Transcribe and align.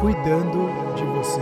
cuidando 0.00 0.66
de 0.96 1.04
você. 1.04 1.40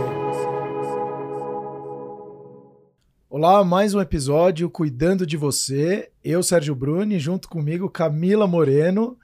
Olá, 3.29 3.63
mais 3.63 3.93
um 3.93 4.01
episódio 4.01 4.69
Cuidando 4.69 5.25
de 5.25 5.37
Você. 5.37 6.09
Eu, 6.21 6.43
Sérgio 6.43 6.75
Bruni, 6.75 7.19
junto 7.19 7.47
comigo, 7.47 7.89
Camila 7.89 8.45
Moreno. 8.45 9.17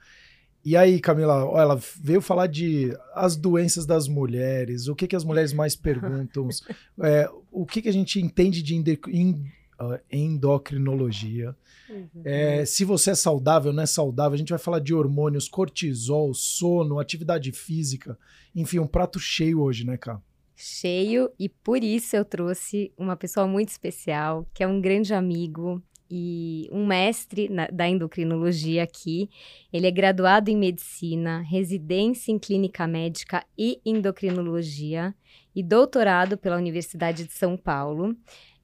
E 0.64 0.74
aí, 0.74 0.98
Camila, 0.98 1.34
ela 1.60 1.78
veio 2.00 2.22
falar 2.22 2.46
de 2.46 2.96
as 3.14 3.36
doenças 3.36 3.84
das 3.84 4.08
mulheres, 4.08 4.88
o 4.88 4.94
que, 4.94 5.06
que 5.06 5.14
as 5.14 5.24
mulheres 5.24 5.52
mais 5.52 5.76
perguntam, 5.76 6.48
é, 7.02 7.28
o 7.52 7.66
que, 7.66 7.82
que 7.82 7.90
a 7.90 7.92
gente 7.92 8.18
entende 8.18 8.62
de 8.62 8.74
uh, 9.80 9.98
endocrinologia. 10.10 11.56
Uhum. 11.88 12.22
É, 12.24 12.64
se 12.64 12.84
você 12.84 13.10
é 13.10 13.14
saudável, 13.14 13.72
não 13.72 13.82
é 13.82 13.86
saudável, 13.86 14.34
a 14.34 14.38
gente 14.38 14.50
vai 14.50 14.58
falar 14.58 14.80
de 14.80 14.94
hormônios, 14.94 15.48
cortisol, 15.48 16.34
sono, 16.34 16.98
atividade 16.98 17.52
física, 17.52 18.18
enfim, 18.54 18.78
um 18.78 18.86
prato 18.86 19.18
cheio 19.18 19.60
hoje, 19.60 19.86
né, 19.86 19.96
Cá? 19.96 20.20
Cheio, 20.54 21.30
e 21.38 21.48
por 21.48 21.84
isso 21.84 22.16
eu 22.16 22.24
trouxe 22.24 22.90
uma 22.96 23.14
pessoa 23.14 23.46
muito 23.46 23.68
especial, 23.68 24.48
que 24.54 24.62
é 24.62 24.66
um 24.66 24.80
grande 24.80 25.12
amigo, 25.12 25.82
e 26.10 26.68
um 26.70 26.86
mestre 26.86 27.48
na, 27.48 27.66
da 27.66 27.88
endocrinologia 27.88 28.82
aqui. 28.82 29.28
Ele 29.72 29.86
é 29.86 29.90
graduado 29.90 30.50
em 30.50 30.56
medicina, 30.56 31.40
residência 31.40 32.32
em 32.32 32.38
clínica 32.38 32.86
médica 32.86 33.44
e 33.58 33.80
endocrinologia 33.84 35.14
e 35.54 35.62
doutorado 35.62 36.36
pela 36.36 36.56
Universidade 36.56 37.24
de 37.24 37.32
São 37.32 37.56
Paulo. 37.56 38.16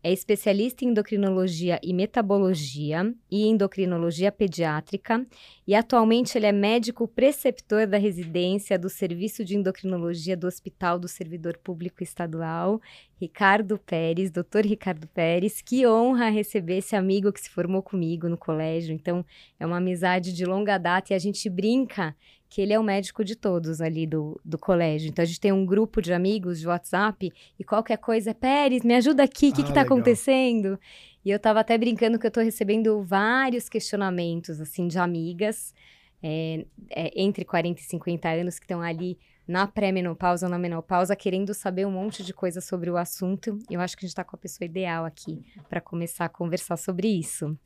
É 0.04 0.12
especialista 0.12 0.84
em 0.84 0.88
endocrinologia 0.88 1.78
e 1.80 1.94
metabologia 1.94 3.14
e 3.30 3.46
endocrinologia 3.46 4.32
pediátrica 4.32 5.24
e 5.64 5.76
atualmente 5.76 6.36
ele 6.36 6.46
é 6.46 6.50
médico 6.50 7.06
preceptor 7.06 7.86
da 7.86 7.98
residência 7.98 8.76
do 8.76 8.88
Serviço 8.88 9.44
de 9.44 9.56
Endocrinologia 9.56 10.36
do 10.36 10.48
Hospital 10.48 10.98
do 10.98 11.06
Servidor 11.06 11.56
Público 11.56 12.02
Estadual, 12.02 12.80
Ricardo 13.14 13.78
Pérez, 13.78 14.32
doutor 14.32 14.66
Ricardo 14.66 15.06
Pérez. 15.06 15.62
Que 15.62 15.86
honra 15.86 16.30
receber 16.30 16.78
esse 16.78 16.96
amigo 16.96 17.32
que 17.32 17.40
se 17.40 17.48
formou 17.48 17.80
comigo 17.80 18.28
no 18.28 18.36
colégio. 18.36 18.92
Então, 18.92 19.24
é 19.60 19.64
uma 19.64 19.76
amizade 19.76 20.32
de 20.32 20.44
longa 20.44 20.78
data 20.78 21.12
e 21.12 21.14
a 21.14 21.18
gente 21.20 21.48
brinca 21.48 22.16
que 22.52 22.60
ele 22.60 22.74
é 22.74 22.78
o 22.78 22.82
médico 22.82 23.24
de 23.24 23.34
todos 23.34 23.80
ali 23.80 24.06
do, 24.06 24.38
do 24.44 24.58
colégio. 24.58 25.08
Então 25.08 25.22
a 25.22 25.26
gente 25.26 25.40
tem 25.40 25.50
um 25.50 25.64
grupo 25.64 26.02
de 26.02 26.12
amigos 26.12 26.60
de 26.60 26.68
WhatsApp 26.68 27.32
e 27.58 27.64
qualquer 27.64 27.96
coisa, 27.96 28.34
Pérez, 28.34 28.82
me 28.82 28.94
ajuda 28.94 29.22
aqui, 29.22 29.48
o 29.48 29.52
que, 29.54 29.62
ah, 29.62 29.64
que 29.64 29.72
tá 29.72 29.80
legal. 29.80 29.96
acontecendo? 29.96 30.78
E 31.24 31.30
eu 31.30 31.38
tava 31.38 31.60
até 31.60 31.78
brincando 31.78 32.18
que 32.18 32.26
eu 32.26 32.30
tô 32.30 32.42
recebendo 32.42 33.02
vários 33.02 33.70
questionamentos, 33.70 34.60
assim, 34.60 34.86
de 34.86 34.98
amigas 34.98 35.74
é, 36.22 36.66
é, 36.90 37.22
entre 37.22 37.42
40 37.42 37.80
e 37.80 37.84
50 37.84 38.28
anos 38.28 38.58
que 38.58 38.66
estão 38.66 38.82
ali 38.82 39.18
na 39.48 39.66
pré-menopausa 39.66 40.44
ou 40.44 40.50
na 40.50 40.58
menopausa, 40.58 41.16
querendo 41.16 41.54
saber 41.54 41.86
um 41.86 41.92
monte 41.92 42.22
de 42.22 42.34
coisa 42.34 42.60
sobre 42.60 42.90
o 42.90 42.98
assunto. 42.98 43.58
Eu 43.70 43.80
acho 43.80 43.96
que 43.96 44.04
a 44.04 44.06
gente 44.06 44.12
está 44.12 44.24
com 44.24 44.36
a 44.36 44.38
pessoa 44.38 44.66
ideal 44.66 45.06
aqui 45.06 45.42
para 45.70 45.80
começar 45.80 46.26
a 46.26 46.28
conversar 46.28 46.76
sobre 46.76 47.08
isso. 47.08 47.58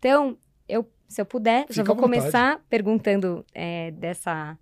Então, 0.00 0.36
eu, 0.68 0.90
se 1.12 1.20
eu 1.20 1.26
puder, 1.26 1.62
Fica 1.62 1.74
já 1.74 1.84
vou 1.84 1.96
começar 1.96 2.60
perguntando 2.68 3.44
é, 3.54 3.90
dessa 3.90 4.58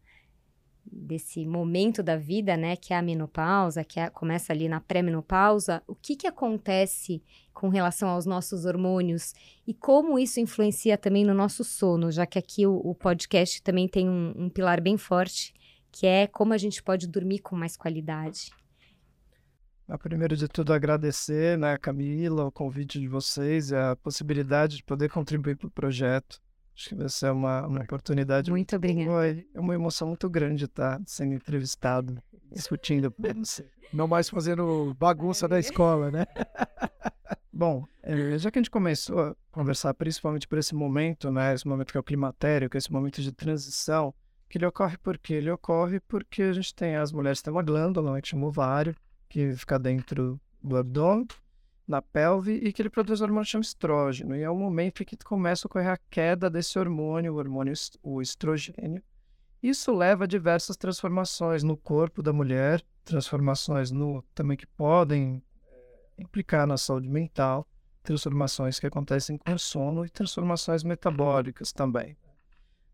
desse 0.93 1.47
momento 1.47 2.03
da 2.03 2.17
vida, 2.17 2.57
né, 2.57 2.75
que 2.75 2.93
é 2.93 2.97
a 2.97 3.03
menopausa, 3.03 3.85
que 3.85 4.01
é, 4.01 4.11
começa 4.11 4.53
ali 4.53 4.69
na 4.69 4.81
pré-menopausa, 4.81 5.81
o 5.87 5.95
que 5.95 6.17
que 6.17 6.27
acontece 6.27 7.23
com 7.55 7.69
relação 7.69 8.09
aos 8.09 8.27
nossos 8.27 8.65
hormônios 8.65 9.33
e 9.65 9.73
como 9.73 10.19
isso 10.19 10.41
influencia 10.41 10.99
também 10.99 11.25
no 11.25 11.33
nosso 11.33 11.63
sono, 11.63 12.11
já 12.11 12.27
que 12.27 12.39
aqui 12.39 12.67
o, 12.67 12.75
o 12.75 12.93
podcast 12.93 13.63
também 13.63 13.87
tem 13.87 14.09
um, 14.09 14.35
um 14.37 14.49
pilar 14.49 14.81
bem 14.81 14.97
forte, 14.97 15.55
que 15.93 16.09
é 16.09 16.27
como 16.27 16.53
a 16.53 16.59
gente 16.59 16.83
pode 16.83 17.07
dormir 17.07 17.39
com 17.39 17.55
mais 17.55 17.77
qualidade. 17.77 18.51
Primeiro 19.99 20.37
de 20.37 20.49
tudo, 20.49 20.73
agradecer, 20.73 21.59
né, 21.59 21.77
Camila, 21.77 22.45
o 22.45 22.53
convite 22.53 22.99
de 23.01 23.09
vocês 23.09 23.71
e 23.71 23.77
a 23.77 23.97
possibilidade 23.97 24.77
de 24.77 24.85
poder 24.85 25.11
contribuir 25.11 25.57
para 25.57 25.67
o 25.67 25.71
projeto. 25.71 26.41
Acho 26.75 26.89
que 26.89 26.95
vai 26.95 27.09
ser 27.09 27.31
uma, 27.31 27.67
uma 27.67 27.81
oportunidade. 27.81 28.51
Muito 28.51 28.75
obrigada. 28.75 29.45
É 29.55 29.61
uma 29.61 29.75
emoção 29.75 30.09
muito 30.09 30.31
grande 30.31 30.65
estar 30.65 31.01
sendo 31.07 31.35
entrevistado, 31.35 32.23
discutindo. 32.51 33.13
Não 33.93 34.07
mais 34.07 34.31
fazendo 34.31 34.95
bagunça 34.99 35.49
da 35.49 35.59
escola, 35.59 36.11
né? 36.11 36.25
Bom, 37.53 37.85
eh, 38.03 38.39
já 38.39 38.51
que 38.51 38.59
a 38.59 38.63
gente 38.63 38.71
começou 38.71 39.21
a 39.21 39.37
conversar 39.51 39.93
principalmente 39.93 40.49
por 40.49 40.57
esse 40.57 40.75
momento, 40.75 41.31
né, 41.31 41.53
esse 41.53 41.67
momento 41.67 41.91
que 41.93 41.99
é 41.99 42.01
o 42.01 42.05
climatério, 42.05 42.71
que 42.71 42.77
é 42.77 42.79
esse 42.79 42.91
momento 42.91 43.21
de 43.21 43.33
transição, 43.33 44.15
que 44.49 44.57
ele 44.57 44.65
ocorre 44.65 44.97
por 44.97 45.19
quê? 45.19 45.35
Ele 45.35 45.51
ocorre 45.51 46.01
porque 46.01 46.45
a 46.45 46.53
gente 46.53 46.75
tem 46.75 46.97
as 46.97 47.13
mulheres 47.13 47.43
têm 47.43 47.53
uma 47.53 47.63
glândula, 47.63 48.15
né, 48.15 48.23
que 48.23 48.29
chama 48.29 48.47
ovário, 48.47 48.95
que 49.31 49.55
fica 49.55 49.79
dentro 49.79 50.39
do 50.61 50.77
abdômen, 50.77 51.27
na 51.87 52.03
pelve, 52.03 52.53
e 52.55 52.73
que 52.73 52.83
ele 52.83 52.91
produz 52.91 53.21
um 53.21 53.25
hormônio 53.25 53.47
chamado 53.47 53.65
estrógeno. 53.65 54.37
E 54.37 54.43
é 54.43 54.51
o 54.51 54.57
momento 54.57 55.03
em 55.03 55.07
que 55.07 55.17
começa 55.17 55.67
a 55.67 55.69
ocorrer 55.69 55.89
a 55.89 55.97
queda 55.97 56.51
desse 56.51 56.79
hormônio, 56.79 57.33
o 57.33 57.37
hormônio 57.37 57.73
o 58.03 58.21
estrogênio. 58.21 59.03
Isso 59.63 59.95
leva 59.95 60.25
a 60.25 60.27
diversas 60.27 60.77
transformações 60.77 61.63
no 61.63 61.77
corpo 61.77 62.23
da 62.23 62.33
mulher, 62.33 62.83
transformações 63.05 63.91
no 63.91 64.23
também 64.35 64.57
que 64.57 64.67
podem 64.67 65.43
é, 65.65 66.23
implicar 66.23 66.67
na 66.67 66.77
saúde 66.77 67.09
mental, 67.09 67.67
transformações 68.03 68.81
que 68.81 68.87
acontecem 68.87 69.39
com 69.39 69.59
sono 69.59 70.05
e 70.05 70.09
transformações 70.09 70.83
metabólicas 70.83 71.73
também. 71.73 72.17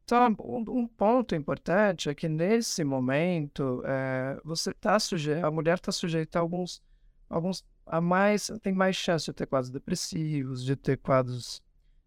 Então, 0.07 0.37
um, 0.39 0.65
um, 0.83 0.87
ponto 0.87 1.35
importante 1.35 2.09
é 2.09 2.15
que 2.15 2.29
nesse 2.29 2.85
momento 2.85 3.83
é, 3.85 4.41
você 4.45 4.71
está 4.71 5.01
sujeito, 5.01 5.45
a 5.45 5.51
mulher 5.51 5.75
está 5.75 5.91
sujeita 5.91 6.39
a 6.39 6.43
alguns, 6.43 6.81
alguns 7.29 7.65
a 7.85 8.01
mais, 8.01 8.49
tem 8.63 8.73
mais 8.73 8.95
chance 8.95 9.25
de 9.27 9.33
ter 9.33 9.47
quadros 9.47 9.69
depressivos, 9.69 10.65
de 10.65 10.77
ter 10.77 10.97
quadros 10.97 11.61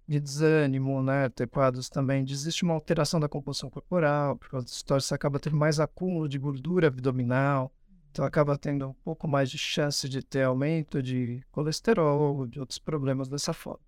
de 0.08 0.18
desânimo, 0.18 1.04
né? 1.04 1.28
Ter 1.28 1.46
quadros 1.50 1.90
também 1.90 2.24
de 2.24 2.32
existe 2.32 2.64
uma 2.64 2.74
alteração 2.74 3.20
da 3.20 3.28
composição 3.28 3.70
corporal, 3.70 4.38
por 4.38 4.50
causa 4.50 4.66
história 4.68 5.02
você 5.02 5.14
acaba 5.14 5.38
tendo 5.38 5.58
mais 5.58 5.78
acúmulo 5.78 6.30
de 6.30 6.40
gordura 6.40 6.88
abdominal, 6.88 7.70
então 8.12 8.24
acaba 8.24 8.58
tendo 8.58 8.88
um 8.88 8.94
pouco 8.94 9.28
mais 9.28 9.52
de 9.52 9.58
chance 9.58 10.08
de 10.08 10.24
ter 10.24 10.44
aumento 10.44 11.04
de 11.04 11.44
colesterol, 11.52 12.48
de 12.48 12.62
outros 12.62 12.80
problemas 12.80 13.28
dessa 13.28 13.52
forma. 13.52 13.84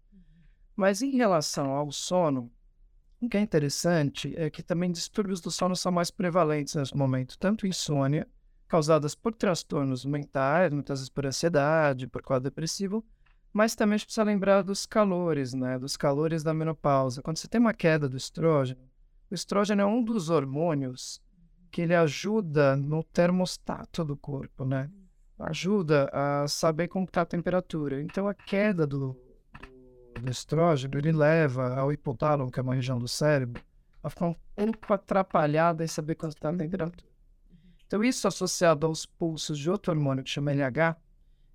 Mas 0.76 1.02
em 1.02 1.12
relação 1.12 1.72
ao 1.72 1.94
sono, 1.94 2.52
o 3.22 3.30
que 3.30 3.38
é 3.38 3.40
interessante 3.40 4.34
é 4.36 4.50
que 4.50 4.64
também 4.64 4.92
distúrbios 4.92 5.40
do 5.40 5.52
sono 5.52 5.76
são 5.76 5.92
mais 5.92 6.10
prevalentes 6.10 6.74
nesse 6.74 6.98
momento, 6.98 7.38
tanto 7.38 7.68
insônia, 7.68 8.28
causadas 8.68 9.14
por 9.14 9.36
transtornos 9.36 10.04
mentais, 10.06 10.74
muitas 10.74 11.00
vezes 11.00 11.10
por 11.10 11.26
ansiedade, 11.26 12.08
por 12.08 12.24
quadro 12.24 12.50
depressivo, 12.50 13.06
mas 13.54 13.76
também 13.76 13.96
a 13.96 13.98
gente 13.98 14.08
precisa 14.08 14.24
lembrar 14.24 14.64
dos 14.64 14.86
calores, 14.86 15.54
né? 15.54 15.78
Dos 15.78 15.96
calores 15.96 16.42
da 16.42 16.54
menopausa. 16.54 17.22
Quando 17.22 17.38
você 17.38 17.48
tem 17.48 17.62
uma 17.62 17.74
queda 17.74 18.10
do 18.10 18.18
estrógeno, 18.18 18.82
o 19.30 19.36
estrógeno 19.36 19.82
é 19.82 19.86
um 19.86 20.04
dos 20.04 20.30
hormônios 20.30 21.22
que 21.70 21.82
ele 21.82 21.94
ajuda 21.94 22.76
no 22.76 23.04
termostato 23.04 24.04
do 24.04 24.18
corpo, 24.18 24.66
né? 24.66 24.90
Ajuda 25.38 26.10
a 26.12 26.48
saber 26.48 26.88
como 26.88 27.06
está 27.06 27.22
a 27.22 27.26
temperatura. 27.26 28.02
Então 28.02 28.28
a 28.28 28.34
queda 28.34 28.88
do, 28.88 29.16
do 30.22 30.32
estrógeno, 30.32 30.98
ele 30.98 31.12
leva 31.12 31.76
ao 31.76 31.92
hipotálamo, 31.92 32.52
que 32.52 32.60
é 32.60 32.64
uma 32.64 32.76
região 32.76 32.98
do 33.00 33.08
cérebro, 33.08 33.62
a 34.04 34.10
ficar 34.10 34.28
um 34.28 34.34
pouco 34.56 34.94
atrapalhada 34.94 35.84
em 35.84 35.88
saber 35.88 36.16
quanto 36.16 36.36
está 36.36 36.50
a 36.50 36.56
temperatura. 36.56 37.12
Então, 37.86 38.04
isso 38.04 38.28
associado 38.28 38.88
aos 38.88 39.06
pulsos 39.06 39.60
de 39.60 39.70
outro 39.70 39.92
hormônio 39.92 40.24
que 40.24 40.30
chama 40.30 40.52
LH, 40.52 40.96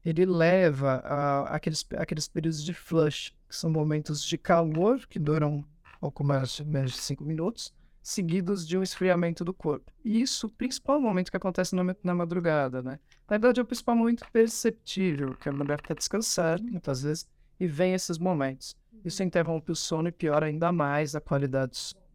ele 0.05 0.27
leva 0.27 1.03
a, 1.05 1.57
aqueles, 1.57 1.85
aqueles 1.97 2.29
períodos 2.29 2.63
de 2.63 2.75
flush, 2.75 3.35
que 3.49 3.57
são 3.57 3.71
momentos 3.71 4.25
de 4.25 4.37
calor, 4.37 5.07
que 5.07 5.19
duram 5.19 5.65
pouco 6.01 6.23
mais, 6.23 6.61
menos 6.61 6.93
de 6.93 6.99
5 6.99 7.25
minutos, 7.25 7.75
seguidos 8.03 8.67
de 8.67 8.79
um 8.79 8.83
esfriamento 8.83 9.45
do 9.45 9.53
corpo. 9.53 9.91
E 10.05 10.21
isso, 10.21 10.47
o 10.47 10.51
principal 10.51 11.01
momento 11.01 11.31
que 11.31 11.37
acontece 11.37 11.75
na, 11.75 11.97
na 12.05 12.15
madrugada, 12.15 12.81
né? 12.81 13.01
Na 13.29 13.37
verdade, 13.37 13.59
é 13.59 13.63
o 13.63 13.67
principal 13.67 13.97
momento 13.97 14.25
perceptível, 14.33 15.35
que 15.35 15.49
a 15.49 15.53
mulher 15.53 15.81
está 15.81 15.93
descansando, 15.95 16.63
muitas 16.65 17.03
vezes, 17.03 17.27
e 17.59 17.67
vem 17.67 17.95
esses 17.95 18.19
momentos. 18.19 18.77
Isso 19.05 19.23
interrompe 19.23 19.73
o 19.73 19.77
sono 19.77 20.09
e 20.09 20.13
piora 20.13 20.47
ainda 20.47 20.73
mais 20.73 21.15
a 21.15 21.21
qualidade 21.21 21.73
do 21.73 21.77
sono. 21.77 22.07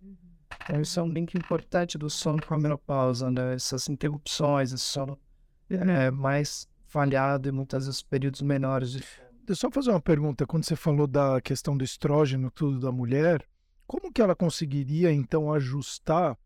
Então, 0.64 0.82
isso 0.82 1.00
é 1.00 1.04
um 1.04 1.10
link 1.10 1.34
importante 1.36 1.98
do 1.98 2.10
sono 2.10 2.42
com 2.46 2.54
a 2.54 2.58
menopausa, 2.58 3.32
né? 3.32 3.56
Essas 3.56 3.88
interrupções, 3.90 4.74
esse 4.74 4.84
sono 4.84 5.18
é 5.70 6.12
mais 6.12 6.68
falhado 6.86 7.48
e 7.48 7.52
muitas 7.52 7.86
vezes 7.86 8.02
períodos 8.02 8.42
menores 8.42 8.92
de 8.92 9.04
Deixa 9.44 9.66
eu 9.66 9.70
só 9.70 9.72
fazer 9.72 9.90
uma 9.90 10.00
pergunta. 10.00 10.46
Quando 10.46 10.64
você 10.64 10.76
falou 10.76 11.08
da 11.08 11.42
questão 11.42 11.76
do 11.76 11.84
estrógeno, 11.84 12.52
tudo 12.52 12.80
da 12.80 12.92
mulher, 12.92 13.44
como 13.88 14.12
que 14.12 14.22
ela 14.22 14.36
conseguiria, 14.36 15.12
então, 15.12 15.52
ajustar? 15.52 16.38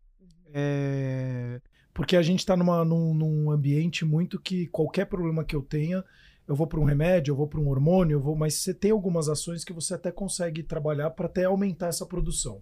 É... 0.52 1.60
Porque 1.92 2.16
a 2.16 2.22
gente 2.22 2.40
está 2.40 2.56
num, 2.56 3.14
num 3.14 3.50
ambiente 3.50 4.04
muito 4.04 4.40
que 4.40 4.66
qualquer 4.68 5.04
problema 5.06 5.44
que 5.44 5.54
eu 5.54 5.62
tenha, 5.62 6.04
eu 6.48 6.54
vou 6.54 6.66
para 6.66 6.78
um 6.80 6.84
remédio, 6.84 7.32
eu 7.32 7.36
vou 7.36 7.46
para 7.46 7.60
um 7.60 7.68
hormônio, 7.68 8.14
eu 8.16 8.20
vou, 8.20 8.36
mas 8.36 8.54
você 8.54 8.72
tem 8.72 8.90
algumas 8.90 9.28
ações 9.28 9.64
que 9.64 9.72
você 9.72 9.94
até 9.94 10.12
consegue 10.12 10.62
trabalhar 10.62 11.10
para 11.10 11.26
até 11.26 11.44
aumentar 11.44 11.88
essa 11.88 12.06
produção. 12.06 12.60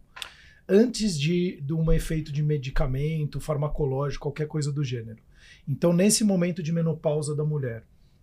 antes 0.68 1.18
de, 1.18 1.60
de 1.60 1.74
um 1.74 1.92
efeito 1.92 2.32
de 2.32 2.42
medicamento, 2.42 3.40
farmacológico, 3.40 4.22
qualquer 4.22 4.46
coisa 4.46 4.72
do 4.72 4.82
gênero. 4.82 5.18
Então, 5.68 5.92
nesse 5.92 6.24
momento 6.24 6.62
de 6.62 6.72
menopausa 6.72 7.34
da 7.36 7.44
mulher, 7.44 7.82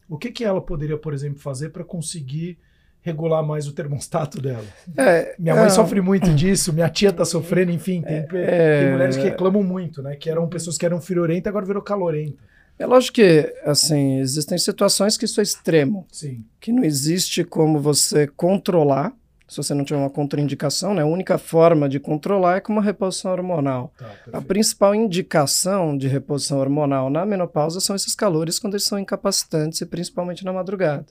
o 0.10 0.18
que, 0.18 0.31
que 0.31 0.44
ela 0.44 0.60
poderia, 0.62 0.98
por 0.98 1.13
exemplo, 1.13 1.40
fazer 1.40 1.69
para 1.69 1.84
conseguir 1.84 2.58
regular 3.02 3.44
mais 3.44 3.68
o 3.68 3.74
termostato 3.74 4.42
dela? 4.42 4.66
É, 4.98 5.36
Minha 5.38 5.56
mãe 5.56 5.66
é, 5.66 5.69
sofre 5.69 6.02
muito 6.02 6.34
disso, 6.34 6.74
minha 6.74 6.90
tia 6.90 7.12
tá 7.13 7.25
sofrendo, 7.25 7.72
enfim, 7.72 8.02
tem, 8.02 8.25
É, 8.34 8.81
tem 8.81 8.92
mulheres 8.92 9.18
que 9.18 9.24
reclamam 9.24 9.63
muito, 9.63 10.02
né? 10.02 10.16
Que 10.16 10.30
eram 10.30 10.48
pessoas 10.50 10.78
que 10.78 10.86
eram 10.86 11.00
friorenta, 11.00 11.50
agora 11.50 11.66
virou 11.66 11.81
calorenta. 11.81 12.44
É 12.81 12.86
lógico 12.88 13.16
que, 13.16 13.54
assim, 13.63 14.19
existem 14.19 14.57
situações 14.57 15.16
que 15.16 15.25
isso 15.25 15.39
é 15.39 15.44
extremo, 15.44 16.07
Sim. 16.12 16.44
que 16.60 16.72
não 16.72 16.83
existe 16.83 17.44
como 17.44 17.80
você 17.80 18.25
controlar, 18.25 19.13
se 19.48 19.57
você 19.57 19.74
não 19.75 19.83
tiver 19.83 20.00
uma 20.00 20.10
contraindicação, 20.10 20.95
né? 20.95 21.04
A 21.04 21.06
única 21.06 21.38
forma 21.38 21.88
de 21.88 22.00
controlar 22.00 22.56
é 22.56 22.60
com 22.60 22.74
uma 22.74 22.81
reposição 22.81 23.31
hormonal. 23.31 23.94
Tá, 23.98 24.10
A 24.33 24.42
principal 24.42 24.95
indicação 24.95 25.95
de 25.95 26.07
reposição 26.07 26.57
hormonal 26.57 27.10
na 27.10 27.24
menopausa 27.24 27.80
são 27.80 27.95
esses 27.95 28.16
calores 28.16 28.57
quando 28.57 28.74
eles 28.74 28.86
são 28.86 28.98
incapacitantes 28.98 29.80
e 29.81 29.86
principalmente 29.86 30.44
na 30.44 30.51
madrugada, 30.51 31.06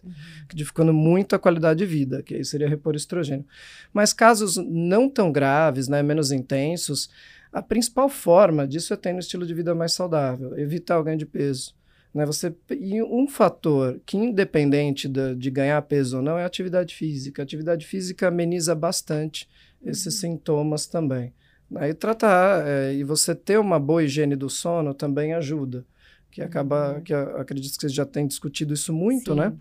dificultando 0.53 0.93
muito 0.93 1.37
a 1.37 1.39
qualidade 1.39 1.79
de 1.79 1.87
vida, 1.87 2.23
que 2.23 2.35
aí 2.35 2.45
seria 2.45 2.69
repor 2.69 2.97
estrogênio. 2.97 3.47
Mas 3.93 4.13
casos 4.13 4.57
não 4.57 5.09
tão 5.09 5.31
graves, 5.31 5.87
né, 5.87 6.03
menos 6.03 6.33
intensos, 6.33 7.11
a 7.53 7.63
principal 7.63 8.09
forma 8.09 8.67
disso 8.67 8.93
é 8.95 8.97
ter 8.97 9.15
um 9.15 9.19
estilo 9.19 9.47
de 9.47 9.55
vida 9.55 9.75
mais 9.75 9.93
saudável, 9.93 10.57
evitar 10.59 10.99
o 10.99 11.03
ganho 11.05 11.19
de 11.19 11.27
peso. 11.27 11.75
Né, 12.13 12.27
você, 12.27 12.53
e 12.71 13.01
um 13.03 13.29
fator 13.29 14.01
que, 14.05 14.17
independente 14.17 15.07
da- 15.07 15.33
de 15.33 15.49
ganhar 15.49 15.81
peso 15.83 16.17
ou 16.17 16.23
não, 16.23 16.37
é 16.37 16.43
a 16.43 16.47
atividade 16.47 16.93
física. 16.95 17.41
A 17.41 17.45
atividade 17.45 17.87
física 17.87 18.27
ameniza 18.27 18.75
bastante 18.75 19.49
esses 19.85 20.15
sintomas 20.17 20.87
também. 20.87 21.33
Aí 21.77 21.95
tratar 21.95 22.67
é, 22.67 22.95
e 22.95 23.05
você 23.05 23.33
ter 23.33 23.61
uma 23.61 23.79
boa 23.79 24.03
higiene 24.03 24.35
do 24.35 24.51
sono 24.51 24.93
também 24.93 25.35
ajuda. 25.35 25.87
Que 26.33 26.43
acaba, 26.43 27.01
que 27.05 27.15
a- 27.15 27.41
acredito 27.41 27.75
que 27.77 27.83
você 27.83 27.89
já 27.89 28.05
tem 28.05 28.27
discutido 28.27 28.75
isso 28.75 28.93
muito, 28.93 29.33
Sim. 29.33 29.39
né? 29.39 29.53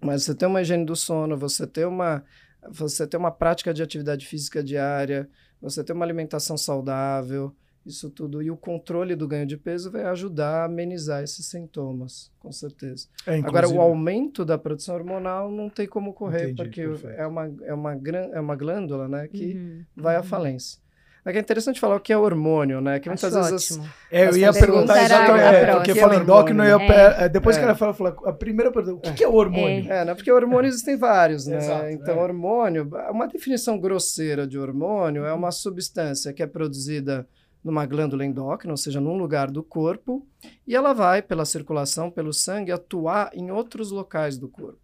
Mas 0.00 0.24
você 0.24 0.34
ter 0.34 0.46
uma 0.46 0.60
higiene 0.62 0.84
do 0.84 0.96
sono, 0.96 1.36
você 1.36 1.66
ter 1.68 1.86
uma, 1.86 2.24
você 2.68 3.06
ter 3.06 3.16
uma 3.16 3.30
prática 3.30 3.72
de 3.72 3.80
atividade 3.82 4.26
física 4.26 4.60
diária, 4.62 5.28
você 5.60 5.82
ter 5.84 5.92
uma 5.92 6.04
alimentação 6.04 6.56
saudável, 6.56 7.54
isso 7.84 8.10
tudo. 8.10 8.42
E 8.42 8.50
o 8.50 8.56
controle 8.56 9.16
do 9.16 9.26
ganho 9.26 9.46
de 9.46 9.56
peso 9.56 9.90
vai 9.90 10.04
ajudar 10.04 10.62
a 10.62 10.64
amenizar 10.64 11.22
esses 11.22 11.46
sintomas, 11.46 12.30
com 12.38 12.52
certeza. 12.52 13.06
É, 13.26 13.38
Agora, 13.40 13.68
o 13.68 13.80
aumento 13.80 14.44
da 14.44 14.58
produção 14.58 14.94
hormonal 14.94 15.50
não 15.50 15.68
tem 15.70 15.86
como 15.86 16.12
correr, 16.12 16.50
Entendi, 16.50 16.62
porque 16.62 16.86
perfeito. 16.86 17.18
é 17.20 17.26
uma, 17.26 17.46
é, 17.62 17.74
uma, 17.74 17.94
gran- 17.94 18.28
é 18.32 18.40
uma 18.40 18.54
glândula 18.56 19.08
né, 19.08 19.26
que 19.28 19.54
Uhum. 19.54 19.84
vai 19.96 20.16
à 20.16 20.22
falência. 20.22 20.78
É 21.24 21.32
que 21.32 21.38
é 21.38 21.40
interessante 21.40 21.78
falar 21.78 21.96
o 21.96 22.00
que 22.00 22.12
é 22.12 22.16
hormônio, 22.16 22.80
né? 22.80 22.98
Que 22.98 23.08
muitas 23.08 23.34
Acho 23.36 23.50
vezes 23.50 23.78
as-. 23.78 23.86
É, 24.10 24.24
eu 24.24 24.28
As 24.30 24.36
ia 24.36 24.52
perguntar 24.52 25.02
exatamente, 25.02 25.54
é, 25.54 25.74
porque 25.74 25.92
Que 25.92 26.00
fala 26.00 26.14
é 26.14 26.18
endócrino, 26.18 26.64
eu 26.64 26.78
ia 26.80 26.86
pe- 26.86 27.22
é, 27.24 27.28
depois 27.28 27.56
que 27.56 27.62
É. 27.62 27.66
ela 27.66 27.74
fala, 27.74 27.92
fala, 27.92 28.16
a 28.24 28.32
primeira 28.32 28.72
pergunta, 28.72 28.96
o 28.96 29.00
que, 29.00 29.12
que 29.12 29.24
é 29.24 29.28
hormônio? 29.28 29.92
É, 29.92 30.04
né? 30.04 30.14
Porque 30.14 30.32
hormônios 30.32 30.80
tem 30.82 30.96
vários, 30.96 31.46
né? 31.46 31.58
Exato, 31.58 31.86
então, 31.90 32.14
é. 32.18 32.22
hormônio, 32.22 32.88
uma 33.10 33.26
definição 33.28 33.78
grosseira 33.78 34.46
de 34.46 34.58
hormônio 34.58 35.24
é 35.26 35.32
uma 35.32 35.50
substância 35.50 36.32
que 36.32 36.42
é 36.42 36.46
produzida 36.46 37.28
numa 37.62 37.84
glândula 37.84 38.24
endócrina, 38.24 38.72
ou 38.72 38.76
seja, 38.78 38.98
num 39.02 39.18
lugar 39.18 39.50
do 39.50 39.62
corpo, 39.62 40.26
e 40.66 40.74
ela 40.74 40.94
vai, 40.94 41.20
pela 41.20 41.44
circulação, 41.44 42.10
pelo 42.10 42.32
sangue, 42.32 42.72
atuar 42.72 43.30
em 43.34 43.50
outros 43.50 43.90
locais 43.90 44.38
do 44.38 44.48
corpo. 44.48 44.78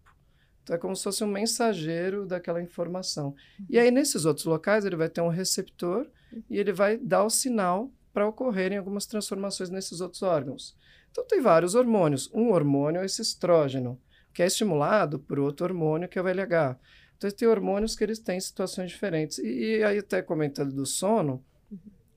Então, 0.61 0.75
é 0.75 0.79
como 0.79 0.95
se 0.95 1.03
fosse 1.03 1.23
um 1.23 1.27
mensageiro 1.27 2.25
daquela 2.27 2.61
informação. 2.61 3.33
E 3.67 3.79
aí, 3.79 3.89
nesses 3.89 4.25
outros 4.25 4.45
locais, 4.45 4.85
ele 4.85 4.95
vai 4.95 5.09
ter 5.09 5.21
um 5.21 5.29
receptor 5.29 6.05
e 6.49 6.57
ele 6.57 6.71
vai 6.71 6.97
dar 6.97 7.23
o 7.23 7.29
sinal 7.29 7.91
para 8.13 8.27
ocorrerem 8.27 8.77
algumas 8.77 9.05
transformações 9.05 9.69
nesses 9.69 10.01
outros 10.01 10.23
órgãos. 10.23 10.75
Então, 11.11 11.25
tem 11.25 11.41
vários 11.41 11.75
hormônios. 11.75 12.29
Um 12.33 12.51
hormônio 12.51 13.01
é 13.01 13.05
esse 13.05 13.21
estrógeno, 13.21 13.99
que 14.33 14.41
é 14.41 14.47
estimulado 14.47 15.19
por 15.19 15.39
outro 15.39 15.65
hormônio, 15.65 16.07
que 16.07 16.17
é 16.17 16.21
o 16.21 16.27
LH. 16.27 16.77
Então, 17.17 17.31
tem 17.31 17.47
hormônios 17.47 17.95
que 17.95 18.03
eles 18.03 18.19
têm 18.19 18.39
situações 18.39 18.91
diferentes. 18.91 19.39
E, 19.39 19.77
e 19.77 19.83
aí, 19.83 19.99
até 19.99 20.21
comentando 20.21 20.73
do 20.73 20.85
sono, 20.85 21.43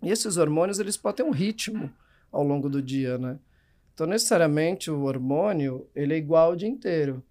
esses 0.03 0.37
hormônios, 0.37 0.79
eles 0.79 0.97
podem 0.97 1.25
ter 1.25 1.31
um 1.31 1.33
ritmo 1.33 1.93
ao 2.33 2.43
longo 2.43 2.69
do 2.69 2.83
dia, 2.83 3.19
né? 3.19 3.39
Então, 3.93 4.07
necessariamente, 4.07 4.91
o 4.91 5.03
hormônio, 5.03 5.87
ele 5.95 6.15
é 6.15 6.17
igual 6.17 6.53
o 6.53 6.57
dia 6.57 6.69
inteiro. 6.69 7.23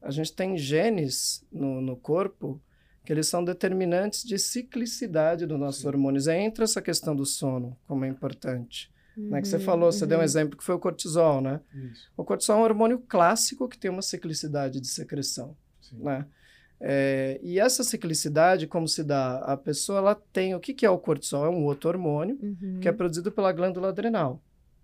A 0.00 0.10
gente 0.10 0.32
tem 0.32 0.56
genes 0.56 1.44
no, 1.50 1.80
no 1.80 1.96
corpo 1.96 2.60
que 3.06 3.12
eles 3.12 3.28
são 3.28 3.44
determinantes 3.44 4.24
de 4.24 4.36
ciclicidade 4.38 5.46
dos 5.46 5.58
nossos 5.58 5.84
hormônios. 5.84 6.26
Aí 6.28 6.40
entra 6.40 6.64
essa 6.64 6.82
questão 6.82 7.14
do 7.14 7.24
sono, 7.24 7.76
como 7.86 8.04
é 8.04 8.08
importante. 8.08 8.90
Né? 9.16 9.40
Que 9.40 9.48
você 9.48 9.56
Uhum, 9.56 9.62
falou, 9.62 9.92
você 9.92 10.04
deu 10.04 10.18
um 10.18 10.20
uhum. 10.20 10.24
exemplo 10.24 10.58
que 10.58 10.64
foi 10.64 10.74
o 10.74 10.78
cortisol, 10.78 11.40
né? 11.40 11.60
Isso, 11.72 12.10
O 12.16 12.24
cortisol 12.24 12.56
é 12.56 12.60
um 12.60 12.64
hormônio 12.64 12.98
clássico 13.08 13.66
que 13.68 13.78
tem 13.78 13.90
uma 13.90 14.02
ciclicidade 14.02 14.78
de 14.80 14.88
secreção, 14.88 15.56
sim. 15.80 15.96
né? 16.02 16.26
É, 16.78 17.40
e 17.42 17.58
essa 17.58 17.82
ciclicidade, 17.82 18.66
como 18.66 18.86
se 18.86 19.02
dá? 19.02 19.38
A 19.38 19.56
pessoa 19.56 19.98
ela 19.98 20.14
tem 20.14 20.54
o 20.54 20.60
que, 20.60 20.74
que 20.74 20.84
é 20.84 20.90
o 20.90 20.98
cortisol? 20.98 21.46
É 21.46 21.48
um 21.48 21.64
outro 21.64 21.88
hormônio 21.88 22.36
Uhum. 22.42 22.80
que 22.82 22.88
é 22.88 22.92
produzido 22.92 23.32
pela 23.32 23.52
glândula 23.52 23.88
adrenal, 23.88 24.42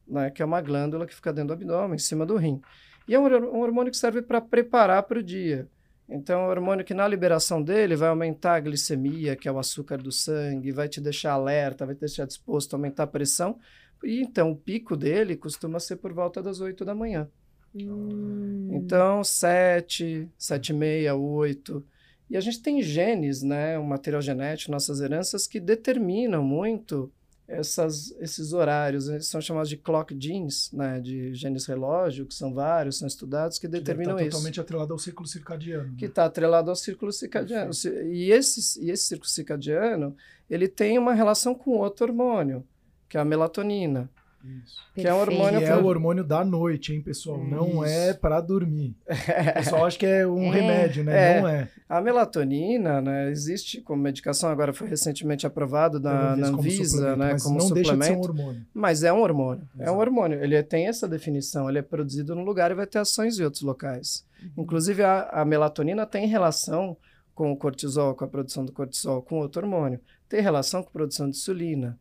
né? 0.08 0.30
Que 0.30 0.40
é 0.40 0.44
uma 0.44 0.60
glândula 0.62 1.06
que 1.06 1.14
fica 1.14 1.32
dentro 1.32 1.48
do 1.48 1.52
abdômen, 1.54 1.96
em 1.96 1.98
cima 1.98 2.24
do 2.24 2.36
rim. 2.36 2.62
E 3.06 3.14
é 3.14 3.18
um, 3.18 3.26
um 3.26 3.58
hormônio 3.60 3.90
que 3.90 3.98
serve 3.98 4.22
para 4.22 4.40
preparar 4.40 5.02
para 5.02 5.18
o 5.18 5.22
dia. 5.22 5.68
Então, 6.12 6.42
um 6.42 6.48
hormônio 6.48 6.84
que 6.84 6.92
na 6.92 7.08
liberação 7.08 7.62
dele 7.62 7.96
vai 7.96 8.08
aumentar 8.08 8.54
a 8.54 8.60
glicemia, 8.60 9.34
que 9.34 9.48
é 9.48 9.52
o 9.52 9.58
açúcar 9.58 9.96
do 9.98 10.12
sangue, 10.12 10.70
vai 10.70 10.88
te 10.88 11.00
deixar 11.00 11.32
alerta, 11.32 11.86
vai 11.86 11.94
te 11.94 12.00
deixar 12.00 12.26
disposto 12.26 12.74
a 12.74 12.76
aumentar 12.76 13.04
a 13.04 13.06
pressão. 13.06 13.58
E 14.04 14.20
então, 14.20 14.50
o 14.50 14.56
pico 14.56 14.96
dele 14.96 15.36
costuma 15.36 15.80
ser 15.80 15.96
por 15.96 16.12
volta 16.12 16.42
das 16.42 16.60
8 16.60 16.84
da 16.84 16.94
manhã. 16.94 17.28
Hum. 17.74 18.68
Então, 18.72 19.24
7, 19.24 20.28
7 20.36 20.68
e 20.68 20.72
meia, 20.74 21.14
8. 21.14 21.84
E 22.28 22.36
a 22.36 22.40
gente 22.40 22.60
tem 22.60 22.82
genes, 22.82 23.42
né, 23.42 23.78
um 23.78 23.84
material 23.84 24.20
genético, 24.20 24.72
nossas 24.72 25.00
heranças, 25.00 25.46
que 25.46 25.60
determinam 25.60 26.42
muito 26.42 27.12
essas, 27.52 28.14
esses 28.18 28.52
horários. 28.52 29.08
Eles 29.08 29.26
são 29.26 29.40
chamados 29.40 29.68
de 29.68 29.76
clock 29.76 30.16
genes, 30.18 30.70
né, 30.72 31.00
de 31.00 31.34
genes 31.34 31.66
relógio, 31.66 32.26
que 32.26 32.34
são 32.34 32.52
vários, 32.52 32.98
são 32.98 33.06
estudados, 33.06 33.58
que 33.58 33.66
Que 33.66 33.72
determinam 33.72 34.12
estar 34.12 34.22
isso. 34.22 34.30
totalmente 34.30 34.60
atrelado 34.60 34.92
ao 34.92 34.98
ciclo 34.98 35.26
circadiano. 35.26 35.94
Que 35.96 36.04
né? 36.04 36.08
está 36.08 36.24
atrelado 36.24 36.70
ao 36.70 36.76
círculo 36.76 37.12
circadiano. 37.12 37.70
E 38.10 38.30
esse, 38.30 38.82
e 38.82 38.90
esse 38.90 39.04
círculo 39.04 39.28
circadiano, 39.28 40.16
ele 40.48 40.68
tem 40.68 40.98
uma 40.98 41.12
relação 41.12 41.54
com 41.54 41.72
outro 41.72 42.06
hormônio, 42.06 42.64
que 43.08 43.16
é 43.16 43.20
a 43.20 43.24
melatonina. 43.24 44.10
Isso. 44.44 44.76
que 44.94 45.06
é 45.06 45.14
um 45.14 45.18
hormônio 45.18 45.58
Que 45.60 45.64
é 45.66 45.76
o 45.76 45.84
hormônio 45.86 46.24
da 46.24 46.44
noite, 46.44 46.92
hein, 46.92 47.00
pessoal? 47.00 47.38
Não 47.42 47.84
Isso. 47.84 47.84
é 47.84 48.12
para 48.14 48.40
dormir. 48.40 48.96
O 49.06 49.06
pessoal 49.54 49.86
acha 49.86 49.98
que 49.98 50.06
é 50.06 50.26
um 50.26 50.44
É. 50.44 50.50
remédio, 50.50 51.04
né? 51.04 51.36
É. 51.36 51.40
Não 51.40 51.48
é. 51.48 51.68
A 51.88 52.00
melatonina, 52.00 53.00
né, 53.00 53.30
existe 53.30 53.80
como 53.80 54.02
medicação, 54.02 54.48
agora 54.50 54.72
foi 54.72 54.88
recentemente 54.88 55.46
aprovado 55.46 56.00
na, 56.00 56.34
na 56.36 56.48
Anvisa, 56.48 56.84
suplemento, 56.84 57.18
né, 57.18 57.32
mas 57.32 57.42
como 57.42 57.58
não 57.58 57.70
deixa 57.70 57.96
de 57.96 58.04
ser 58.04 58.12
um 58.12 58.22
suplemento, 58.22 58.28
hormônio. 58.42 58.66
mas 58.72 59.02
é 59.02 59.12
um 59.12 59.20
hormônio. 59.20 59.68
É 59.76 59.80
um 59.80 59.82
Exato. 59.84 59.98
hormônio. 60.00 60.42
Ele 60.42 60.62
tem 60.62 60.86
essa 60.88 61.06
definição, 61.08 61.68
ele 61.68 61.78
é 61.78 61.82
produzido 61.82 62.34
num 62.34 62.44
lugar 62.44 62.70
e 62.70 62.74
vai 62.74 62.86
ter 62.86 62.98
ações 62.98 63.38
em 63.38 63.44
outros 63.44 63.62
locais. 63.62 64.24
Uhum. 64.42 64.64
Inclusive, 64.64 65.02
a, 65.02 65.28
a 65.30 65.44
melatonina 65.44 66.06
tem 66.06 66.26
relação 66.26 66.96
com 67.34 67.50
o 67.52 67.56
cortisol, 67.56 68.14
com 68.14 68.24
a 68.24 68.28
produção 68.28 68.64
do 68.64 68.72
cortisol, 68.72 69.22
com 69.22 69.36
outro 69.38 69.62
hormônio. 69.62 70.00
Tem 70.28 70.40
relação 70.40 70.82
com 70.82 70.88
a 70.88 70.92
produção 70.92 71.28
de 71.28 71.36
insulina. 71.36 71.98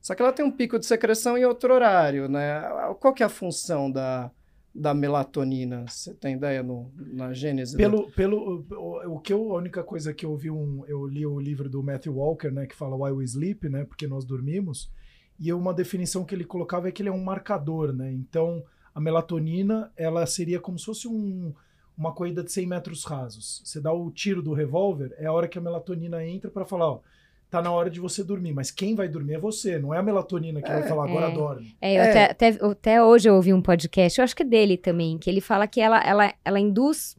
Só 0.00 0.14
que 0.14 0.22
ela 0.22 0.32
tem 0.32 0.44
um 0.44 0.50
pico 0.50 0.78
de 0.78 0.86
secreção 0.86 1.36
em 1.36 1.44
outro 1.44 1.72
horário, 1.74 2.28
né? 2.28 2.62
Qual 3.00 3.12
que 3.12 3.22
é 3.22 3.26
a 3.26 3.28
função 3.28 3.90
da, 3.90 4.30
da 4.74 4.94
melatonina? 4.94 5.84
Você 5.86 6.14
tem 6.14 6.36
ideia 6.36 6.62
no, 6.62 6.90
na 6.96 7.32
gênese? 7.34 7.76
da- 7.76 7.82
Pelo, 7.82 8.10
pelo, 8.12 8.64
o, 8.70 9.16
o 9.16 9.20
que 9.20 9.32
eu, 9.32 9.54
a 9.54 9.58
única 9.58 9.82
coisa 9.84 10.14
que 10.14 10.24
eu 10.24 10.34
vi 10.36 10.50
um, 10.50 10.84
eu 10.86 11.06
li 11.06 11.26
o 11.26 11.38
livro 11.38 11.68
do 11.68 11.82
Matthew 11.82 12.14
Walker, 12.16 12.50
né, 12.50 12.66
que 12.66 12.74
fala 12.74 12.96
Why 12.96 13.12
We 13.12 13.24
Sleep, 13.24 13.68
né, 13.68 13.84
porque 13.84 14.06
nós 14.06 14.24
dormimos, 14.24 14.90
e 15.38 15.52
uma 15.52 15.74
definição 15.74 16.24
que 16.24 16.34
ele 16.34 16.44
colocava 16.44 16.88
é 16.88 16.92
que 16.92 17.02
ele 17.02 17.08
é 17.08 17.12
um 17.12 17.22
marcador, 17.22 17.92
né, 17.92 18.10
então 18.12 18.64
a 18.94 19.00
melatonina, 19.00 19.92
ela 19.96 20.26
seria 20.26 20.58
como 20.60 20.78
se 20.78 20.84
fosse 20.86 21.06
um, 21.08 21.52
uma 21.96 22.12
corrida 22.12 22.42
de 22.42 22.50
100 22.50 22.66
metros 22.66 23.04
rasos, 23.04 23.62
você 23.64 23.80
dá 23.80 23.92
o 23.92 24.10
tiro 24.10 24.42
do 24.42 24.52
revólver, 24.54 25.14
é 25.18 25.26
a 25.26 25.32
hora 25.32 25.46
que 25.48 25.58
a 25.58 25.60
melatonina 25.62 26.24
entra 26.26 26.50
para 26.50 26.64
falar, 26.64 26.90
ó, 26.90 27.00
tá 27.50 27.60
na 27.60 27.70
hora 27.72 27.90
de 27.90 27.98
você 27.98 28.22
dormir, 28.22 28.52
mas 28.52 28.70
quem 28.70 28.94
vai 28.94 29.08
dormir 29.08 29.34
é 29.34 29.38
você, 29.38 29.78
não 29.78 29.92
é 29.92 29.98
a 29.98 30.02
melatonina 30.02 30.62
que 30.62 30.70
vai 30.70 30.82
falar, 30.84 31.04
agora 31.04 31.26
é. 31.26 31.34
dorme. 31.34 31.76
É, 31.80 31.94
eu 31.96 32.02
É. 32.02 32.10
Até, 32.10 32.24
até, 32.30 32.64
até 32.64 33.02
hoje 33.02 33.28
eu 33.28 33.34
ouvi 33.34 33.52
um 33.52 33.60
podcast, 33.60 34.18
eu 34.18 34.24
acho 34.24 34.36
que 34.36 34.42
é 34.42 34.46
dele 34.46 34.76
também, 34.76 35.18
que 35.18 35.28
ele 35.28 35.40
fala 35.40 35.66
que 35.66 35.80
ela, 35.80 36.00
ela, 36.00 36.32
ela 36.44 36.60
induz 36.60 37.16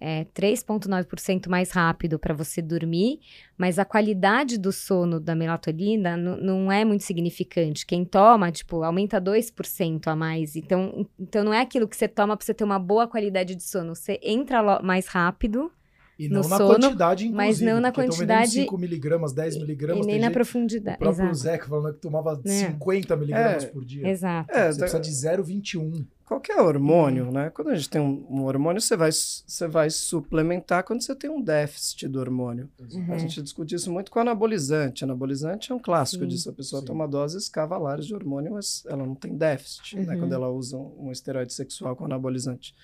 é, 0.00 0.26
3,9% 0.34 1.48
mais 1.48 1.70
rápido 1.70 2.18
para 2.18 2.34
você 2.34 2.60
dormir, 2.60 3.20
mas 3.56 3.78
a 3.78 3.84
qualidade 3.84 4.58
do 4.58 4.72
sono 4.72 5.18
da 5.18 5.34
melatonina 5.34 6.16
não 6.16 6.70
é 6.70 6.84
muito 6.84 7.04
significante. 7.04 7.86
Quem 7.86 8.04
toma, 8.04 8.52
tipo, 8.52 8.82
aumenta 8.82 9.20
2% 9.20 10.08
a 10.08 10.16
mais. 10.16 10.56
Então, 10.56 11.06
então 11.18 11.44
não 11.44 11.54
é 11.54 11.60
aquilo 11.60 11.88
que 11.88 11.96
você 11.96 12.08
toma 12.08 12.36
para 12.36 12.44
você 12.44 12.52
ter 12.52 12.64
uma 12.64 12.78
boa 12.78 13.06
qualidade 13.06 13.54
de 13.54 13.62
sono. 13.62 13.94
Você 13.94 14.20
entra 14.22 14.82
mais 14.82 15.06
rápido, 15.06 15.70
E 16.18 16.28
não 16.28 16.42
na 16.42 16.56
sono, 16.56 16.68
quantidade, 16.74 17.24
inclusive. 17.26 17.32
mas 17.36 17.60
não 17.60 17.80
na 17.80 17.90
quantidade 17.90 18.50
5 18.52 18.78
miligramas, 18.78 19.32
10 19.32 19.56
miligramas. 19.56 20.04
e 20.04 20.06
nem 20.06 20.18
na 20.20 20.26
gente- 20.26 20.34
profundidade. 20.34 20.96
O 20.96 21.00
próprio 21.00 21.24
Exato. 21.24 21.34
Zeca 21.38 21.66
falando 21.68 21.94
que 21.94 22.00
tomava 22.00 22.40
É. 22.44 22.48
50 22.48 23.16
miligramas 23.16 23.64
É. 23.64 23.66
por 23.66 23.84
dia. 23.84 24.06
Exato. 24.08 24.50
É, 24.52 24.70
Você 24.70 24.78
da- 24.78 24.84
precisa 24.86 25.00
de 25.00 25.10
0,21. 25.12 26.06
qualquer 26.24 26.58
hormônio, 26.60 27.30
né? 27.32 27.50
Quando 27.50 27.68
a 27.70 27.74
gente 27.74 27.90
tem 27.90 28.00
um, 28.00 28.24
um 28.30 28.44
hormônio, 28.44 28.80
você 28.80 28.96
vai, 28.96 29.10
você 29.12 29.66
vai 29.68 29.90
suplementar 29.90 30.82
quando 30.84 31.02
você 31.02 31.14
tem 31.14 31.28
um 31.28 31.40
déficit 31.42 32.08
do 32.08 32.18
hormônio. 32.20 32.68
Uhum. 32.92 33.12
A 33.12 33.18
gente 33.18 33.42
discute 33.42 33.74
isso 33.74 33.92
muito 33.92 34.10
com 34.10 34.20
anabolizante. 34.20 35.04
Anabolizante 35.04 35.72
é 35.72 35.74
um 35.74 35.78
clássico 35.80 36.22
Sim. 36.24 36.28
disso. 36.28 36.48
A 36.48 36.52
pessoa 36.52 36.80
Sim. 36.80 36.86
toma 36.86 37.06
doses 37.08 37.48
cavalares 37.48 38.06
de 38.06 38.14
hormônio, 38.14 38.52
mas 38.52 38.84
ela 38.86 39.04
não 39.04 39.14
tem 39.14 39.36
déficit, 39.36 39.96
né? 39.98 40.14
Uhum. 40.14 40.20
Quando 40.20 40.32
ela 40.32 40.48
usa 40.48 40.76
um, 40.78 41.08
um 41.08 41.12
esteroide 41.12 41.52
sexual 41.52 41.94
com 41.96 42.04
anabolizante. 42.04 42.74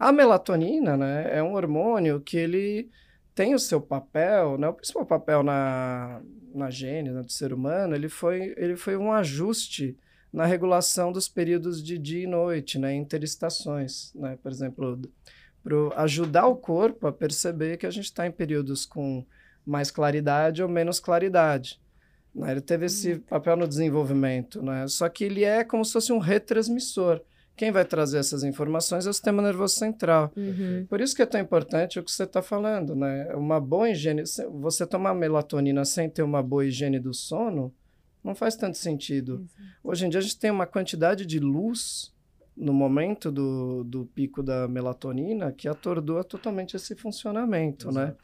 A 0.00 0.12
melatonina, 0.12 0.96
né? 0.96 1.28
É 1.30 1.42
um 1.42 1.52
hormônio 1.54 2.22
que 2.22 2.38
ele 2.38 2.90
tem 3.34 3.54
o 3.54 3.58
seu 3.58 3.80
papel, 3.82 4.56
né? 4.56 4.66
O 4.68 4.72
principal 4.72 5.04
papel 5.04 5.42
na, 5.42 6.22
na 6.54 6.70
gene 6.70 7.10
né, 7.10 7.22
do 7.22 7.30
ser 7.30 7.52
humano, 7.52 7.94
ele 7.94 8.08
foi, 8.08 8.54
ele 8.56 8.76
foi 8.76 8.96
um 8.96 9.12
ajuste 9.12 9.94
na 10.32 10.46
regulação 10.46 11.12
dos 11.12 11.28
períodos 11.28 11.82
de 11.82 11.98
dia 11.98 12.24
e 12.24 12.26
noite, 12.26 12.78
né? 12.78 12.94
Interestações, 12.94 14.10
né? 14.14 14.38
Por 14.42 14.50
exemplo, 14.50 14.98
para 15.62 16.02
ajudar 16.02 16.46
o 16.46 16.56
corpo 16.56 17.06
a 17.06 17.12
perceber 17.12 17.76
que 17.76 17.86
a 17.86 17.90
gente 17.90 18.06
está 18.06 18.26
em 18.26 18.32
períodos 18.32 18.86
com 18.86 19.24
mais 19.66 19.90
claridade 19.90 20.62
ou 20.62 20.68
menos 20.68 20.98
claridade. 20.98 21.78
né? 22.34 22.52
Ele 22.52 22.62
teve 22.62 22.86
esse 22.86 23.18
papel 23.18 23.54
no 23.56 23.68
desenvolvimento, 23.68 24.62
né? 24.62 24.88
Só 24.88 25.10
que 25.10 25.24
ele 25.24 25.44
é 25.44 25.62
como 25.62 25.84
se 25.84 25.92
fosse 25.92 26.10
um 26.12 26.18
retransmissor. 26.18 27.20
Quem 27.60 27.70
vai 27.70 27.84
trazer 27.84 28.16
essas 28.16 28.42
informações 28.42 29.06
é 29.06 29.10
o 29.10 29.12
sistema 29.12 29.42
nervoso 29.42 29.74
central. 29.74 30.32
Uhum. 30.34 30.86
Por 30.88 30.98
isso 30.98 31.14
que 31.14 31.20
é 31.20 31.26
tão 31.26 31.38
importante 31.38 31.98
o 31.98 32.02
que 32.02 32.10
você 32.10 32.22
está 32.22 32.40
falando, 32.40 32.96
né? 32.96 33.34
Uma 33.34 33.60
boa 33.60 33.90
higiene. 33.90 34.22
Você 34.62 34.86
tomar 34.86 35.12
melatonina 35.12 35.84
sem 35.84 36.08
ter 36.08 36.22
uma 36.22 36.42
boa 36.42 36.64
higiene 36.64 36.98
do 36.98 37.12
sono 37.12 37.70
não 38.24 38.34
faz 38.34 38.56
tanto 38.56 38.78
sentido. 38.78 39.46
Hoje 39.84 40.06
em 40.06 40.08
dia 40.08 40.20
a 40.20 40.22
gente 40.22 40.38
tem 40.38 40.50
uma 40.50 40.64
quantidade 40.64 41.26
de 41.26 41.38
luz 41.38 42.14
no 42.56 42.72
momento 42.72 43.30
do, 43.30 43.84
do 43.84 44.06
pico 44.06 44.42
da 44.42 44.66
melatonina 44.66 45.52
que 45.52 45.68
atordoa 45.68 46.24
totalmente 46.24 46.76
esse 46.76 46.94
funcionamento, 46.94 47.92
né? 47.92 48.14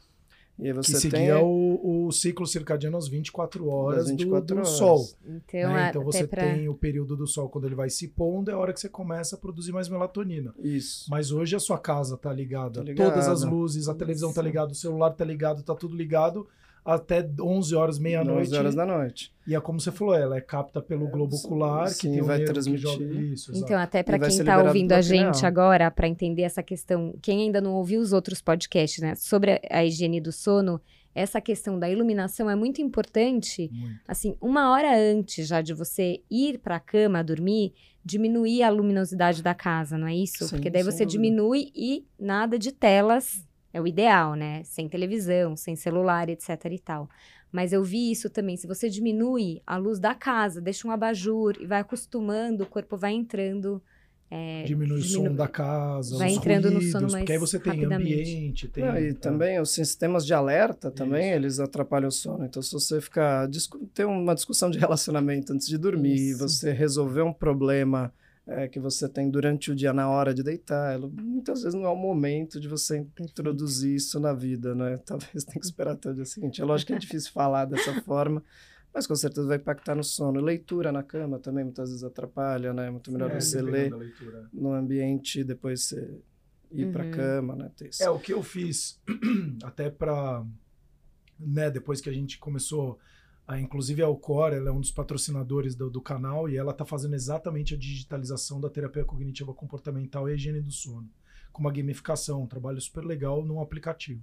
E 0.59 0.67
aí 0.67 0.71
Que 0.71 0.77
você 0.77 0.99
seguia 0.99 1.19
tem 1.19 1.43
o, 1.43 2.05
o 2.07 2.11
ciclo 2.11 2.47
circadiano 2.47 2.97
às 2.97 3.07
24 3.07 3.67
horas, 3.67 3.99
das 4.05 4.09
24 4.11 4.41
do, 4.41 4.47
do 4.47 4.57
horas. 4.59 4.69
sol. 4.69 5.05
Então, 5.25 5.73
né? 5.73 5.89
Então 5.89 6.03
você 6.03 6.25
pra... 6.25 6.43
tem 6.43 6.67
o 6.67 6.73
período 6.73 7.15
do 7.15 7.27
sol 7.27 7.47
quando 7.49 7.65
ele 7.65 7.75
vai 7.75 7.89
se 7.89 8.07
pondo, 8.07 8.49
é 8.49 8.53
a 8.53 8.57
hora 8.57 8.73
que 8.73 8.79
você 8.79 8.89
começa 8.89 9.35
a 9.35 9.39
produzir 9.39 9.71
mais 9.71 9.87
melatonina. 9.87 10.53
isso. 10.59 11.05
Mas 11.09 11.31
hoje 11.31 11.55
a 11.55 11.59
sua 11.59 11.77
casa 11.77 12.17
tá 12.17 12.33
ligada, 12.33 12.79
Tá 12.79 12.83
ligada. 12.83 13.11
todas 13.11 13.27
as 13.27 13.43
luzes, 13.43 13.87
a 13.87 13.93
televisão 13.93 14.29
tá 14.33 14.41
Isso. 14.41 14.47
ligada, 14.47 14.71
o 14.71 14.75
celular 14.75 15.11
tá 15.11 15.23
ligado, 15.25 15.61
tá 15.63 15.75
tudo 15.75 15.95
ligado 15.95 16.47
até 16.95 17.27
11 17.39 17.75
horas, 17.75 17.99
meia-noite. 17.99 18.47
11 18.47 18.55
horas 18.57 18.75
da 18.75 18.85
noite. 18.85 19.33
E 19.45 19.53
é 19.53 19.59
como 19.59 19.79
você 19.79 19.91
falou, 19.91 20.15
ela 20.15 20.37
é 20.37 20.41
capta 20.41 20.81
pelo 20.81 21.07
É, 21.07 21.11
globo 21.11 21.35
ocular, 21.35 21.87
que 21.87 21.93
sim, 21.95 22.11
tem 22.11 22.21
um 22.21 22.25
vai 22.25 22.39
que 22.39 22.45
transmitir. 22.45 22.79
joga 22.81 23.03
isso. 23.05 23.51
exato. 23.51 23.65
Então, 23.65 23.79
até 23.79 24.01
para 24.03 24.17
quem 24.17 24.29
está 24.29 24.63
ouvindo 24.63 24.93
a 24.93 25.01
gente 25.01 25.45
agora, 25.45 25.91
para 25.91 26.07
entender 26.07 26.43
essa 26.43 26.63
questão, 26.63 27.13
quem 27.21 27.41
ainda 27.41 27.59
não 27.59 27.73
ouviu 27.73 27.99
os 27.99 28.13
outros 28.13 28.41
podcasts, 28.41 29.01
né, 29.01 29.15
sobre 29.15 29.59
a, 29.69 29.83
higiene 29.85 30.21
do 30.21 30.31
sono, 30.31 30.79
essa 31.13 31.41
questão 31.41 31.77
da 31.79 31.89
iluminação 31.89 32.49
é 32.49 32.55
muito 32.55 32.81
importante. 32.81 33.69
Muito. 33.71 33.99
Assim, 34.07 34.37
uma 34.39 34.71
hora 34.71 34.95
antes 34.95 35.47
já 35.47 35.61
de 35.61 35.73
você 35.73 36.21
ir 36.29 36.59
para 36.59 36.75
a 36.75 36.79
cama 36.79 37.23
dormir, 37.23 37.73
diminuir 38.05 38.63
a 38.63 38.69
luminosidade 38.69 39.41
da 39.43 39.53
casa, 39.53 39.97
não 39.97 40.07
é 40.07 40.15
isso? 40.15 40.45
Sim, 40.45 40.55
Porque 40.55 40.69
daí 40.69 40.83
você 40.83 41.03
dúvida. 41.03 41.11
diminui 41.11 41.71
e 41.75 42.05
nada 42.19 42.57
de 42.59 42.71
telas 42.71 43.43
é 43.77 43.81
o 43.81 43.87
ideal, 43.87 44.33
né? 44.35 44.61
Sem 44.63 44.89
televisão, 44.89 45.55
sem 45.55 45.75
celular, 45.75 46.29
etc 46.29 46.49
e 46.71 46.79
tal. 46.79 47.09
Mas 47.51 47.71
eu 47.71 47.83
vi 47.83 48.11
isso 48.11 48.29
também. 48.29 48.57
Se 48.57 48.67
você 48.67 48.89
diminui 48.89 49.61
a 49.65 49.77
luz 49.77 49.99
da 49.99 50.13
casa, 50.13 50.59
deixa 50.59 50.87
um 50.87 50.91
abajur 50.91 51.55
e 51.61 51.65
vai 51.65 51.79
acostumando, 51.79 52.63
o 52.63 52.67
corpo 52.67 52.97
vai 52.97 53.13
entrando. 53.13 53.81
é, 54.29 54.63
Diminui 54.63 54.99
o 54.99 55.01
diminu- 55.01 55.29
som 55.29 55.35
da 55.35 55.47
casa, 55.47 56.17
vai 56.17 56.31
os 56.31 56.37
entrando 56.37 56.65
no 56.69 56.75
ruídos, 56.79 56.91
sono 56.91 57.03
mais 57.03 57.15
porque 57.21 57.31
aí 57.31 57.37
você 57.37 57.57
tem 57.57 57.85
ambiente, 57.85 58.67
tem... 58.67 58.83
Não, 58.83 58.97
e 58.99 59.09
é, 59.09 59.13
também 59.13 59.57
os 59.61 59.71
sistemas 59.71 60.25
de 60.25 60.33
alerta 60.33 60.91
também, 60.91 61.27
Isso. 61.29 61.35
eles 61.37 61.59
atrapalham 61.61 62.09
o 62.09 62.11
sono. 62.11 62.43
Então, 62.43 62.61
se 62.61 62.73
você 62.73 62.99
ficar 62.99 63.47
ter 63.93 64.03
uma 64.05 64.35
discussão 64.35 64.69
de 64.69 64.77
relacionamento 64.85 65.53
antes 65.53 65.65
de 65.67 65.77
dormir, 65.77 66.31
Isso. 66.31 66.39
você 66.39 66.73
resolver 66.73 67.21
um 67.21 67.31
problema 67.31 68.13
é, 68.47 68.67
que 68.67 68.79
você 68.79 69.09
tem 69.09 69.29
durante 69.29 69.71
o 69.71 69.75
dia 69.75 69.91
na 69.91 70.09
hora 70.09 70.33
de 70.33 70.41
deitar, 70.41 70.93
ela- 70.93 71.09
muitas 71.09 71.61
vezes 71.63 71.73
não 71.77 71.85
é 71.85 71.89
o 71.89 71.95
momento 71.95 72.59
de 72.59 72.67
você 72.67 73.05
introduzir 73.19 73.95
isso 73.95 74.19
na 74.19 74.33
vida, 74.33 74.73
né? 74.73 74.97
Talvez 75.05 75.43
tenha 75.43 75.59
que 75.59 75.65
esperar 75.65 75.91
até 75.93 76.09
o 76.09 76.13
dia 76.13 76.25
seguinte. 76.25 76.61
É 76.61 76.65
lógico 76.65 76.87
que 76.87 76.93
é 76.93 76.97
difícil 76.97 77.31
falar 77.31 77.65
dessa 77.65 77.93
forma, 78.03 78.41
mas 78.93 79.05
com 79.05 79.15
certeza 79.15 79.47
vai 79.47 79.57
impactar 79.57 79.95
no 79.95 80.03
sono. 80.03 80.39
Leitura 80.39 80.91
na 80.91 81.03
cama 81.03 81.39
também 81.39 81.63
muitas 81.65 81.89
vezes 81.89 82.03
atrapalha, 82.03 82.73
né? 82.73 82.89
Muito 82.89 83.11
melhor 83.11 83.31
é, 83.31 83.39
você 83.39 83.61
ler 83.61 83.93
no 84.53 84.71
ambiente 84.73 85.41
e 85.41 85.43
depois 85.43 85.83
você 85.83 86.21
ir 86.71 86.85
para 86.87 87.03
Uhum. 87.03 87.11
cama, 87.11 87.55
né? 87.55 87.71
Ter 87.75 87.89
isso. 87.89 88.01
É, 88.03 88.09
o 88.09 88.17
que 88.19 88.33
eu 88.33 88.41
fiz, 88.41 88.99
até 89.63 89.89
para, 89.89 90.45
né, 91.39 91.69
depois 91.69 92.01
que 92.01 92.09
a 92.09 92.13
gente 92.13 92.39
começou, 92.39 92.97
a, 93.47 93.57
inclusive 93.57 94.03
a 94.03 94.05
Alcor, 94.05 94.51
ela 94.51 94.69
é 94.69 94.71
um 94.71 94.81
dos 94.81 94.91
patrocinadores 94.91 95.73
do, 95.73 95.89
do 95.89 96.01
canal 96.01 96.49
e 96.49 96.57
ela 96.57 96.71
está 96.71 96.85
fazendo 96.85 97.15
exatamente 97.15 97.73
a 97.73 97.77
digitalização 97.77 98.59
da 98.59 98.69
terapia 98.69 99.05
cognitiva 99.05 99.53
comportamental 99.53 100.27
e 100.27 100.33
a 100.33 100.35
higiene 100.35 100.59
do 100.59 100.71
sono, 100.71 101.09
com 101.53 101.61
uma 101.61 101.71
gamificação, 101.71 102.43
um 102.43 102.47
trabalho 102.47 102.81
super 102.81 103.05
legal 103.05 103.45
num 103.45 103.61
aplicativo. 103.61 104.21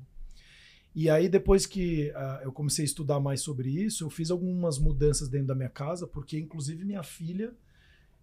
E 0.94 1.10
aí, 1.10 1.28
depois 1.28 1.66
que 1.66 2.12
ah, 2.14 2.40
eu 2.44 2.52
comecei 2.52 2.84
a 2.84 2.86
estudar 2.86 3.18
mais 3.18 3.40
sobre 3.40 3.68
isso, 3.68 4.04
eu 4.04 4.10
fiz 4.10 4.30
algumas 4.30 4.78
mudanças 4.78 5.28
dentro 5.28 5.48
da 5.48 5.54
minha 5.54 5.70
casa, 5.70 6.06
porque 6.06 6.38
inclusive 6.38 6.84
minha 6.84 7.02
filha, 7.02 7.52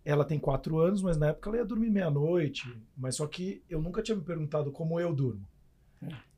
ela 0.05 0.23
tem 0.23 0.39
quatro 0.39 0.79
anos, 0.79 1.01
mas 1.01 1.17
na 1.17 1.29
época 1.29 1.49
ela 1.49 1.57
ia 1.57 1.65
dormir 1.65 1.89
meia-noite. 1.89 2.73
Mas 2.95 3.15
só 3.15 3.27
que 3.27 3.61
eu 3.67 3.81
nunca 3.81 4.01
tinha 4.01 4.15
me 4.15 4.23
perguntado 4.23 4.71
como 4.71 4.99
eu 4.99 5.13
durmo. 5.13 5.45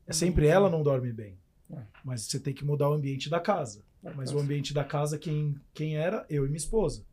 É 0.06 0.12
sempre 0.12 0.46
ela 0.46 0.68
não 0.68 0.82
dorme 0.82 1.12
bem. 1.12 1.38
É. 1.70 1.82
Mas 2.04 2.22
você 2.22 2.40
tem 2.40 2.52
que 2.52 2.64
mudar 2.64 2.90
o 2.90 2.94
ambiente 2.94 3.30
da 3.30 3.38
casa. 3.38 3.82
Mas 4.14 4.32
o 4.32 4.38
ambiente 4.38 4.74
da 4.74 4.84
casa, 4.84 5.18
quem, 5.18 5.54
quem 5.72 5.96
era? 5.96 6.26
Eu 6.28 6.44
e 6.44 6.48
minha 6.48 6.56
esposa. 6.58 7.04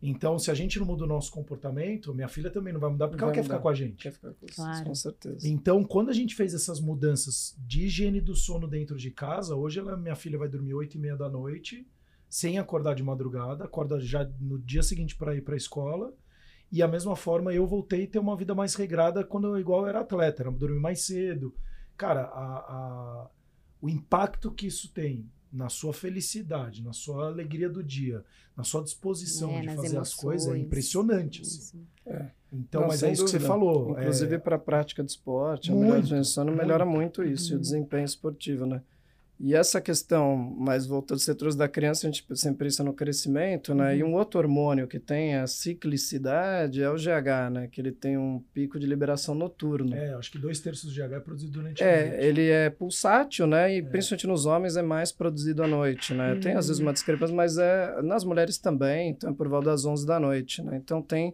Então, 0.00 0.38
se 0.38 0.48
a 0.50 0.54
gente 0.54 0.78
não 0.78 0.86
muda 0.86 1.02
o 1.04 1.08
nosso 1.08 1.32
comportamento, 1.32 2.14
minha 2.14 2.28
filha 2.28 2.50
também 2.50 2.72
não 2.72 2.78
vai 2.80 2.88
mudar 2.90 3.08
porque 3.08 3.20
Vai 3.20 3.28
ela 3.30 3.34
quer 3.34 3.42
mudar. 3.42 3.54
ficar 3.54 3.62
com 3.62 3.68
a 3.68 3.74
gente. 3.74 3.96
Quer 4.02 4.12
ficar 4.12 4.32
com 4.32 4.46
isso, 4.46 4.54
Claro. 4.56 4.84
com 4.84 4.94
certeza. 4.94 5.48
Então, 5.48 5.82
quando 5.82 6.10
a 6.10 6.12
gente 6.12 6.36
fez 6.36 6.54
essas 6.54 6.80
mudanças 6.80 7.56
de 7.66 7.86
higiene 7.86 8.20
do 8.20 8.34
sono 8.34 8.68
dentro 8.68 8.96
de 8.96 9.10
casa, 9.10 9.56
hoje 9.56 9.80
ela, 9.80 9.96
minha 9.96 10.14
filha 10.14 10.38
vai 10.38 10.48
dormir 10.48 10.74
8 10.74 10.94
e 10.94 10.98
meia 11.00 11.16
da 11.16 11.28
noite, 11.28 11.84
sem 12.28 12.58
acordar 12.58 12.94
de 12.94 13.02
madrugada, 13.02 13.64
acorda 13.64 13.98
já 13.98 14.24
no 14.40 14.58
dia 14.60 14.82
seguinte 14.84 15.16
para 15.16 15.34
ir 15.34 15.40
para 15.42 15.54
a 15.54 15.56
escola. 15.56 16.12
E 16.70 16.80
a 16.82 16.86
mesma 16.86 17.16
forma 17.16 17.52
eu 17.52 17.66
voltei 17.66 18.04
a 18.04 18.06
ter 18.06 18.18
uma 18.20 18.36
vida 18.36 18.54
mais 18.54 18.74
regrada 18.76 19.24
quando 19.24 19.48
eu 19.48 19.58
igual 19.58 19.80
eu 19.82 19.88
era 19.88 20.00
atleta, 20.00 20.42
era 20.42 20.50
dormir 20.52 20.78
mais 20.78 21.00
cedo. 21.00 21.52
Cara, 21.96 22.20
a- 22.26 22.58
a- 23.24 23.30
o 23.80 23.88
impacto 23.88 24.52
que 24.52 24.66
isso 24.66 24.92
tem 24.92 25.28
na 25.52 25.68
sua 25.68 25.92
felicidade, 25.92 26.82
na 26.82 26.92
sua 26.92 27.26
alegria 27.28 27.68
do 27.68 27.82
dia, 27.82 28.22
na 28.56 28.64
sua 28.64 28.82
disposição 28.82 29.50
É, 29.52 29.60
de 29.62 29.66
fazer 29.74 29.98
as 29.98 30.12
coisas 30.14 30.46
é 30.46 30.50
emoções. 30.50 30.66
impressionante. 30.66 31.42
assim. 31.42 31.52
Isso. 32.06 32.28
Então, 32.52 32.80
Não, 32.82 32.88
mas 32.88 33.02
é 33.02 33.12
isso 33.12 33.24
que 33.24 33.30
você 33.30 33.36
dúvida. 33.38 33.48
falou. 33.54 33.96
é- 33.98 34.02
Inclusive 34.02 34.38
para 34.38 34.56
a 34.56 34.58
prática 34.58 35.02
de 35.04 35.10
esporte, 35.10 35.70
a 35.70 35.74
Muito, 35.74 35.90
melhor 36.08 36.18
do 36.20 36.24
sono 36.24 36.52
melhora 36.52 36.84
muito 36.86 37.22
isso, 37.22 37.50
e 37.50 37.52
o 37.52 37.56
Uhum. 37.56 37.60
desempenho 37.62 38.04
esportivo, 38.04 38.64
né? 38.66 38.82
E 39.40 39.54
essa 39.54 39.80
questão, 39.80 40.36
mais 40.36 40.84
voltando, 40.84 41.20
você 41.20 41.32
trouxe 41.32 41.56
da 41.56 41.68
criança, 41.68 42.06
a 42.06 42.10
gente 42.10 42.26
sempre 42.34 42.64
pensa 42.66 42.82
no 42.82 42.92
crescimento, 42.92 43.72
né? 43.72 43.96
E 43.96 44.02
Uhum. 44.02 44.10
um 44.10 44.14
outro 44.14 44.40
hormônio 44.40 44.88
que 44.88 44.98
tem 44.98 45.36
a 45.36 45.46
ciclicidade 45.46 46.82
é 46.82 46.90
o 46.90 46.96
GH, 46.96 47.50
né? 47.52 47.68
Que 47.70 47.80
ele 47.80 47.92
tem 47.92 48.16
um 48.18 48.42
pico 48.52 48.78
de 48.78 48.86
liberação 48.86 49.34
noturno. 49.34 49.94
É, 49.94 50.14
acho 50.14 50.30
que 50.32 50.38
dois 50.38 50.60
terços 50.60 50.92
do 50.92 50.94
GH 50.94 51.12
é 51.14 51.20
produzido 51.20 51.52
durante 51.52 51.82
a 51.82 51.86
noite. 51.86 52.14
É, 52.16 52.24
ele 52.26 52.48
é 52.48 52.68
pulsátil, 52.70 53.46
né? 53.46 53.76
E 53.76 53.82
principalmente 53.82 54.26
nos 54.26 54.44
homens 54.46 54.76
é 54.76 54.82
mais 54.82 55.12
produzido 55.12 55.62
à 55.62 55.68
noite, 55.68 56.14
né? 56.14 56.34
Tem 56.42 56.54
às 56.54 56.66
vezes 56.68 56.80
uma 56.80 56.92
discrepância, 56.92 57.34
mas 57.34 57.58
é 57.58 58.02
nas 58.02 58.24
mulheres 58.24 58.58
também, 58.58 59.10
então 59.10 59.30
é 59.30 59.32
por 59.34 59.48
volta 59.48 59.66
das 59.70 59.84
11 59.84 60.06
da 60.06 60.18
noite, 60.18 60.62
né? 60.62 60.76
Então 60.82 61.00
tem 61.00 61.32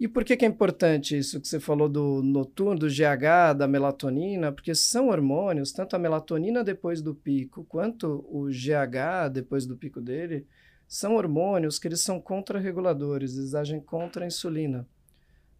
e 0.00 0.06
por 0.06 0.24
que, 0.24 0.36
que 0.36 0.44
é 0.44 0.48
importante 0.48 1.16
isso 1.18 1.40
que 1.40 1.48
você 1.48 1.58
falou 1.58 1.88
do 1.88 2.22
noturno, 2.22 2.78
do 2.78 2.88
GH, 2.88 3.54
da 3.56 3.66
melatonina? 3.66 4.52
Porque 4.52 4.74
são 4.74 5.08
hormônios, 5.08 5.72
tanto 5.72 5.96
a 5.96 5.98
melatonina 5.98 6.62
depois 6.62 7.02
do 7.02 7.14
pico, 7.14 7.64
quanto 7.64 8.24
o 8.30 8.46
GH 8.48 9.28
depois 9.32 9.66
do 9.66 9.76
pico 9.76 10.00
dele, 10.00 10.46
são 10.86 11.16
hormônios 11.16 11.78
que 11.78 11.88
eles 11.88 12.00
são 12.00 12.20
contrarreguladores, 12.20 13.36
eles 13.36 13.54
agem 13.54 13.80
contra 13.80 14.24
a 14.24 14.28
insulina. 14.28 14.86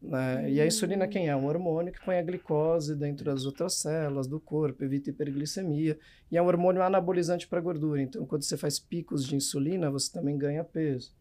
Né? 0.01 0.53
E 0.53 0.61
a 0.61 0.67
insulina 0.67 1.09
quem 1.09 1.29
é? 1.29 1.35
Um 1.35 1.47
hormônio 1.47 1.93
que 1.93 2.01
põe 2.05 2.19
a 2.19 2.23
glicose 2.23 2.95
dentro 2.95 3.25
das 3.25 3.45
outras 3.45 3.75
células 3.75 4.29
do 4.29 4.39
corpo, 4.39 4.85
evita 4.85 5.11
hiperglicemia, 5.11 5.99
e 6.31 6.37
é 6.37 6.43
um 6.43 6.47
hormônio 6.47 6.83
anabolizante 6.83 7.49
para 7.49 7.61
gordura. 7.61 8.01
Então, 8.01 8.25
quando 8.25 8.43
você 8.43 8.57
faz 8.57 8.79
picos 8.79 9.27
de 9.27 9.35
insulina, 9.35 9.91
você 9.91 10.13
também 10.13 10.39
ganha 10.39 10.63
peso. 10.63 11.13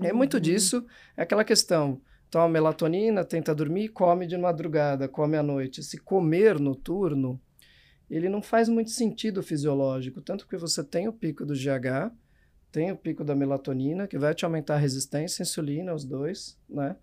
É 0.00 0.12
muito 0.12 0.34
Uhum. 0.34 0.40
disso, 0.40 0.84
é 1.16 1.22
aquela 1.22 1.44
questão, 1.44 2.00
toma 2.32 2.48
melatonina, 2.48 3.26
tenta 3.26 3.54
dormir, 3.54 3.90
come 3.90 4.26
de 4.26 4.38
madrugada, 4.38 5.06
come 5.06 5.36
à 5.36 5.42
noite. 5.42 5.80
Esse 5.80 5.98
comer 5.98 6.58
noturno, 6.58 7.38
ele 8.10 8.26
não 8.26 8.40
faz 8.40 8.70
muito 8.70 8.90
sentido 8.90 9.42
fisiológico, 9.42 10.22
tanto 10.22 10.48
que 10.48 10.56
você 10.56 10.82
tem 10.82 11.06
o 11.06 11.12
pico 11.12 11.44
do 11.44 11.52
GH, 11.52 12.10
tem 12.72 12.90
o 12.90 12.96
pico 12.96 13.22
da 13.22 13.36
melatonina, 13.36 14.06
que 14.08 14.16
vai 14.16 14.34
te 14.34 14.46
aumentar 14.46 14.76
a 14.76 14.78
resistência 14.78 15.42
à 15.42 15.44
insulina, 15.44 15.92
os 15.92 16.06
dois, 16.06 16.58
né? 16.70 16.96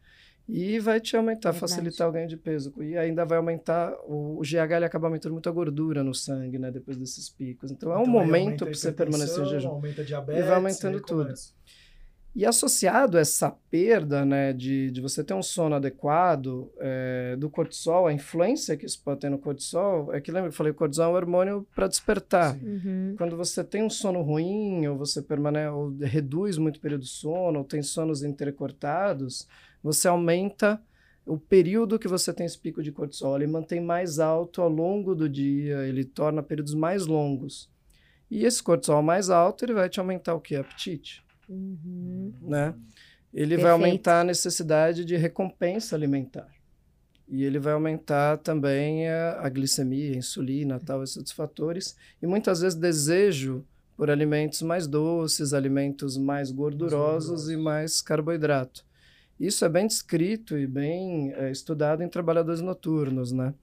E 0.47 0.79
vai 0.79 0.99
te 0.99 1.15
aumentar, 1.15 1.51
Verdade. 1.51 1.73
facilitar 1.73 2.09
o 2.09 2.11
ganho 2.11 2.27
de 2.27 2.35
peso. 2.35 2.73
E 2.81 2.97
ainda 2.97 3.23
vai 3.23 3.37
aumentar, 3.37 3.93
o, 4.07 4.39
o 4.39 4.41
GH 4.41 4.77
ele 4.77 4.85
acaba 4.85 5.05
aumentando 5.05 5.33
muita 5.33 5.51
gordura 5.51 6.03
no 6.03 6.15
sangue, 6.15 6.57
né? 6.57 6.71
Depois 6.71 6.97
desses 6.97 7.29
picos. 7.29 7.69
Então, 7.69 7.91
é 7.91 7.97
um 7.97 8.01
então, 8.01 8.13
momento 8.13 8.65
para 8.65 8.73
você 8.73 8.91
permanecer 8.91 9.43
em 9.43 9.45
jejum. 9.47 9.69
Aumenta 9.69 10.03
diabetes. 10.03 10.43
E 10.43 10.43
vai 10.43 10.55
aumentando 10.55 10.99
tudo. 11.01 11.25
Começa. 11.25 11.53
E 12.35 12.45
associado 12.45 13.17
a 13.17 13.21
essa 13.21 13.51
perda 13.71 14.23
né, 14.23 14.53
de, 14.53 14.91
de 14.91 15.01
você 15.01 15.23
ter 15.23 15.33
um 15.33 15.41
sono 15.41 15.75
adequado 15.75 16.71
é, 16.79 17.35
do 17.35 17.49
cortisol, 17.49 18.05
a 18.05 18.13
influência 18.13 18.77
que 18.77 18.85
isso 18.85 19.01
pode 19.03 19.21
ter 19.21 19.29
no 19.29 19.39
cortisol, 19.39 20.13
é 20.13 20.21
que 20.21 20.31
lembra 20.31 20.49
que 20.49 20.53
eu 20.53 20.57
falei, 20.57 20.71
o 20.71 20.75
cortisol 20.75 21.05
é 21.05 21.09
um 21.09 21.15
hormônio 21.15 21.67
para 21.73 21.87
despertar. 21.87 22.55
Uhum. 22.55 23.15
Quando 23.17 23.35
você 23.35 23.63
tem 23.63 23.83
um 23.83 23.89
sono 23.89 24.21
ruim, 24.21 24.85
ou 24.87 24.95
você 24.95 25.21
permanece, 25.21 25.69
ou 25.69 25.89
reduz 25.97 26.57
muito 26.57 26.77
o 26.77 26.79
período 26.79 27.01
de 27.01 27.09
sono, 27.09 27.59
ou 27.59 27.65
tem 27.65 27.81
sonos 27.81 28.23
intercortados, 28.23 29.47
você 29.81 30.07
aumenta 30.07 30.79
o 31.25 31.37
período 31.37 31.99
que 31.99 32.07
você 32.07 32.31
tem 32.31 32.45
esse 32.45 32.57
pico 32.57 32.83
de 32.83 32.91
cortisol. 32.91 33.35
Ele 33.35 33.47
mantém 33.47 33.81
mais 33.81 34.19
alto 34.19 34.61
ao 34.61 34.69
longo 34.69 35.15
do 35.15 35.27
dia, 35.27 35.87
ele 35.87 36.05
torna 36.05 36.43
períodos 36.43 36.75
mais 36.75 37.07
longos. 37.07 37.69
E 38.29 38.45
esse 38.45 38.61
cortisol 38.61 39.01
mais 39.01 39.31
alto, 39.31 39.65
ele 39.65 39.73
vai 39.73 39.89
te 39.89 39.99
aumentar 39.99 40.35
o 40.35 40.41
que? 40.41 40.55
Apetite. 40.55 41.23
Uhum. 41.49 42.33
Né? 42.41 42.73
Ele 43.33 43.55
Perfeito. 43.55 43.61
vai 43.61 43.71
aumentar 43.71 44.21
a 44.21 44.23
necessidade 44.23 45.03
de 45.03 45.15
recompensa 45.15 45.95
alimentar. 45.95 46.47
E 47.27 47.43
ele 47.43 47.59
vai 47.59 47.73
aumentar 47.73 48.37
também 48.37 49.07
a, 49.07 49.41
a 49.41 49.49
glicemia, 49.49 50.13
a 50.13 50.17
insulina, 50.17 50.79
tal, 50.79 51.03
esses 51.03 51.31
fatores. 51.31 51.95
E 52.21 52.25
muitas 52.25 52.61
vezes 52.61 52.77
desejo 52.77 53.65
por 53.95 54.09
alimentos 54.09 54.61
mais 54.61 54.87
doces, 54.87 55.53
alimentos 55.53 56.17
mais 56.17 56.51
gordurosos 56.51 57.45
mais 57.45 57.49
e 57.49 57.57
mais 57.57 58.01
carboidrato. 58.01 58.85
Isso 59.39 59.63
é 59.63 59.69
bem 59.69 59.87
descrito 59.87 60.57
e 60.57 60.65
bem 60.65 61.33
é, 61.33 61.51
estudado 61.51 62.01
em 62.01 62.09
trabalhadores 62.09 62.61
noturnos, 62.61 63.31
né? 63.31 63.53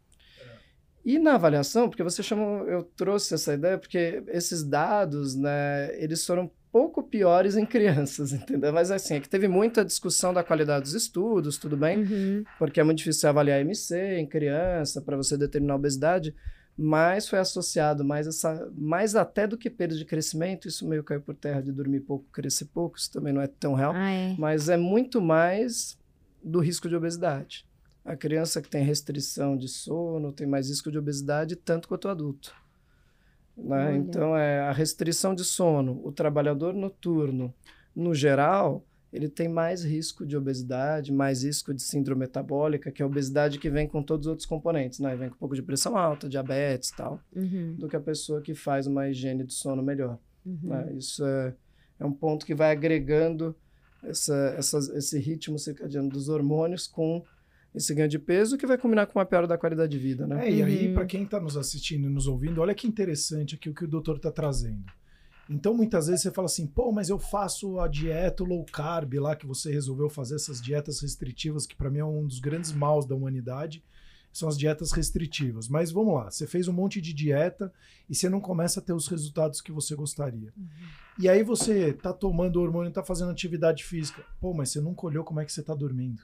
E 1.04 1.18
na 1.18 1.34
avaliação, 1.34 1.88
porque 1.88 2.02
você 2.02 2.22
chamou, 2.22 2.68
eu 2.68 2.82
trouxe 2.82 3.34
essa 3.34 3.54
ideia 3.54 3.78
porque 3.78 4.22
esses 4.28 4.64
dados, 4.64 5.36
né, 5.36 5.96
eles 6.02 6.26
foram 6.26 6.50
pouco 6.76 7.02
piores 7.02 7.56
em 7.56 7.64
crianças, 7.64 8.32
entendeu? 8.34 8.70
Mas 8.70 8.90
assim, 8.90 9.14
é 9.14 9.20
que 9.20 9.30
teve 9.30 9.48
muita 9.48 9.82
discussão 9.82 10.34
da 10.34 10.44
qualidade 10.44 10.82
dos 10.82 10.92
estudos, 10.92 11.56
tudo 11.56 11.74
bem? 11.74 12.00
Uhum. 12.00 12.44
Porque 12.58 12.78
é 12.78 12.84
muito 12.84 12.98
difícil 12.98 13.30
avaliar 13.30 13.62
MC 13.62 14.18
em 14.18 14.26
criança 14.26 15.00
para 15.00 15.16
você 15.16 15.38
determinar 15.38 15.72
a 15.72 15.76
obesidade, 15.76 16.34
mas 16.76 17.26
foi 17.26 17.38
associado 17.38 18.04
mais 18.04 18.26
essa, 18.26 18.70
mais 18.76 19.16
até 19.16 19.46
do 19.46 19.56
que 19.56 19.70
perda 19.70 19.96
de 19.96 20.04
crescimento, 20.04 20.68
isso 20.68 20.86
meio 20.86 21.02
caiu 21.02 21.22
por 21.22 21.34
terra 21.34 21.62
de 21.62 21.72
dormir 21.72 22.00
pouco, 22.00 22.26
crescer 22.30 22.66
pouco, 22.66 22.98
isso 22.98 23.10
também 23.10 23.32
não 23.32 23.40
é 23.40 23.46
tão 23.46 23.72
real, 23.72 23.94
ah, 23.94 24.10
é. 24.10 24.36
mas 24.38 24.68
é 24.68 24.76
muito 24.76 25.18
mais 25.18 25.98
do 26.44 26.60
risco 26.60 26.90
de 26.90 26.94
obesidade. 26.94 27.66
A 28.04 28.14
criança 28.14 28.60
que 28.60 28.68
tem 28.68 28.84
restrição 28.84 29.56
de 29.56 29.66
sono 29.66 30.30
tem 30.30 30.46
mais 30.46 30.68
risco 30.68 30.92
de 30.92 30.98
obesidade 30.98 31.56
tanto 31.56 31.88
quanto 31.88 32.04
o 32.04 32.10
adulto. 32.10 32.54
Né? 33.56 33.96
Então, 33.96 34.36
é 34.36 34.60
a 34.60 34.72
restrição 34.72 35.34
de 35.34 35.44
sono, 35.44 36.00
o 36.04 36.12
trabalhador 36.12 36.74
noturno, 36.74 37.54
no 37.94 38.14
geral, 38.14 38.84
ele 39.12 39.28
tem 39.28 39.48
mais 39.48 39.82
risco 39.82 40.26
de 40.26 40.36
obesidade, 40.36 41.12
mais 41.12 41.42
risco 41.42 41.72
de 41.72 41.80
síndrome 41.80 42.20
metabólica, 42.20 42.92
que 42.92 43.00
é 43.00 43.04
a 43.04 43.06
obesidade 43.06 43.58
que 43.58 43.70
vem 43.70 43.88
com 43.88 44.02
todos 44.02 44.26
os 44.26 44.30
outros 44.30 44.46
componentes, 44.46 44.98
né? 44.98 45.16
Vem 45.16 45.30
com 45.30 45.36
um 45.36 45.38
pouco 45.38 45.54
de 45.54 45.62
pressão 45.62 45.96
alta, 45.96 46.28
diabetes 46.28 46.90
e 46.90 46.96
tal, 46.96 47.20
uhum. 47.34 47.76
do 47.78 47.88
que 47.88 47.96
a 47.96 48.00
pessoa 48.00 48.42
que 48.42 48.54
faz 48.54 48.86
uma 48.86 49.08
higiene 49.08 49.44
de 49.44 49.54
sono 49.54 49.82
melhor. 49.82 50.18
Uhum. 50.44 50.58
Né? 50.64 50.92
Isso 50.98 51.24
é, 51.24 51.54
é 51.98 52.04
um 52.04 52.12
ponto 52.12 52.44
que 52.44 52.54
vai 52.54 52.72
agregando 52.72 53.56
essa, 54.02 54.54
essa, 54.58 54.78
esse 54.96 55.18
ritmo 55.18 55.58
circadiano 55.58 56.08
dos 56.08 56.28
hormônios 56.28 56.86
com 56.86 57.24
esse 57.76 57.94
ganho 57.94 58.08
de 58.08 58.18
peso 58.18 58.56
que 58.56 58.66
vai 58.66 58.78
combinar 58.78 59.06
com 59.06 59.18
uma 59.18 59.26
piora 59.26 59.46
da 59.46 59.58
qualidade 59.58 59.92
de 59.92 59.98
vida, 59.98 60.26
né? 60.26 60.48
É, 60.48 60.50
e 60.50 60.62
aí, 60.62 60.88
uhum. 60.88 60.94
para 60.94 61.04
quem 61.04 61.24
está 61.24 61.38
nos 61.38 61.58
assistindo 61.58 62.06
e 62.06 62.10
nos 62.10 62.26
ouvindo, 62.26 62.62
olha 62.62 62.74
que 62.74 62.86
interessante 62.86 63.54
aqui 63.54 63.68
o 63.68 63.74
que 63.74 63.84
o 63.84 63.88
doutor 63.88 64.16
está 64.16 64.32
trazendo. 64.32 64.84
Então, 65.48 65.74
muitas 65.74 66.06
vezes 66.06 66.22
você 66.22 66.30
fala 66.30 66.46
assim, 66.46 66.66
pô, 66.66 66.90
mas 66.90 67.10
eu 67.10 67.18
faço 67.18 67.78
a 67.78 67.86
dieta 67.86 68.42
low 68.42 68.64
carb 68.64 69.12
lá, 69.20 69.36
que 69.36 69.46
você 69.46 69.70
resolveu 69.70 70.08
fazer 70.08 70.36
essas 70.36 70.60
dietas 70.60 71.00
restritivas, 71.00 71.66
que 71.66 71.76
para 71.76 71.90
mim 71.90 71.98
é 71.98 72.04
um 72.04 72.26
dos 72.26 72.40
grandes 72.40 72.72
maus 72.72 73.06
da 73.06 73.14
humanidade, 73.14 73.84
são 74.32 74.48
as 74.48 74.56
dietas 74.56 74.90
restritivas. 74.90 75.68
Mas 75.68 75.92
vamos 75.92 76.14
lá, 76.14 76.30
você 76.30 76.46
fez 76.46 76.68
um 76.68 76.72
monte 76.72 77.00
de 77.00 77.12
dieta 77.12 77.70
e 78.08 78.14
você 78.14 78.28
não 78.28 78.40
começa 78.40 78.80
a 78.80 78.82
ter 78.82 78.94
os 78.94 79.06
resultados 79.06 79.60
que 79.60 79.70
você 79.70 79.94
gostaria. 79.94 80.50
Uhum. 80.56 80.66
E 81.18 81.28
aí 81.28 81.42
você 81.42 81.92
tá 81.92 82.12
tomando 82.12 82.60
hormônio, 82.60 82.90
tá 82.90 83.04
fazendo 83.04 83.30
atividade 83.30 83.84
física. 83.84 84.24
Pô, 84.40 84.54
mas 84.54 84.70
você 84.70 84.80
nunca 84.80 85.06
olhou 85.06 85.22
como 85.22 85.40
é 85.40 85.44
que 85.44 85.52
você 85.52 85.62
tá 85.62 85.74
dormindo. 85.74 86.22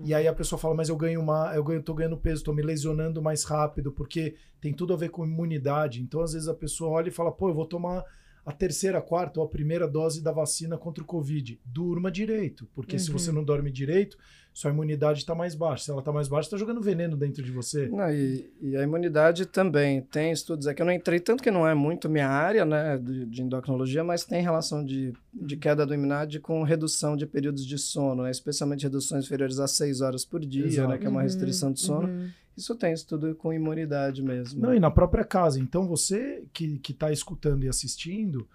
E 0.00 0.14
aí 0.14 0.26
a 0.26 0.32
pessoa 0.32 0.58
fala, 0.58 0.74
mas 0.74 0.88
eu 0.88 0.96
ganho 0.96 1.20
uma, 1.20 1.54
eu 1.54 1.62
ganho, 1.62 1.82
tô 1.82 1.92
ganhando 1.92 2.16
peso, 2.16 2.42
tô 2.42 2.52
me 2.52 2.62
lesionando 2.62 3.20
mais 3.20 3.44
rápido, 3.44 3.92
porque 3.92 4.36
tem 4.60 4.72
tudo 4.72 4.94
a 4.94 4.96
ver 4.96 5.10
com 5.10 5.24
imunidade. 5.24 6.00
Então, 6.00 6.22
às 6.22 6.32
vezes, 6.32 6.48
a 6.48 6.54
pessoa 6.54 6.90
olha 6.90 7.08
e 7.08 7.12
fala, 7.12 7.30
pô, 7.30 7.50
eu 7.50 7.54
vou 7.54 7.66
tomar 7.66 8.02
a 8.44 8.52
terceira, 8.52 8.98
a 8.98 9.02
quarta 9.02 9.40
ou 9.40 9.46
a 9.46 9.48
primeira 9.48 9.86
dose 9.86 10.22
da 10.22 10.32
vacina 10.32 10.76
contra 10.76 11.02
o 11.02 11.06
Covid. 11.06 11.60
Durma 11.64 12.10
direito, 12.10 12.68
porque 12.74 12.96
uhum. 12.96 13.00
se 13.00 13.10
você 13.10 13.30
uhum. 13.30 13.36
não 13.36 13.44
dorme 13.44 13.70
direito, 13.70 14.18
sua 14.52 14.70
imunidade 14.70 15.20
está 15.20 15.34
mais 15.34 15.54
baixa. 15.54 15.84
Se 15.84 15.90
ela 15.90 16.00
está 16.00 16.12
mais 16.12 16.28
baixa, 16.28 16.48
está 16.48 16.56
jogando 16.58 16.82
veneno 16.82 17.16
dentro 17.16 17.42
de 17.42 17.50
você. 17.50 17.88
Não, 17.88 18.10
e, 18.10 18.50
e, 18.60 18.76
a 18.76 18.82
imunidade 18.82 19.46
também 19.46 20.02
tem 20.02 20.30
estudos. 20.30 20.66
É 20.66 20.74
que 20.74 20.82
eu 20.82 20.86
não 20.86 20.92
entrei 20.92 21.18
tanto 21.20 21.42
que 21.42 21.50
não 21.50 21.66
é 21.66 21.74
muito 21.74 22.08
minha 22.08 22.28
área 22.28 22.64
né, 22.64 22.98
de, 22.98 23.24
de 23.26 23.42
endocrinologia, 23.42 24.04
mas 24.04 24.24
tem 24.24 24.42
relação 24.42 24.84
de, 24.84 25.14
de 25.32 25.56
queda 25.56 25.86
da 25.86 25.94
imunidade 25.94 26.38
com 26.38 26.62
redução 26.64 27.16
de 27.16 27.26
períodos 27.26 27.64
de 27.64 27.78
sono, 27.78 28.24
né, 28.24 28.30
especialmente 28.30 28.82
reduções 28.82 29.24
inferiores 29.24 29.58
a 29.58 29.66
6 29.66 30.00
horas 30.02 30.24
por 30.24 30.40
dia, 30.40 30.86
né, 30.86 30.98
que 30.98 31.06
é 31.06 31.08
uma 31.08 31.22
restrição 31.22 31.72
de 31.72 31.80
sono. 31.80 32.08
Uhum. 32.08 32.28
Isso 32.56 32.74
tem 32.74 32.92
estudo 32.92 33.34
com 33.34 33.52
imunidade 33.52 34.22
mesmo. 34.22 34.60
Não, 34.60 34.74
e 34.74 34.80
na 34.80 34.90
própria 34.90 35.24
casa. 35.24 35.58
Então, 35.58 35.86
você 35.86 36.44
que 36.52 36.80
está 36.88 37.10
escutando 37.10 37.64
e 37.64 37.68
assistindo 37.68 38.46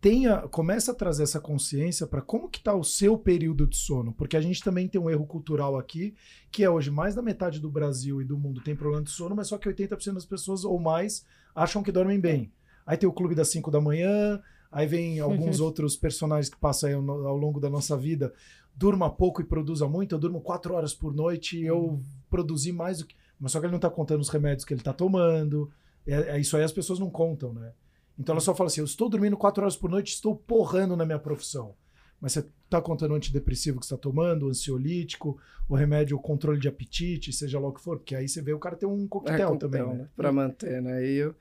tenha, 0.00 0.38
começa 0.48 0.92
a 0.92 0.94
trazer 0.94 1.22
essa 1.22 1.40
consciência 1.40 2.06
para 2.06 2.20
como 2.20 2.48
que 2.48 2.58
está 2.58 2.74
o 2.74 2.84
seu 2.84 3.16
período 3.16 3.66
de 3.66 3.76
sono, 3.76 4.12
porque 4.12 4.36
a 4.36 4.40
gente 4.40 4.62
também 4.62 4.86
tem 4.86 5.00
um 5.00 5.08
erro 5.08 5.26
cultural 5.26 5.78
aqui, 5.78 6.14
que 6.50 6.62
é 6.62 6.68
hoje 6.68 6.90
mais 6.90 7.14
da 7.14 7.22
metade 7.22 7.58
do 7.58 7.70
Brasil 7.70 8.20
e 8.20 8.24
do 8.24 8.36
mundo 8.36 8.60
tem 8.60 8.76
problema 8.76 9.02
de 9.02 9.10
sono, 9.10 9.34
mas 9.34 9.48
só 9.48 9.56
que 9.56 9.68
80% 9.68 10.14
das 10.14 10.26
pessoas 10.26 10.64
ou 10.64 10.78
mais 10.78 11.24
acham 11.54 11.82
que 11.82 11.90
dormem 11.90 12.20
bem. 12.20 12.52
Aí 12.86 12.96
tem 12.96 13.08
o 13.08 13.12
clube 13.12 13.34
das 13.34 13.48
5 13.48 13.70
da 13.70 13.80
manhã, 13.80 14.42
aí 14.70 14.86
vem 14.86 15.20
alguns 15.20 15.58
outros 15.58 15.96
personagens 15.96 16.50
que 16.50 16.60
passam 16.60 16.90
aí 16.90 16.94
ao, 16.94 17.10
ao, 17.26 17.36
longo 17.36 17.58
da 17.58 17.70
nossa 17.70 17.96
vida, 17.96 18.32
durma 18.74 19.10
pouco 19.10 19.40
e 19.40 19.44
produza 19.44 19.86
muito, 19.86 20.14
eu 20.14 20.18
durmo 20.18 20.40
4 20.40 20.74
horas 20.74 20.94
por 20.94 21.14
noite 21.14 21.58
e 21.58 21.66
eu 21.66 21.78
uhum. 21.78 22.02
produzi 22.30 22.72
mais 22.72 22.98
do 22.98 23.06
que... 23.06 23.14
Mas 23.38 23.52
só 23.52 23.58
que 23.58 23.66
ele 23.66 23.72
não 23.72 23.78
está 23.78 23.90
contando 23.90 24.20
os 24.20 24.28
remédios 24.28 24.64
que 24.64 24.72
ele 24.72 24.80
está 24.80 24.92
tomando, 24.92 25.70
é, 26.06 26.36
é, 26.36 26.40
isso 26.40 26.56
aí 26.56 26.62
as 26.62 26.72
pessoas 26.72 26.98
não 26.98 27.10
contam, 27.10 27.52
né? 27.52 27.72
Então 28.18 28.34
ela 28.34 28.40
só 28.40 28.54
fala 28.54 28.68
assim: 28.68 28.80
eu 28.80 28.84
estou 28.84 29.08
dormindo 29.08 29.36
quatro 29.36 29.62
horas 29.62 29.76
por 29.76 29.90
noite, 29.90 30.12
estou 30.12 30.36
porrando 30.36 30.96
na 30.96 31.04
minha 31.04 31.18
profissão. 31.18 31.74
Mas 32.20 32.32
você 32.32 32.46
está 32.64 32.80
contando 32.80 33.10
o 33.10 33.14
antidepressivo 33.14 33.80
que 33.80 33.84
está 33.84 33.96
tomando, 33.96 34.46
o 34.46 34.48
ansiolítico, 34.48 35.40
o 35.68 35.74
remédio, 35.74 36.16
o 36.16 36.20
controle 36.20 36.60
de 36.60 36.68
apetite, 36.68 37.32
seja 37.32 37.58
lá 37.58 37.68
o 37.68 37.72
que 37.72 37.80
for, 37.80 37.98
porque 37.98 38.14
aí 38.14 38.28
você 38.28 38.40
vê 38.40 38.52
o 38.52 38.60
cara 38.60 38.76
tem 38.76 38.88
um 38.88 39.08
coquetel, 39.08 39.54
é, 39.54 39.58
também, 39.58 39.82
né? 39.82 40.08
Para 40.14 40.30
manter, 40.30 40.80
né? 40.80 41.04
E, 41.04 41.16
eu, 41.16 41.34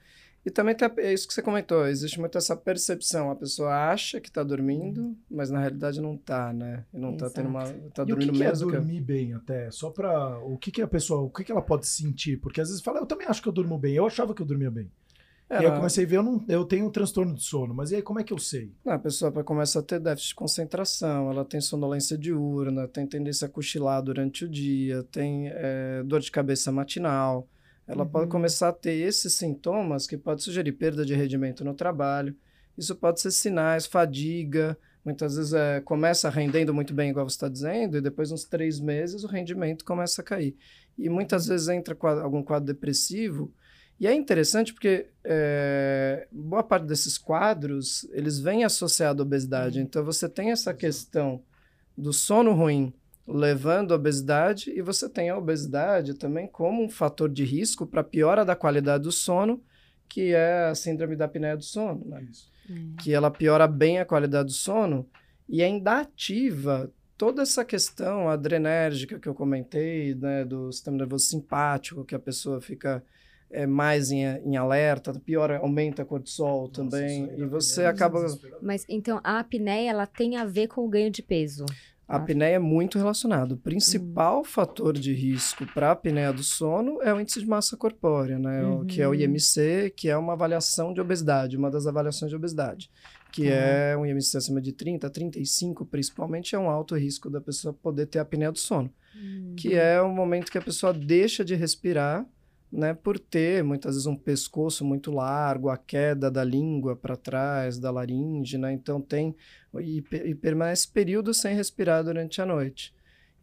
e 0.43 0.49
também 0.49 0.73
tem, 0.73 0.89
é 0.97 1.13
isso 1.13 1.27
que 1.27 1.34
você 1.34 1.41
comentou, 1.41 1.86
existe 1.86 2.19
muito 2.19 2.36
essa 2.36 2.56
percepção. 2.56 3.30
A 3.30 3.36
pessoa 3.36 3.91
acha 3.91 4.19
que 4.19 4.27
está 4.27 4.43
dormindo, 4.43 5.15
mas 5.30 5.51
na 5.51 5.60
realidade 5.60 6.01
não 6.01 6.15
está, 6.15 6.51
né? 6.51 6.84
E 6.91 6.97
não 6.97 7.13
está 7.13 7.30
tendo 7.30 7.49
uma. 7.49 7.63
Tá 7.93 8.04
dormindo 8.04 8.27
e 8.27 8.30
o 8.30 8.34
que 8.34 8.39
mesmo. 8.39 8.69
Que 8.69 8.75
é 8.75 8.80
dormir 8.80 8.95
que... 8.95 9.01
bem 9.01 9.34
até? 9.34 9.69
Só 9.69 9.91
para. 9.91 10.39
O 10.39 10.58
que, 10.58 10.71
que 10.71 10.82
a 10.82 10.88
pessoa. 10.88 11.21
O 11.21 11.30
que, 11.30 11.43
que 11.43 11.51
ela 11.51 11.62
pode 11.62 11.86
sentir? 11.86 12.38
Porque 12.38 12.60
às 12.60 12.69
vezes 12.69 12.84
fala, 12.84 12.99
eu 12.99 13.06
também 13.06 13.27
acho 13.27 13.41
que 13.41 13.47
eu 13.47 13.54
durmo 13.54 13.77
bem. 13.77 13.93
Eu 13.93 14.08
achava 14.08 14.34
que 14.34 14.41
eu 14.41 14.45
dormia 14.45 14.71
bem. 14.71 14.89
É, 15.47 15.56
e 15.56 15.58
aí 15.58 15.65
eu 15.65 15.75
comecei 15.75 16.06
a 16.06 16.08
ver, 16.08 16.15
eu, 16.15 16.23
não, 16.23 16.43
eu 16.47 16.63
tenho 16.63 16.86
um 16.86 16.89
transtorno 16.89 17.36
de 17.36 17.43
sono, 17.43 17.73
mas 17.73 17.91
e 17.91 17.97
aí 17.97 18.01
como 18.01 18.21
é 18.21 18.23
que 18.23 18.32
eu 18.32 18.39
sei? 18.39 18.73
Não, 18.86 18.93
a 18.93 18.99
pessoa 18.99 19.32
começa 19.43 19.80
a 19.80 19.84
ter 19.84 19.99
déficit 19.99 20.30
de 20.30 20.36
concentração, 20.36 21.30
ela 21.30 21.43
tem 21.43 21.60
sonolência 21.60 22.17
diurna, 22.17 22.88
tem 22.88 23.06
tendência 23.06 23.47
a 23.47 23.49
cochilar 23.49 24.01
durante 24.01 24.45
o 24.45 24.49
dia, 24.49 25.04
tem 25.12 25.49
é, 25.49 26.04
dor 26.06 26.21
de 26.21 26.32
cabeça 26.32 26.71
matinal. 26.71 27.49
Ela 27.91 28.04
uhum. 28.04 28.10
pode 28.10 28.30
começar 28.30 28.69
a 28.69 28.73
ter 28.73 28.93
esses 28.93 29.34
sintomas 29.34 30.08
que 30.08 30.17
pode 30.17 30.41
sugerir 30.41 30.71
perda 30.73 31.06
de 31.06 31.13
rendimento 31.13 31.63
no 31.63 31.73
trabalho. 31.73 32.36
Isso 32.77 32.95
pode 32.95 33.19
ser 33.19 33.32
sinais, 33.32 33.86
fadiga, 33.86 34.77
muitas 35.04 35.36
vezes 35.36 35.54
é, 35.54 35.82
começa 35.82 36.30
rendendo 36.30 36.73
muito 36.73 36.93
bem, 36.93 37.10
igual 37.10 37.27
você 37.27 37.36
está 37.36 37.49
dizendo, 37.49 37.97
e 37.97 38.01
depois, 38.01 38.32
uns 38.32 38.45
três 38.45 38.80
meses, 38.80 39.23
o 39.23 39.27
rendimento 39.27 39.84
começa 39.84 40.21
a 40.21 40.25
cair. 40.25 40.56
E 40.97 41.10
muitas 41.10 41.47
vezes 41.47 41.67
entra 41.67 41.97
algum 42.21 42.41
quadro 42.41 42.67
depressivo 42.67 43.54
e 44.01 44.08
é 44.08 44.15
interessante 44.15 44.73
porque 44.73 45.10
é, 45.23 46.27
boa 46.32 46.63
parte 46.63 46.88
desses 46.88 47.19
quadros, 47.19 48.08
eles 48.12 48.39
vêm 48.39 48.63
associados 48.63 49.19
à 49.19 49.23
obesidade. 49.23 49.77
Uhum. 49.77 49.86
Então, 49.86 50.04
você 50.04 50.27
tem 50.27 50.49
essa 50.49 50.73
questão 50.73 51.43
do 51.95 52.12
sono 52.12 52.51
ruim, 52.51 52.91
levando 53.31 53.93
à 53.93 53.95
obesidade, 53.95 54.71
e 54.71 54.81
você 54.81 55.09
tem 55.09 55.29
a 55.29 55.37
obesidade 55.37 56.13
também 56.13 56.47
como 56.47 56.83
um 56.83 56.89
fator 56.89 57.29
de 57.29 57.43
risco 57.43 57.85
para 57.85 58.03
piora 58.03 58.43
da 58.43 58.55
qualidade 58.55 59.03
do 59.03 59.11
sono, 59.11 59.63
que 60.07 60.33
é 60.33 60.65
a 60.69 60.75
síndrome 60.75 61.15
da 61.15 61.25
apneia 61.25 61.55
do 61.55 61.63
sono, 61.63 62.05
né? 62.05 62.27
que 62.99 63.13
ela 63.13 63.31
piora 63.31 63.67
bem 63.67 63.99
a 63.99 64.05
qualidade 64.05 64.47
do 64.47 64.53
sono 64.53 65.07
e 65.47 65.61
ainda 65.61 65.99
ativa 65.99 66.91
toda 67.17 67.41
essa 67.41 67.63
questão 67.63 68.29
adrenérgica 68.29 69.19
que 69.19 69.27
eu 69.27 69.35
comentei, 69.35 70.15
né, 70.15 70.43
do 70.43 70.71
sistema 70.71 70.97
nervoso 70.97 71.25
simpático, 71.25 72.03
que 72.03 72.15
a 72.15 72.19
pessoa 72.19 72.59
fica 72.59 73.03
é, 73.51 73.67
mais 73.67 74.09
em, 74.09 74.23
em 74.23 74.57
alerta, 74.57 75.13
piora, 75.19 75.59
aumenta 75.59 76.05
cortisol 76.05 76.61
Nossa, 76.61 76.73
também, 76.73 77.31
e 77.37 77.45
você 77.45 77.85
acaba... 77.85 78.25
Mas 78.61 78.85
então 78.89 79.19
a 79.23 79.39
apneia, 79.39 79.91
ela 79.91 80.07
tem 80.07 80.37
a 80.37 80.45
ver 80.45 80.67
com 80.67 80.85
o 80.85 80.89
ganho 80.89 81.11
de 81.11 81.21
peso? 81.21 81.65
A 82.12 82.17
apneia 82.17 82.56
é 82.56 82.60
muito 82.60 82.97
relacionado. 82.97 83.54
O 83.54 83.58
principal 83.58 84.39
uhum. 84.39 84.43
fator 84.43 84.93
de 84.93 85.13
risco 85.13 85.65
para 85.74 85.88
a 85.88 85.91
apneia 85.91 86.34
do 86.34 86.43
sono 86.43 87.02
é 87.02 87.13
o 87.13 87.19
índice 87.19 87.39
de 87.39 87.47
massa 87.47 87.78
corpórea, 87.78 88.38
né? 88.38 88.63
Uhum. 88.63 88.86
que 88.86 89.02
é 89.02 89.08
o 89.08 89.15
IMC, 89.15 89.93
que 89.95 90.10
é 90.10 90.17
uma 90.17 90.34
avaliação 90.34 90.93
de 90.93 91.00
obesidade, 91.00 91.56
uma 91.56 91.71
das 91.71 91.88
avaliações 91.88 92.30
de 92.30 92.36
obesidade. 92.36 92.91
Que 93.32 93.43
uhum. 93.43 93.50
é 93.50 93.97
um 93.97 94.06
IMC 94.06 94.36
acima 94.36 94.60
de 94.60 94.74
30, 94.74 95.10
35, 95.10 95.86
principalmente, 95.86 96.54
é 96.54 96.60
um 96.60 96.69
alto 96.69 96.95
risco 96.95 97.30
da 97.30 97.39
pessoa 97.39 97.74
poder 97.74 98.08
ter 98.08 98.19
apneia 98.19 98.52
do 98.52 98.60
sono. 98.60 98.91
Que 99.56 99.69
uhum. 99.69 99.78
é 99.78 100.02
o 100.02 100.10
momento 100.10 100.52
que 100.52 100.58
a 100.58 100.62
pessoa 100.62 100.93
deixa 100.93 101.45
de 101.45 101.56
respirar 101.56 102.26
né, 102.71 102.93
por 102.93 103.19
ter 103.19 103.63
muitas 103.63 103.95
vezes 103.95 104.05
um 104.05 104.15
pescoço 104.15 104.86
muito 104.86 105.12
largo, 105.12 105.69
a 105.69 105.77
queda 105.77 106.31
da 106.31 106.43
língua 106.43 106.95
para 106.95 107.17
trás, 107.17 107.77
da 107.77 107.91
laringe, 107.91 108.57
né? 108.57 108.71
Então 108.71 109.01
tem 109.01 109.36
e, 109.79 110.03
e, 110.12 110.36
permanece 110.36 110.88
períodos 110.88 111.38
sem 111.38 111.55
respirar 111.55 112.03
durante 112.03 112.41
a 112.41 112.45
noite. 112.45 112.93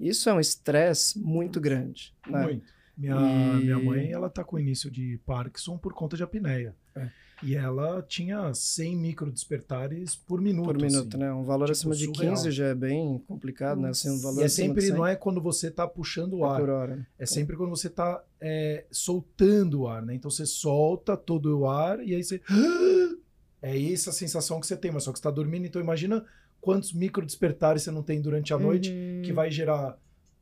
Isso 0.01 0.31
é 0.31 0.33
um 0.33 0.41
estresse 0.41 1.19
muito 1.19 1.61
grande, 1.61 2.15
né? 2.27 2.43
Muito. 2.45 2.79
Minha, 2.97 3.15
e... 3.15 3.65
minha 3.65 3.79
mãe, 3.79 4.11
ela 4.11 4.31
tá 4.31 4.43
com 4.43 4.59
início 4.59 4.91
de 4.91 5.21
Parkinson 5.27 5.77
por 5.77 5.93
conta 5.93 6.17
de 6.17 6.23
apneia. 6.23 6.75
É. 6.97 7.09
E 7.43 7.55
ela 7.55 8.03
tinha 8.03 8.53
100 8.53 8.97
microdespertares 8.97 10.17
por 10.17 10.41
minuto. 10.41 10.67
Por 10.67 10.77
minuto, 10.77 11.17
assim. 11.17 11.19
né? 11.19 11.33
Um 11.33 11.45
valor 11.45 11.67
tipo, 11.67 11.73
acima 11.73 11.95
de 11.95 12.07
surreal. 12.07 12.35
15 12.35 12.51
já 12.51 12.67
é 12.67 12.75
bem 12.75 13.19
complicado, 13.29 13.81
né? 13.81 13.91
Assim, 13.91 14.11
um 14.11 14.21
valor 14.21 14.41
e 14.41 14.45
é 14.45 14.49
sempre, 14.49 14.91
não 14.91 15.07
é 15.07 15.15
quando 15.15 15.41
você 15.41 15.69
está 15.69 15.87
puxando 15.87 16.35
o 16.35 16.45
é 16.45 16.49
ar. 16.49 16.61
Por 16.61 16.69
hora. 16.69 16.97
Né? 16.97 17.07
É 17.19 17.27
sempre 17.27 17.57
quando 17.57 17.71
você 17.71 17.87
está 17.87 18.23
é, 18.41 18.85
soltando 18.91 19.83
o 19.83 19.89
ar, 19.89 20.03
né? 20.03 20.15
Então 20.15 20.31
você 20.31 20.45
solta 20.45 21.17
todo 21.17 21.59
o 21.59 21.69
ar 21.69 22.01
e 22.01 22.15
aí 22.15 22.23
você. 22.23 22.41
É 23.61 23.77
essa 23.93 24.13
sensação 24.13 24.61
que 24.61 24.69
você 24.69 24.77
tem, 24.77 24.93
mas 24.93 25.03
só 25.03 25.11
que 25.11 25.19
você 25.19 25.21
está 25.21 25.33
dormindo. 25.33 25.67
Então 25.67 25.83
imagina 25.83 26.25
quantos 26.61 26.93
microdespertares 26.93 27.83
você 27.83 27.91
não 27.91 28.05
tem 28.05 28.21
durante 28.21 28.55
a 28.55 28.59
noite 28.59 28.93
uhum. 28.93 29.23
que 29.23 29.33
vai 29.33 29.51
gerar 29.51 29.99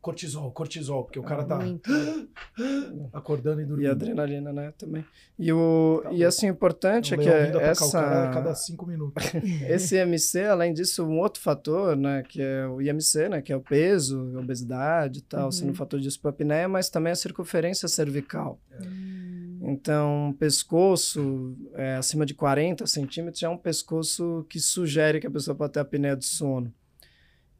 cortisol, 0.06 0.52
cortisol, 0.52 1.02
porque 1.02 1.18
o 1.18 1.22
cara 1.24 1.42
tá 1.42 1.58
acordando 3.12 3.60
e 3.60 3.64
dormindo. 3.64 3.88
E 3.88 3.90
adrenalina, 3.90 4.52
né, 4.52 4.72
também. 4.78 5.04
E, 5.36 5.52
o, 5.52 6.04
e 6.12 6.24
assim, 6.24 6.48
o 6.48 6.52
importante 6.52 7.12
é 7.12 7.16
que 7.16 7.28
essa... 7.28 8.30
cada 8.32 8.54
cinco 8.54 8.86
minutos. 8.86 9.24
Esse 9.68 10.00
IMC, 10.00 10.44
além 10.44 10.72
disso, 10.72 11.04
um 11.04 11.18
outro 11.18 11.42
fator, 11.42 11.96
né, 11.96 12.22
que 12.22 12.40
é 12.40 12.68
o 12.68 12.80
IMC, 12.80 13.28
né, 13.28 13.42
que 13.42 13.52
é 13.52 13.56
o 13.56 13.60
peso, 13.60 14.32
a 14.36 14.38
obesidade 14.38 15.18
e 15.18 15.22
tal, 15.22 15.46
uhum. 15.46 15.50
sendo 15.50 15.72
um 15.72 15.74
fator 15.74 15.98
de 15.98 16.08
apneia, 16.22 16.68
mas 16.68 16.88
também 16.88 17.12
a 17.12 17.16
circunferência 17.16 17.88
cervical. 17.88 18.60
É. 18.70 18.86
Então, 19.62 20.36
pescoço 20.38 21.56
é, 21.74 21.96
acima 21.96 22.24
de 22.24 22.32
40 22.32 22.86
centímetros 22.86 23.40
já 23.40 23.48
é 23.48 23.50
um 23.50 23.56
pescoço 23.56 24.46
que 24.48 24.60
sugere 24.60 25.18
que 25.18 25.26
a 25.26 25.30
pessoa 25.30 25.56
pode 25.56 25.72
ter 25.72 25.80
apneia 25.80 26.14
do 26.14 26.24
sono. 26.24 26.72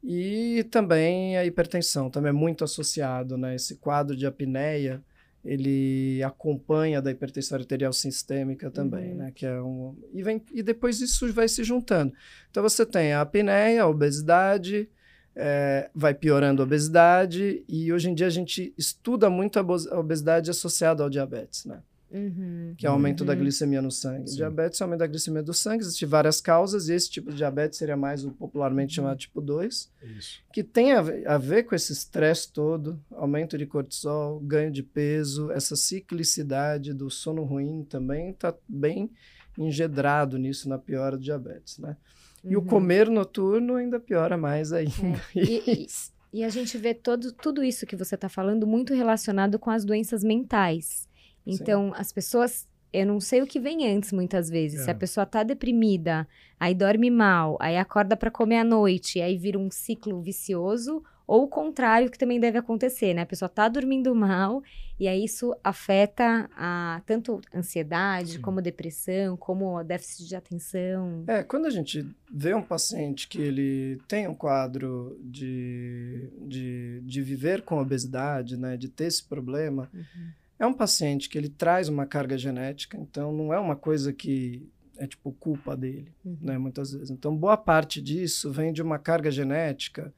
E 0.09 0.63
também 0.71 1.37
a 1.37 1.45
hipertensão, 1.45 2.09
também 2.09 2.29
é 2.29 2.33
muito 2.33 2.63
associado, 2.63 3.37
né? 3.37 3.57
Esse 3.57 3.75
quadro 3.75 4.17
de 4.17 4.25
apneia, 4.25 5.03
ele 5.45 6.23
acompanha 6.23 7.03
da 7.03 7.11
hipertensão 7.11 7.59
arterial 7.59 7.93
sistêmica 7.93 8.71
também, 8.71 9.11
uhum. 9.11 9.17
né? 9.17 9.33
Que 9.35 9.45
é 9.45 9.61
um 9.61 9.97
e 10.15 10.23
vem 10.23 10.41
e 10.53 10.63
depois 10.63 11.01
isso 11.01 11.33
vai 11.33 11.49
se 11.49 11.65
juntando. 11.65 12.13
Então 12.49 12.63
você 12.63 12.87
tem 12.87 13.15
a 13.15 13.23
apneia, 13.23 13.83
a 13.83 13.89
obesidade, 13.89 14.89
é, 15.35 15.91
vai 15.93 16.15
piorando 16.15 16.63
a 16.63 16.65
obesidade 16.65 17.65
e 17.69 17.93
hoje 17.93 18.09
em 18.09 18.15
dia 18.15 18.29
a 18.29 18.31
gente 18.31 18.73
estuda 18.79 19.29
muito 19.29 19.59
a 19.59 19.99
obesidade 19.99 20.51
associada 20.51 21.03
ao 21.03 21.11
diabetes, 21.11 21.65
né? 21.65 21.83
Uhum. 22.11 22.75
Que 22.77 22.87
é 22.87 22.91
o 22.91 22.93
aumento 22.93 23.23
uhum. 23.23 23.27
da 23.27 23.35
glicemia 23.35 23.83
no 23.83 23.91
sangue. 23.91 24.31
Sim. 24.31 24.37
Diabetes 24.37 24.81
é 24.81 24.85
o 24.85 24.87
aumento 24.87 25.01
da 25.01 25.07
glicemia 25.07 25.43
do 25.43 25.53
sangue, 25.53 25.83
existem 25.83 26.09
várias 26.09 26.41
causas, 26.41 26.89
e 26.89 26.95
esse 26.95 27.11
tipo 27.11 27.31
de 27.31 27.37
diabetes 27.37 27.79
seria 27.79 27.97
mais 27.97 28.25
o 28.25 28.31
popularmente 28.31 28.99
uhum. 28.99 29.05
chamado 29.05 29.19
tipo 29.19 29.41
2, 29.41 29.91
Isso. 30.17 30.41
que 30.53 30.63
tem 30.63 30.93
a 30.93 31.03
ver, 31.03 31.27
a 31.29 31.37
ver 31.37 31.65
com 31.65 31.75
esse 31.75 31.93
estresse 31.93 32.53
todo, 32.53 33.01
aumento 33.11 33.59
de 33.59 33.67
cortisol, 33.67 34.41
ganho 34.41 34.71
de 34.71 34.83
peso, 34.83 35.51
essa 35.51 35.75
ciclicidade 35.75 36.95
do 36.95 37.11
sono 37.11 37.43
ruim 37.43 37.85
também 37.89 38.31
está 38.31 38.55
bem 38.69 39.11
engedrado 39.59 40.39
nisso 40.39 40.69
na 40.69 40.79
piora 40.79 41.17
do 41.17 41.23
diabetes, 41.23 41.79
né? 41.79 41.97
E 42.45 42.57
o 42.57 42.61
uhum. 42.61 42.67
comer 42.67 43.11
noturno 43.11 43.75
ainda 43.75 43.99
piora 43.99 44.37
mais 44.37 44.73
ainda. 44.73 44.93
É. 45.35 45.41
E, 45.41 45.63
e, 45.67 45.87
e, 46.41 46.45
a 46.45 46.49
gente 46.49 46.79
vê 46.79 46.95
todo, 46.95 47.33
tudo 47.33 47.65
isso 47.65 47.87
que 47.87 47.97
você 47.97 48.15
está 48.15 48.29
falando 48.29 48.67
muito 48.67 48.95
relacionado 48.95 49.59
com 49.59 49.71
as 49.71 49.85
doenças 49.85 50.23
mentais. 50.23 51.06
Então, 51.47 51.93
Sim. 51.93 52.01
as 52.01 52.13
pessoas. 52.13 52.67
Eu 52.93 53.05
não 53.05 53.21
sei 53.21 53.43
o 53.43 53.47
que 53.47 53.61
vem 53.61 53.87
antes, 53.95 54.11
muitas 54.13 54.49
vezes. 54.49 54.81
É. 54.81 54.85
Se 54.85 54.91
a 54.91 54.93
é. 54.93 54.97
pessoa 54.97 55.27
tá 55.27 55.43
deprimida, 55.43 56.27
aí 56.59 56.75
dorme 56.75 57.11
mal, 57.11 57.57
aí 57.61 57.77
acorda 57.77 58.17
para 58.17 58.31
comer 58.31 58.59
à 58.59 58.65
noite, 58.65 59.21
aí 59.21 59.37
vira 59.37 59.59
um 59.59 59.71
ciclo 59.71 60.23
vicioso, 60.23 61.03
ou 61.27 61.43
o 61.43 61.49
contrário, 61.49 62.11
que 62.11 62.19
também 62.19 62.39
deve 62.39 62.57
acontecer, 62.57 63.13
né? 63.13 63.23
A 63.23 63.27
pessoa 63.27 63.49
tá 63.49 63.69
dormindo 63.69 64.15
mal, 64.15 64.63
e 64.99 65.09
aí 65.09 65.25
isso 65.25 65.55
afeta 65.63 66.49
a, 66.57 67.03
tanto 67.05 67.41
ansiedade, 67.53 68.35
Sim. 68.35 68.41
como 68.41 68.63
depressão, 68.63 69.37
como 69.37 69.83
déficit 69.83 70.29
de 70.29 70.37
atenção. 70.37 71.25
É, 71.27 71.43
quando 71.43 71.67
a 71.67 71.71
gente 71.71 72.09
vê 72.33 72.55
um 72.55 72.63
paciente 72.63 73.29
que 73.29 73.43
ele 73.43 74.01
tem 74.07 74.29
um 74.29 74.35
quadro 74.35 75.19
de, 75.21 76.31
de, 76.47 77.01
de 77.05 77.23
viver 77.23 77.63
com 77.63 77.79
obesidade, 77.79 78.57
né? 78.57 78.77
De 78.77 78.89
ter 78.89 79.07
esse 79.07 79.25
problema. 79.25 79.91
Uhum 79.93 80.46
é 80.59 80.67
um 80.67 80.73
paciente 80.73 81.29
que 81.29 81.37
ele 81.37 81.49
traz 81.49 81.89
uma 81.89 82.07
carga 82.07 82.37
genética, 82.39 82.97
então 82.97 83.33
não 83.33 83.53
é 83.53 83.59
uma 83.59 83.77
coisa 83.77 84.13
que 84.13 84.69
é 84.99 85.07
tipo 85.07 85.33
culpa 85.33 85.77
dele, 85.77 86.13
uhum. 86.25 86.39
né, 86.41 86.59
muitas 86.59 86.93
vezes. 86.93 87.11
Então 87.11 87.37
boa 87.37 87.57
parte 87.57 88.01
disso 88.01 88.51
vem 88.51 88.73
de 88.73 88.83
uma 88.83 88.99
carga 88.99 89.31
genética 89.31 90.13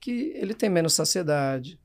que 0.00 0.32
ele 0.34 0.54
tem 0.54 0.68
menos 0.68 0.94
saciedade, 0.94 1.78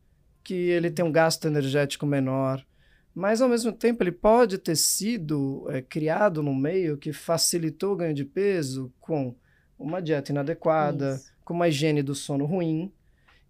que 0.43 0.53
ele 0.53 0.89
tem 0.89 1.03
um 1.03 1.11
gasto 1.11 1.45
energético 1.45 2.05
menor, 2.05 2.65
mas 3.13 3.41
ao 3.41 3.49
mesmo 3.49 3.71
tempo 3.71 4.03
ele 4.03 4.11
pode 4.11 4.59
ter 4.59 4.75
sido 4.75 5.65
é, 5.69 5.81
criado 5.81 6.43
num 6.43 6.55
meio 6.55 6.97
que 6.97 7.11
facilitou 7.11 7.93
o 7.93 7.95
ganho 7.95 8.13
de 8.13 8.23
peso 8.23 8.93
com 8.99 9.35
uma 9.77 10.01
dieta 10.01 10.31
inadequada, 10.31 11.15
Isso. 11.15 11.33
com 11.43 11.53
uma 11.53 11.67
higiene 11.67 12.03
do 12.03 12.13
sono 12.13 12.45
ruim, 12.45 12.91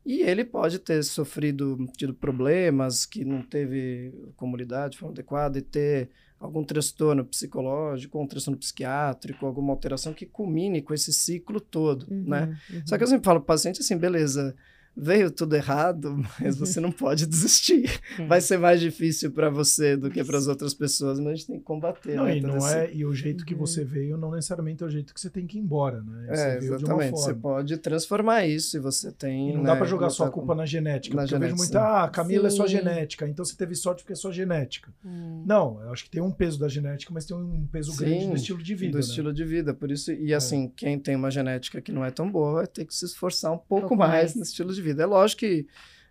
e 0.08 0.22
ele 0.22 0.46
pode 0.46 0.80
ter 0.80 1.04
sofrido, 1.04 1.86
tido 1.98 2.14
problemas, 2.14 3.06
que 3.06 3.26
não 3.26 3.42
teve 3.42 4.14
comunidade 4.38 4.94
de 4.94 5.00
forma 5.00 5.12
adequada 5.12 5.60
e 5.60 5.62
ter 5.62 6.10
algum 6.40 6.64
transtorno 6.64 7.26
psicológico, 7.26 8.18
um 8.18 8.26
transtorno 8.26 8.58
psiquiátrico, 8.58 9.46
alguma 9.46 9.74
alteração 9.74 10.14
que 10.14 10.26
culmine 10.26 10.82
com 10.82 10.94
esse 10.94 11.12
ciclo 11.12 11.60
todo, 11.60 12.08
uhum, 12.10 12.24
né? 12.26 12.58
Uhum. 12.70 12.82
Só 12.86 12.98
que 12.98 13.04
eu 13.04 13.08
sempre 13.08 13.26
falo 13.26 13.42
para 13.42 13.44
o 13.44 13.48
paciente 13.48 13.82
assim, 13.82 13.98
beleza, 13.98 14.56
veio 14.98 15.30
tudo 15.30 15.56
errado, 15.56 16.18
mas 16.42 16.58
você 16.58 16.80
não 16.80 16.92
pode 16.92 17.28
desistir. 17.28 17.90
É. 18.18 18.26
Vai 18.26 18.42
ser 18.42 18.58
mais 18.58 18.82
difícil 18.82 19.32
para 19.32 19.50
você 19.50 19.96
do 19.96 20.10
que 20.10 20.24
para 20.24 20.38
as 20.38 20.48
outras 20.48 20.74
pessoas, 20.74 21.20
mas 21.20 21.28
a 21.28 21.36
gente 21.36 21.48
tem 21.48 21.60
que 21.60 21.64
combater. 21.64 22.16
Não, 22.16 22.26
né? 22.26 22.38
e, 22.38 22.42
não 22.42 22.68
é, 22.68 22.94
e 22.94 23.06
o 23.06 23.14
jeito 23.14 23.46
que 23.46 23.54
você 23.54 23.82
uhum. 23.82 23.88
veio 23.88 24.18
não 24.18 24.32
necessariamente 24.32 24.84
é 24.84 24.88
o 24.88 24.90
jeito 24.90 25.14
que 25.14 25.22
você 25.22 25.30
tem 25.30 25.46
que 25.46 25.58
ir 25.58 25.62
embora, 25.62 26.02
né? 26.02 26.28
Você 26.36 26.42
é, 26.42 26.58
exatamente. 26.58 27.12
Você 27.12 27.34
pode 27.34 27.78
transformar 27.78 28.46
isso 28.46 28.76
e 28.76 28.80
você 28.80 29.12
tem. 29.12 29.52
E 29.52 29.54
não 29.54 29.62
né, 29.62 29.68
dá 29.68 29.76
para 29.76 29.86
jogar 29.86 30.10
sua 30.10 30.32
culpa 30.32 30.56
na 30.56 30.66
genética. 30.66 31.16
Na 31.16 31.22
porque 31.22 31.36
genética, 31.36 31.54
eu 31.54 31.58
vejo 31.58 31.76
muito, 31.76 31.78
ah, 31.78 32.10
Camila 32.10 32.50
Sim. 32.50 32.56
é 32.56 32.58
só 32.58 32.68
genética, 32.68 33.28
então 33.28 33.46
você 33.46 33.56
teve 33.56 33.76
sorte 33.76 34.04
porque 34.04 34.14
é 34.14 34.16
só 34.16 34.32
genética. 34.32 34.92
Hum. 35.06 35.44
Não, 35.46 35.82
eu 35.84 35.92
acho 35.92 36.04
que 36.04 36.10
tem 36.10 36.22
um 36.22 36.32
peso 36.32 36.60
da 36.60 36.68
genética, 36.68 37.14
mas 37.14 37.26
tem 37.26 37.38
um 37.38 37.68
peso 37.72 37.92
Sim, 37.92 37.98
grande 37.98 38.28
do 38.28 38.36
estilo 38.36 38.64
de 38.64 38.76
vida. 38.76 38.92
Do 38.92 38.96
né? 38.96 39.02
estilo 39.02 39.34
de 39.34 39.46
vida. 39.46 39.74
Por 39.74 39.92
isso, 39.92 40.12
e 40.12 40.34
é. 40.34 40.36
assim, 40.36 40.72
quem 40.76 40.98
tem 40.98 41.16
uma 41.16 41.30
genética 41.30 41.82
que 41.82 41.92
não 41.92 42.04
é 42.04 42.10
tão 42.10 42.32
boa 42.32 42.54
vai 42.54 42.68
ter 42.68 42.86
que 42.86 42.96
se 42.96 43.06
esforçar 43.06 43.52
um 43.52 43.58
pouco, 43.58 43.88
pouco 43.88 43.96
mais, 43.96 44.12
mais 44.12 44.36
no 44.36 44.44
estilo 44.44 44.74
de 44.74 44.82
vida. 44.82 44.87
É 44.92 45.06
lógico 45.06 45.40
que 45.40 45.68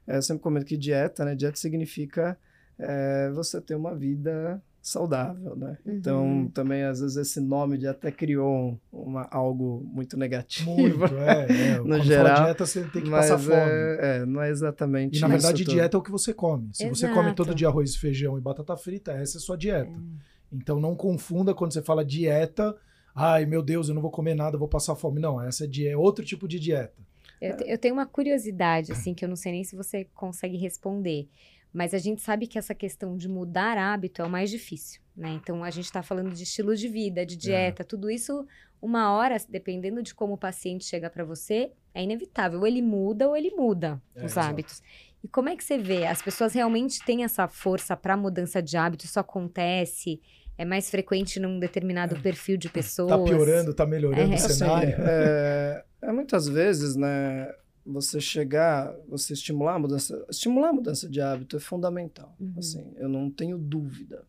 é, 0.06 0.16
eu 0.16 0.22
sempre 0.22 0.42
comento 0.42 0.66
que 0.66 0.76
dieta, 0.76 1.24
né? 1.24 1.34
Dieta 1.34 1.56
significa 1.56 2.38
é, 2.78 3.30
você 3.34 3.60
ter 3.60 3.74
uma 3.74 3.94
vida 3.94 4.62
saudável, 4.86 5.56
né? 5.56 5.76
Uhum. 5.84 5.92
Então, 5.94 6.50
também, 6.54 6.84
às 6.84 7.00
vezes, 7.00 7.16
esse 7.16 7.40
nome 7.40 7.76
de 7.76 7.88
até 7.88 8.12
criou 8.12 8.80
uma, 8.92 9.26
algo 9.32 9.84
muito 9.92 10.16
negativo. 10.16 10.70
Muito, 10.70 11.04
é. 11.16 11.46
é. 11.74 11.78
no 11.80 12.00
geral. 12.00 12.44
dieta, 12.44 12.64
você 12.64 12.84
tem 12.84 13.02
que 13.02 13.10
passar 13.10 13.36
fome. 13.36 13.56
É, 13.56 13.98
é, 14.00 14.26
não 14.26 14.40
é 14.40 14.48
exatamente 14.48 15.18
E, 15.18 15.20
na 15.20 15.26
verdade, 15.26 15.64
dieta 15.64 15.96
é 15.96 15.98
o 15.98 16.02
que 16.02 16.10
você 16.10 16.32
come. 16.32 16.68
Se 16.72 16.84
Exato. 16.84 16.96
você 16.96 17.08
come 17.08 17.34
todo 17.34 17.52
dia 17.52 17.66
arroz, 17.66 17.96
feijão 17.96 18.38
e 18.38 18.40
batata 18.40 18.76
frita, 18.76 19.10
essa 19.10 19.38
é 19.38 19.40
a 19.40 19.42
sua 19.42 19.56
dieta. 19.56 19.90
É. 19.90 20.26
Então, 20.52 20.78
não 20.78 20.94
confunda 20.94 21.52
quando 21.52 21.72
você 21.72 21.82
fala 21.82 22.04
dieta, 22.04 22.76
ai, 23.12 23.44
meu 23.44 23.62
Deus, 23.62 23.88
eu 23.88 23.94
não 23.94 24.02
vou 24.02 24.12
comer 24.12 24.36
nada, 24.36 24.56
vou 24.56 24.68
passar 24.68 24.94
fome. 24.94 25.20
Não, 25.20 25.42
essa 25.42 25.64
é, 25.64 25.96
outro 25.96 26.24
tipo 26.24 26.46
de 26.46 26.60
dieta. 26.60 26.94
Eu, 27.40 27.56
eu 27.66 27.78
tenho 27.78 27.94
uma 27.94 28.06
curiosidade, 28.06 28.92
assim, 28.92 29.14
que 29.14 29.24
eu 29.24 29.28
não 29.28 29.36
sei 29.36 29.52
nem 29.52 29.64
se 29.64 29.76
você 29.76 30.04
consegue 30.14 30.56
responder. 30.56 31.28
Mas 31.72 31.92
a 31.92 31.98
gente 31.98 32.22
sabe 32.22 32.46
que 32.46 32.58
essa 32.58 32.74
questão 32.74 33.16
de 33.16 33.28
mudar 33.28 33.76
hábito 33.76 34.22
é 34.22 34.24
o 34.24 34.30
mais 34.30 34.50
difícil, 34.50 35.02
né? 35.14 35.30
Então, 35.34 35.62
a 35.62 35.70
gente 35.70 35.84
está 35.84 36.02
falando 36.02 36.32
de 36.32 36.42
estilo 36.42 36.74
de 36.74 36.88
vida, 36.88 37.26
de 37.26 37.36
dieta, 37.36 37.84
tudo 37.84 38.10
isso, 38.10 38.46
uma 38.80 39.12
hora, 39.12 39.36
dependendo 39.48 40.02
de 40.02 40.14
como 40.14 40.34
o 40.34 40.38
paciente 40.38 40.84
chega 40.84 41.10
para 41.10 41.24
você, 41.24 41.72
é 41.92 42.02
inevitável. 42.02 42.60
Ou 42.60 42.66
ele 42.66 42.80
muda 42.80 43.28
ou 43.28 43.36
ele 43.36 43.50
muda 43.50 44.00
É, 44.14 44.24
os 44.24 44.38
hábitos. 44.38 44.82
E 45.22 45.28
como 45.28 45.48
é 45.48 45.56
que 45.56 45.64
você 45.64 45.76
vê? 45.76 46.06
As 46.06 46.22
pessoas 46.22 46.54
realmente 46.54 47.04
têm 47.04 47.24
essa 47.24 47.48
força 47.48 47.96
para 47.96 48.16
mudança 48.16 48.62
de 48.62 48.76
hábito? 48.76 49.04
Isso 49.04 49.18
acontece? 49.18 50.20
É 50.58 50.64
mais 50.64 50.90
frequente 50.90 51.38
num 51.38 51.58
determinado 51.58 52.20
perfil 52.20 52.56
de 52.56 52.68
pessoas? 52.68 53.10
Tá 53.10 53.18
piorando, 53.18 53.74
tá 53.74 53.86
melhorando 53.86 54.22
É. 54.32 54.34
o 54.34 54.34
Assim, 54.34 54.54
cenário. 54.54 54.94
é, 54.98 55.84
é 56.02 56.12
muitas 56.12 56.48
vezes, 56.48 56.96
né, 56.96 57.52
você 57.84 58.20
chegar, 58.20 58.94
você 59.08 59.34
estimular 59.34 59.74
a 59.74 59.78
mudança, 59.78 60.24
estimular 60.30 60.70
a 60.70 60.72
mudança 60.72 61.08
de 61.08 61.20
hábito 61.20 61.56
é 61.56 61.60
fundamental. 61.60 62.34
Uhum. 62.40 62.54
Assim, 62.58 62.92
eu 62.96 63.08
não 63.08 63.30
tenho 63.30 63.58
dúvida. 63.58 64.24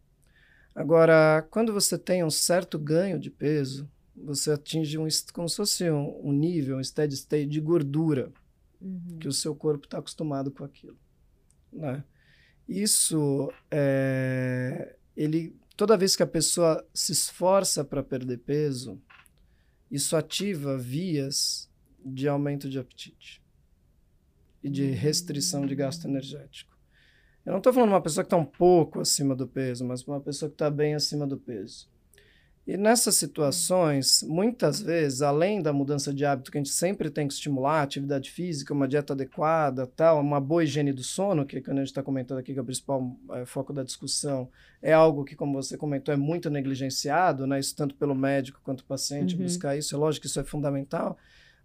Agora, 0.75 1.47
quando 1.49 1.73
você 1.73 1.97
tem 1.97 2.23
um 2.23 2.29
certo 2.29 2.77
ganho 2.77 3.17
de 3.17 3.31
peso, 3.31 3.89
você 4.15 4.51
atinge 4.51 4.97
um, 4.97 5.07
como 5.33 5.47
se 5.49 5.55
fosse 5.55 5.89
um, 5.89 6.19
um 6.27 6.31
nível, 6.31 6.77
um 6.77 6.83
steady 6.83 7.13
state 7.15 7.47
de 7.47 7.59
gordura, 7.61 8.31
Uhum. 8.79 9.17
que 9.19 9.27
o 9.27 9.31
seu 9.31 9.55
corpo 9.55 9.85
está 9.85 9.97
acostumado 9.97 10.51
com 10.51 10.63
aquilo, 10.63 10.95
né? 11.73 12.03
Isso 12.69 13.51
é, 13.71 14.95
ele 15.15 15.55
toda 15.77 15.95
vez 15.95 16.15
que 16.15 16.23
a 16.23 16.27
pessoa 16.27 16.85
se 16.91 17.11
esforça 17.11 17.85
para 17.85 18.03
perder 18.03 18.39
peso, 18.39 18.99
isso 19.91 20.17
ativa 20.17 20.75
vias 20.75 21.69
de 22.03 22.27
aumento 22.27 22.67
de 22.67 22.79
apetite 22.79 23.41
e 24.63 24.69
de 24.69 24.85
restrição 24.87 25.65
de 25.65 25.75
gasto 25.75 26.05
energético. 26.05 26.75
Eu 27.45 27.51
não 27.51 27.59
estou 27.59 27.71
falando 27.71 27.89
de 27.89 27.93
uma 27.93 28.01
pessoa 28.01 28.23
que 28.23 28.27
está 28.27 28.35
um 28.35 28.45
pouco 28.45 28.99
acima 28.99 29.35
do 29.35 29.47
peso, 29.47 29.85
mas 29.85 30.05
uma 30.05 30.19
pessoa 30.19 30.49
que 30.49 30.55
está 30.55 30.69
bem 30.69 30.95
acima 30.95 31.27
do 31.27 31.37
peso. 31.37 31.87
E 32.67 32.75
nessas 32.75 33.15
situações, 33.15 34.21
muitas 34.23 34.81
vezes, 34.81 35.21
além 35.21 35.61
da 35.61 35.71
mudança 35.71 36.13
de 36.13 36.25
hábito 36.25 36.51
que 36.51 36.57
a 36.57 36.61
gente 36.61 36.73
sempre 36.73 37.09
tem 37.09 37.25
que 37.25 37.33
estimular, 37.33 37.81
atividade 37.81 38.29
física, 38.29 38.73
uma 38.73 38.89
dieta 38.89 39.13
adequada, 39.13 39.87
tal, 39.87 40.19
uma 40.19 40.41
boa 40.41 40.65
higiene 40.65 40.91
do 40.91 41.01
sono, 41.01 41.45
que 41.45 41.61
quando 41.61 41.77
a 41.77 41.81
gente 41.81 41.87
está 41.91 42.03
comentando 42.03 42.39
aqui 42.39 42.51
que 42.51 42.59
é 42.59 42.61
o 42.61 42.65
principal 42.65 43.15
eh, 43.35 43.45
foco 43.45 43.71
da 43.71 43.83
discussão, 43.83 44.49
é 44.81 44.91
algo 44.91 45.23
que, 45.23 45.33
como 45.33 45.53
você 45.53 45.77
comentou, 45.77 46.13
é 46.13 46.17
muito 46.17 46.49
negligenciado, 46.49 47.47
né? 47.47 47.57
Isso 47.57 47.73
tanto 47.73 47.95
pelo 47.95 48.13
médico 48.13 48.59
quanto 48.61 48.81
o 48.81 48.85
paciente 48.85 49.37
Uhum. 49.37 49.43
buscar 49.43 49.77
isso. 49.77 49.95
É 49.95 49.97
lógico 49.97 50.23
que 50.23 50.27
isso 50.27 50.39
é 50.41 50.43
fundamental, 50.43 51.17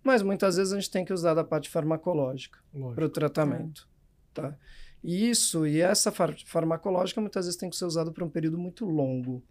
mas 0.05 0.23
muitas 0.23 0.57
vezes 0.57 0.73
a 0.73 0.77
gente 0.77 0.91
tem 0.91 1.05
que 1.05 1.13
usar 1.13 1.35
da 1.35 1.43
parte 1.43 1.69
farmacológica 1.69 2.61
para 2.95 3.05
o 3.05 3.09
tratamento. 3.09 3.89
Tá. 4.33 4.57
E 5.03 5.29
isso, 5.29 5.67
e 5.67 5.81
essa 5.81 6.13
far- 6.13 6.37
farmacológica 6.47 7.21
muitas 7.21 7.45
vezes 7.47 7.59
tem 7.59 7.69
que 7.69 7.75
ser 7.77 7.87
usada 7.87 8.13
por 8.13 8.23
um 8.23 8.29
período 8.31 8.57
muito 8.57 8.85
longo. 8.85 9.43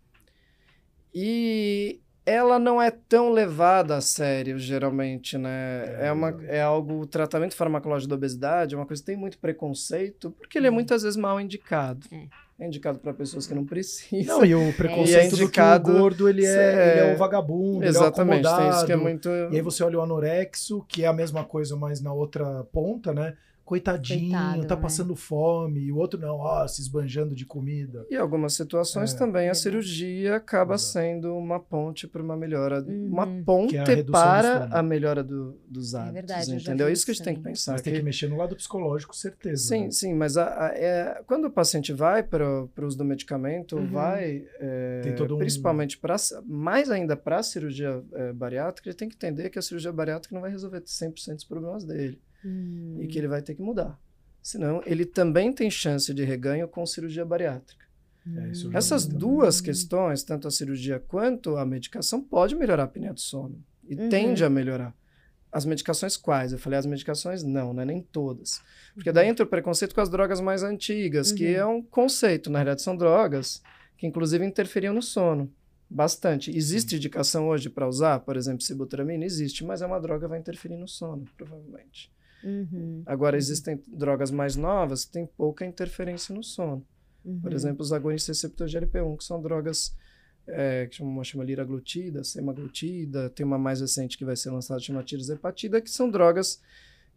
E 1.14 2.00
ela 2.26 2.60
não 2.60 2.82
é 2.82 2.92
tão 2.92 3.32
levada 3.32 3.96
a 3.98 4.02
sério, 4.02 4.58
geralmente, 4.60 5.38
né? 5.38 5.98
É, 6.00 6.08
É, 6.08 6.12
uma, 6.12 6.30
exato. 6.30 6.46
é 6.46 6.62
algo, 6.62 7.02
o 7.02 7.06
tratamento 7.08 7.56
farmacológico 7.56 8.10
da 8.10 8.16
obesidade 8.16 8.76
é 8.76 8.78
uma 8.78 8.86
coisa 8.86 9.02
que 9.02 9.06
tem 9.08 9.18
muito 9.18 9.38
preconceito, 9.40 10.32
porque 10.32 10.58
ele 10.58 10.68
é 10.68 10.72
muitas 10.72 11.04
vezes 11.04 11.18
mal 11.18 11.40
indicado. 11.42 12.06
É. 12.12 12.28
É 12.60 12.68
indicado 12.68 13.00
para 13.00 13.12
pessoas 13.12 13.48
que 13.48 13.56
não 13.56 13.66
precisam. 13.66 14.38
Não, 14.38 14.46
e 14.46 14.54
o 14.54 14.72
preconceito 14.78 15.32
do 15.32 15.36
que 15.38 15.42
o 15.42 15.46
indicado- 15.46 15.92
gordo, 15.94 16.30
ele 16.30 16.46
é, 16.46 16.50
É, 16.50 16.92
ele 16.92 17.10
é 17.10 17.14
um 17.16 17.18
vagabundo, 17.18 17.84
Exatamente, 17.84 18.46
ele 18.46 18.48
é 18.48 18.52
um 18.52 18.58
tem 18.60 18.70
isso 18.70 18.86
que 18.86 18.92
é 18.92 18.96
muito. 18.96 19.30
E 19.30 19.56
aí 19.56 19.62
você 19.62 19.84
olha 19.84 19.98
o 19.98 20.02
anorexo, 20.02 20.86
que 20.88 21.04
é 21.04 21.08
a 21.08 21.14
mesma 21.14 21.44
coisa, 21.44 21.76
mas 21.76 22.02
na 22.02 22.14
outra 22.14 22.64
ponta, 22.72 23.14
né? 23.16 23.34
Coitadinho, 23.64 24.32
Coitado, 24.32 24.66
tá 24.68 24.76
né? 24.76 24.82
passando 24.82 25.16
fome. 25.16 25.80
E 25.82 25.92
o 25.92 25.98
outro 25.98 26.20
não, 26.20 26.36
ó, 26.38 26.68
se 26.68 26.82
esbanjando 26.82 27.34
de 27.34 27.46
comida. 27.46 28.06
E 28.10 28.16
em 28.16 28.18
algumas 28.18 28.54
situações 28.54 29.14
É. 29.14 29.18
também 29.18 29.44
a 29.44 29.54
Verdade. 29.54 29.60
cirurgia 29.60 30.36
acaba 30.36 30.74
Exato. 30.76 30.92
sendo 30.94 31.36
uma 31.38 31.60
ponte 31.60 32.08
para 32.08 32.22
uma 32.22 32.36
melhora, 32.36 32.82
uma 32.88 33.26
Uhum. 33.26 33.44
ponte 33.44 33.70
Que 33.72 33.78
é 33.78 33.82
a 34.02 34.04
para 34.12 34.66
a 34.72 34.84
melhora 34.84 35.24
do- 35.24 35.58
dos 35.70 35.94
É 35.94 35.98
hábitos, 36.00 36.14
verdade, 36.14 36.52
eu 36.54 36.60
já 36.60 36.72
entendeu? 36.72 36.88
É 36.88 36.92
isso 36.92 37.06
que 37.06 37.12
a 37.12 37.14
gente 37.14 37.24
tem 37.24 37.36
que 37.36 37.42
pensar. 37.42 37.72
Mas 37.74 37.82
tem 37.82 37.94
que 37.94 38.00
que- 38.00 38.06
mexer 38.06 38.28
no 38.30 38.36
lado 38.38 38.56
psicológico, 38.56 39.16
certeza. 39.16 39.64
Sim, 39.70 39.84
né? 39.86 39.92
sim, 39.92 40.14
mas 40.14 40.36
a- 40.38 40.68
a- 40.68 40.74
é, 40.76 41.24
quando 41.26 41.46
o 41.46 41.52
paciente 41.52 41.94
vai 41.94 42.24
para 42.24 42.46
o 42.66 42.70
uso 42.86 42.98
do 42.98 43.06
medicamento, 43.06 43.78
Uhum. 43.78 43.88
vai, 43.92 44.44
é, 44.60 45.02
Tem 45.04 45.16
todo 45.16 45.36
um- 45.36 45.40
principalmente 45.40 45.98
para, 45.98 46.16
mais 46.46 46.90
ainda 46.92 47.16
para 47.16 47.38
a 47.38 47.44
cirurgia 47.44 48.04
é, 48.14 48.34
bariátrica, 48.34 48.90
ele 48.90 48.98
tem 48.98 49.08
que 49.08 49.16
entender 49.16 49.50
que 49.50 49.58
a 49.58 49.62
cirurgia 49.62 49.92
bariátrica 49.94 50.34
não 50.36 50.42
vai 50.42 50.52
resolver 50.52 50.82
100% 50.86 51.36
dos 51.36 51.46
problemas 51.46 51.86
dele 51.86 52.20
Hum. 52.46 52.98
e 53.00 53.08
que 53.08 53.18
ele 53.18 53.28
vai 53.28 53.42
ter 53.42 53.56
que 53.56 53.62
mudar. 53.62 54.00
Senão, 54.42 54.82
ele 54.86 55.06
também 55.06 55.54
tem 55.54 55.70
chance 55.70 56.12
de 56.14 56.24
reganho 56.24 56.68
com 56.68 56.86
cirurgia 56.86 57.24
bariátrica. 57.24 57.86
É, 58.36 58.50
eu 58.50 58.54
já 58.56 58.78
Essas 58.78 59.04
também. 59.06 59.20
duas 59.20 59.62
questões, 59.62 60.24
tanto 60.24 60.48
a 60.48 60.52
cirurgia 60.52 61.00
quanto 61.00 61.58
a 61.58 61.66
medicação, 61.66 62.22
pode 62.22 62.56
melhorar 62.56 62.84
a 62.84 62.86
apneia 62.86 63.14
do 63.14 63.20
sono. 63.20 63.64
E 63.88 63.96
Uhum. 63.96 64.10
tende 64.10 64.44
a 64.44 64.50
melhorar. 64.50 64.96
As 65.52 65.66
medicações 65.66 66.16
quais? 66.16 66.54
Eu 66.54 66.60
falei 66.60 66.80
as 66.80 66.86
medicações? 66.86 67.44
Não, 67.44 67.74
não 67.74 67.82
é 67.82 67.86
nem 67.86 68.02
todas. 68.02 68.62
Porque 68.96 69.10
Uhum. 69.10 69.14
daí 69.14 69.28
entra 69.28 69.46
o 69.46 69.50
preconceito 69.50 69.94
com 69.94 70.02
as 70.02 70.10
drogas 70.10 70.40
mais 70.40 70.64
antigas, 70.64 71.32
que 71.32 71.46
Uhum. 71.46 71.56
é 71.60 71.66
um 71.66 71.82
conceito. 71.82 72.50
Na 72.50 72.60
realidade, 72.60 72.82
são 72.82 72.96
drogas 72.96 73.62
que 73.98 74.08
inclusive 74.08 74.46
interferiam 74.46 74.94
no 74.94 75.02
sono. 75.02 75.52
Bastante. 75.90 76.56
Existe 76.56 76.96
indicação 76.96 77.50
hoje 77.50 77.70
para 77.70 77.88
usar, 77.88 78.20
por 78.22 78.38
exemplo, 78.38 78.62
sibutramina? 78.62 79.26
Existe, 79.26 79.64
mas 79.66 79.82
é 79.82 79.86
uma 79.86 80.00
droga 80.00 80.26
que 80.26 80.30
vai 80.30 80.40
interferir 80.40 80.78
no 80.78 80.88
sono, 80.88 81.26
provavelmente. 81.36 82.10
Uhum. 82.44 83.04
Agora, 83.06 83.38
existem 83.38 83.82
drogas 83.88 84.32
mais 84.32 84.56
novas 84.56 85.06
que 85.06 85.12
têm 85.12 85.26
pouca 85.26 85.66
interferência 85.66 86.34
no 86.34 86.44
sono. 86.44 86.86
Por 87.42 87.52
Uhum. 87.52 87.56
exemplo, 87.56 87.82
os 87.82 87.94
agonistas 87.94 88.38
receptores 88.38 88.72
de 88.72 88.78
LP1, 88.80 89.18
que 89.18 89.24
são 89.24 89.42
drogas 89.42 89.96
é, 90.48 90.88
que 90.88 91.04
uma 91.04 91.24
chama 91.24 91.44
liraglutida, 91.44 92.24
semaglutida, 92.24 93.30
tem 93.30 93.46
uma 93.46 93.60
mais 93.60 93.80
recente 93.80 94.18
que 94.18 94.26
vai 94.26 94.36
ser 94.36 94.50
lançada, 94.50 94.80
chama 94.80 95.04
tirzepatida, 95.04 95.80
que 95.80 95.90
são 95.90 96.10
drogas 96.10 96.60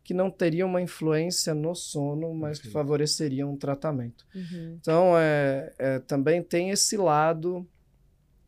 que 0.03 0.13
não 0.13 0.31
teriam 0.31 0.69
uma 0.69 0.83
influência 0.83 1.55
no 1.55 1.75
sono, 1.75 2.35
mas 2.35 2.59
que 2.59 2.69
favoreceriam 2.69 3.51
um 3.51 3.57
tratamento. 3.57 4.27
Uhum. 4.35 4.77
Então, 4.79 5.17
é, 5.17 5.73
é, 5.79 5.99
também 6.01 6.43
tem 6.43 6.69
esse 6.69 6.99
lado 6.99 7.67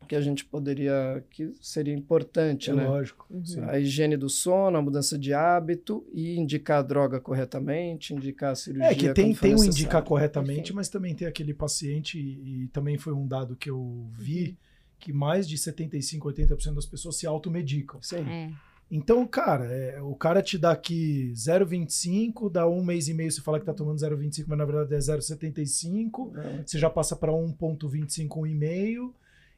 que 0.06 0.16
a 0.16 0.20
gente 0.20 0.44
poderia, 0.44 1.22
que 1.30 1.52
seria 1.60 1.92
importante, 1.94 2.70
É 2.70 2.74
né? 2.74 2.86
lógico. 2.86 3.26
Uhum. 3.30 3.44
sim. 3.44 3.60
A 3.62 3.78
higiene 3.78 4.16
do 4.16 4.28
sono, 4.30 4.78
a 4.78 4.82
mudança 4.82 5.18
de 5.18 5.34
hábito 5.34 6.06
e 6.14 6.36
indicar 6.38 6.78
a 6.78 6.82
droga 6.82 7.20
corretamente, 7.20 8.14
indicar 8.14 8.52
a 8.52 8.54
cirurgia 8.54 8.86
É 8.90 8.94
que 8.94 9.12
tem, 9.12 9.34
tem 9.34 9.54
o 9.54 9.64
indicar 9.64 10.02
corretamente, 10.02 10.72
mas 10.72 10.88
também 10.88 11.14
tem 11.14 11.26
aquele 11.28 11.52
paciente, 11.52 12.18
e, 12.18 12.64
e 12.64 12.68
também 12.68 12.96
foi 12.96 13.12
um 13.12 13.26
dado 13.26 13.54
que 13.56 13.68
eu 13.68 14.06
vi, 14.12 14.50
Uhum. 14.50 14.56
que 14.98 15.12
mais 15.12 15.46
de 15.48 15.58
75, 15.58 16.28
80% 16.32 16.74
das 16.74 16.86
pessoas 16.86 17.16
se 17.16 17.26
automedicam. 17.26 18.00
Sim. 18.00 18.26
É. 18.28 18.50
Então, 18.88 19.26
cara, 19.26 19.64
é, 19.64 20.00
o 20.00 20.14
cara 20.14 20.40
te 20.40 20.56
dá 20.56 20.70
aqui 20.70 21.32
0,25, 21.34 22.48
dá 22.48 22.68
um 22.68 22.84
mês 22.84 23.08
e 23.08 23.14
meio 23.14 23.30
você 23.32 23.40
fala 23.40 23.58
que 23.58 23.66
tá 23.66 23.74
tomando 23.74 23.98
0,25, 23.98 24.44
mas 24.46 24.56
na 24.58 24.64
verdade 24.64 24.94
é 24.94 24.98
0,75, 24.98 26.32
É. 26.38 26.62
você 26.64 26.78
já 26.78 26.88
passa 26.88 27.16
para 27.16 27.32
1,25, 27.32 28.28
1,5, 28.28 29.12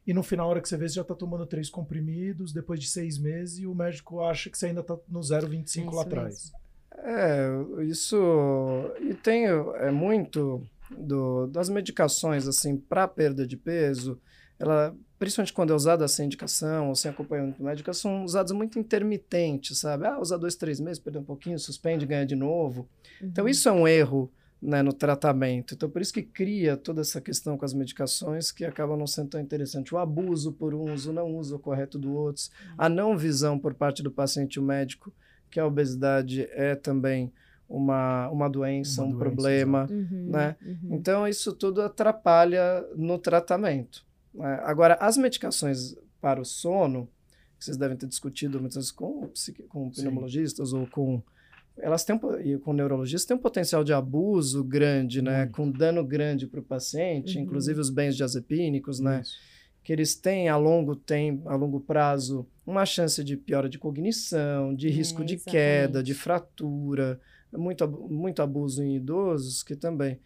e 0.09 0.13
no 0.13 0.23
final, 0.23 0.47
a 0.47 0.49
hora 0.49 0.61
que 0.61 0.67
você 0.67 0.75
vê, 0.75 0.89
você 0.89 0.95
já 0.95 1.03
tá 1.03 1.13
tomando 1.13 1.45
três 1.45 1.69
comprimidos, 1.69 2.51
depois 2.51 2.79
de 2.79 2.87
seis 2.87 3.19
meses, 3.19 3.59
e 3.59 3.67
o 3.67 3.75
médico 3.75 4.21
acha 4.21 4.49
que 4.49 4.57
você 4.57 4.65
ainda 4.67 4.81
tá 4.81 4.97
no 5.07 5.19
0,25 5.19 5.77
É 5.77 5.83
lá 5.83 5.89
isso 5.91 5.99
atrás. 6.01 6.51
É, 6.97 7.47
isso. 7.83 8.17
E 9.01 9.13
tem 9.13 9.45
é 9.45 9.91
muito 9.91 10.67
do, 10.89 11.45
das 11.47 11.69
medicações, 11.69 12.47
assim, 12.47 12.75
para 12.75 13.07
perda 13.07 13.45
de 13.45 13.55
peso, 13.55 14.19
ela, 14.57 14.95
principalmente 15.19 15.53
quando 15.53 15.71
é 15.71 15.75
usada 15.75 16.07
sem 16.07 16.25
indicação 16.25 16.89
ou 16.89 16.95
sem 16.95 17.11
acompanhamento 17.11 17.63
médico, 17.63 17.89
elas 17.89 17.99
são 17.99 18.23
usadas 18.25 18.51
muito 18.51 18.77
intermitentes, 18.79 19.77
sabe? 19.79 20.07
Ah, 20.07 20.19
usa 20.19 20.37
dois, 20.39 20.55
três 20.55 20.79
meses, 20.79 20.99
perde 20.99 21.19
um 21.19 21.23
pouquinho, 21.23 21.57
suspende, 21.59 22.05
ganha 22.05 22.25
de 22.25 22.35
novo. 22.35 22.89
Então, 23.21 23.45
Uhum. 23.45 23.49
isso 23.51 23.69
é 23.69 23.71
um 23.71 23.87
erro 23.87 24.31
né, 24.61 24.81
no 24.81 24.91
tratamento. 24.91 25.73
Então, 25.73 25.89
por 25.89 26.01
isso 26.01 26.13
que 26.13 26.21
cria 26.21 26.75
toda 26.75 27.01
essa 27.01 27.21
questão 27.21 27.57
com 27.57 27.63
as 27.65 27.73
medicações 27.73 28.51
que 28.51 28.65
acaba 28.65 28.97
não 28.97 29.07
sendo 29.07 29.29
tão 29.29 29.41
interessante. 29.41 29.93
O 29.95 29.97
abuso 29.97 30.51
por 30.51 30.73
um 30.73 30.93
uso, 30.93 31.13
não 31.13 31.35
uso 31.37 31.57
correto 31.59 31.97
do 31.97 32.13
outros, 32.13 32.51
a 32.77 32.89
não 32.89 33.17
visão 33.17 33.57
por 33.57 33.73
parte 33.73 34.03
do 34.03 34.11
paciente 34.11 34.55
e 34.55 34.59
o 34.59 34.63
médico, 34.63 35.13
que 35.49 35.59
a 35.59 35.65
obesidade 35.65 36.47
é 36.51 36.75
também 36.75 37.31
uma, 37.67 38.29
uma 38.29 38.49
doença, 38.49 39.01
Uma 39.01 39.07
um 39.07 39.11
doença, 39.11 39.23
problema. 39.23 39.87
Uhum. 39.89 40.29
né? 40.29 40.55
Uhum. 40.61 40.89
Então, 40.91 41.27
isso 41.27 41.53
tudo 41.53 41.81
atrapalha 41.81 42.83
no 42.95 43.17
tratamento. 43.17 44.05
né? 44.33 44.59
Agora, 44.63 44.95
as 44.99 45.15
medicações 45.17 45.95
para 46.19 46.41
o 46.41 46.45
sono, 46.45 47.07
que 47.57 47.65
vocês 47.65 47.77
devem 47.77 47.95
ter 47.95 48.07
discutido 48.07 48.59
muitas 48.59 48.75
vezes 48.75 48.91
com, 48.91 49.29
com 49.69 49.93
Sim. 49.93 50.01
pneumologistas 50.01 50.73
ou 50.73 50.87
com. 50.87 51.21
Elas 51.81 52.03
têm, 52.03 52.19
e 52.43 52.57
com 52.57 52.73
neurologistas, 52.73 53.25
têm 53.25 53.37
um 53.37 53.39
potencial 53.39 53.83
de 53.83 53.93
abuso 53.93 54.63
grande, 54.63 55.21
né? 55.21 55.47
Com 55.47 55.71
dano 55.71 56.03
grande 56.05 56.45
para 56.47 56.59
o 56.59 56.63
paciente, 56.63 57.37
Uhum. 57.37 57.43
inclusive 57.43 57.79
os 57.79 57.89
bens 57.89 58.15
diazepínicos, 58.15 58.99
né? 58.99 59.21
Isso. 59.21 59.37
que 59.81 59.93
eles 59.93 60.13
têm 60.13 60.49
a 60.49 60.57
longo 60.57 60.95
tempo, 60.95 61.49
a 61.49 61.55
longo 61.55 61.79
prazo, 61.79 62.45
uma 62.67 62.85
chance 62.85 63.23
de 63.23 63.35
piora 63.37 63.67
de 63.67 63.79
cognição, 63.79 64.75
de 64.75 64.87
risco 64.89 65.21
É, 65.21 65.25
de 65.25 65.33
exatamente. 65.35 65.51
queda, 65.57 66.03
de 66.03 66.13
fratura, 66.13 67.19
muito, 67.51 67.87
muito 67.87 68.41
abuso 68.41 68.83
em 68.83 68.97
idosos, 68.97 69.63
que 69.63 69.75
também. 69.75 70.19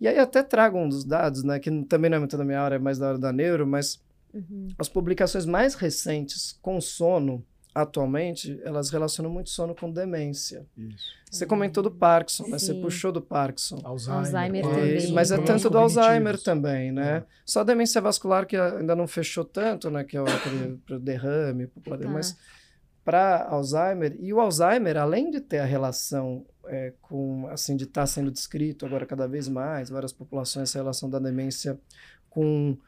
E 0.00 0.08
aí 0.08 0.18
até 0.18 0.42
trago 0.42 0.78
um 0.78 0.88
dos 0.88 1.04
dados, 1.04 1.42
né, 1.42 1.58
que 1.58 1.70
também 1.84 2.08
não 2.08 2.16
é 2.16 2.18
muito 2.20 2.36
da 2.38 2.44
minha 2.44 2.60
área, 2.60 2.76
é 2.76 2.78
mais 2.78 2.96
da 2.98 3.08
área 3.08 3.18
da 3.18 3.32
neuro, 3.32 3.66
mas 3.66 4.00
Uhum. 4.32 4.68
as 4.78 4.88
publicações 4.88 5.44
mais 5.44 5.74
recentes 5.74 6.58
com 6.62 6.80
sono, 6.80 7.44
atualmente, 7.74 8.60
elas 8.64 8.90
relacionam 8.90 9.30
muito 9.30 9.50
sono 9.50 9.74
com 9.74 9.90
demência. 9.90 10.64
Isso. 10.76 11.12
Você 11.30 11.44
comentou 11.44 11.82
do 11.82 11.90
Parkinson, 11.90 12.46
né? 12.46 12.58
Você 12.58 12.72
puxou 12.74 13.10
do 13.10 13.20
Parkinson. 13.20 13.80
Alzheimer, 13.82 14.24
Alzheimer 14.24 14.62
também. 14.62 15.12
Mas 15.12 15.32
é 15.32 15.38
tanto 15.38 15.68
do 15.68 15.78
Alzheimer 15.78 16.40
também, 16.40 16.92
né? 16.92 17.16
É. 17.16 17.24
Só 17.44 17.60
a 17.60 17.64
demência 17.64 18.00
vascular 18.00 18.46
que 18.46 18.56
ainda 18.56 18.94
não 18.94 19.08
fechou 19.08 19.44
tanto, 19.44 19.90
né? 19.90 20.04
Que 20.04 20.16
é 20.16 20.22
o 20.22 20.98
derrame, 21.00 21.66
pro 21.66 21.98
Tá. 21.98 22.08
mas 22.08 22.36
para 23.04 23.44
Alzheimer, 23.48 24.16
e 24.18 24.32
o 24.32 24.40
Alzheimer, 24.40 24.96
além 24.96 25.30
de 25.30 25.40
ter 25.40 25.58
a 25.58 25.64
relação 25.64 26.46
é, 26.66 26.94
com, 27.02 27.46
assim, 27.48 27.76
de 27.76 27.84
estar 27.84 28.06
sendo 28.06 28.30
descrito 28.30 28.86
agora 28.86 29.04
cada 29.04 29.26
vez 29.28 29.48
mais, 29.48 29.90
várias 29.90 30.12
populações, 30.12 30.70
essa 30.70 30.78
relação 30.78 31.10
da 31.10 31.18
demência 31.18 31.78
com 32.30 32.78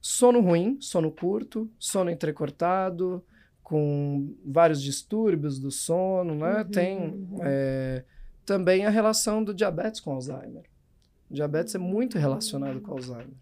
sono 0.00 0.40
ruim, 0.40 0.78
sono 0.80 1.10
curto, 1.12 1.70
sono 1.78 2.10
entrecortado, 2.10 3.22
com 3.70 4.34
vários 4.44 4.82
distúrbios 4.82 5.60
do 5.60 5.70
sono, 5.70 6.34
né? 6.34 6.58
Uhum, 6.58 6.64
Tem 6.64 6.98
uhum. 6.98 7.38
é, 7.40 8.02
também 8.44 8.84
a 8.84 8.90
relação 8.90 9.44
do 9.44 9.54
diabetes 9.54 10.00
com 10.00 10.10
Alzheimer. 10.10 10.64
O 11.30 11.34
diabetes 11.34 11.76
é 11.76 11.78
muito 11.78 12.18
relacionado 12.18 12.80
com 12.80 12.90
Alzheimer. 12.90 13.36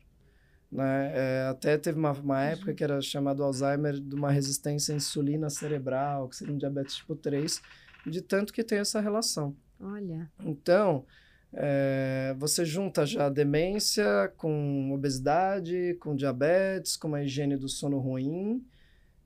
Né? 0.71 1.13
É, 1.15 1.49
até 1.49 1.79
teve 1.79 1.99
uma, 1.99 2.13
uma 2.13 2.43
época 2.43 2.75
que 2.75 2.85
era 2.85 3.01
chamado 3.01 3.43
Alzheimer 3.43 3.99
de 3.99 4.15
uma 4.15 4.31
resistência 4.31 4.93
à 4.93 4.97
insulina 4.99 5.49
cerebral, 5.49 6.29
que 6.29 6.37
seria 6.37 6.53
um 6.53 6.59
diabetes 6.59 6.97
tipo 6.97 7.17
3, 7.17 7.63
de 8.07 8.21
tanto 8.21 8.53
que 8.53 8.63
tem 8.63 8.81
essa 8.81 9.01
relação. 9.01 9.57
Olha. 9.81 10.31
Então, 10.45 11.07
é, 11.55 12.37
você 12.39 12.67
junta 12.67 13.07
já 13.07 13.29
a 13.29 13.31
demência 13.31 14.31
com 14.37 14.93
obesidade, 14.93 15.97
com 16.01 16.15
diabetes, 16.15 16.99
com 16.99 17.09
uma 17.09 17.23
higiene 17.23 17.57
do 17.57 17.67
sono 17.67 17.99
ruim, 17.99 18.63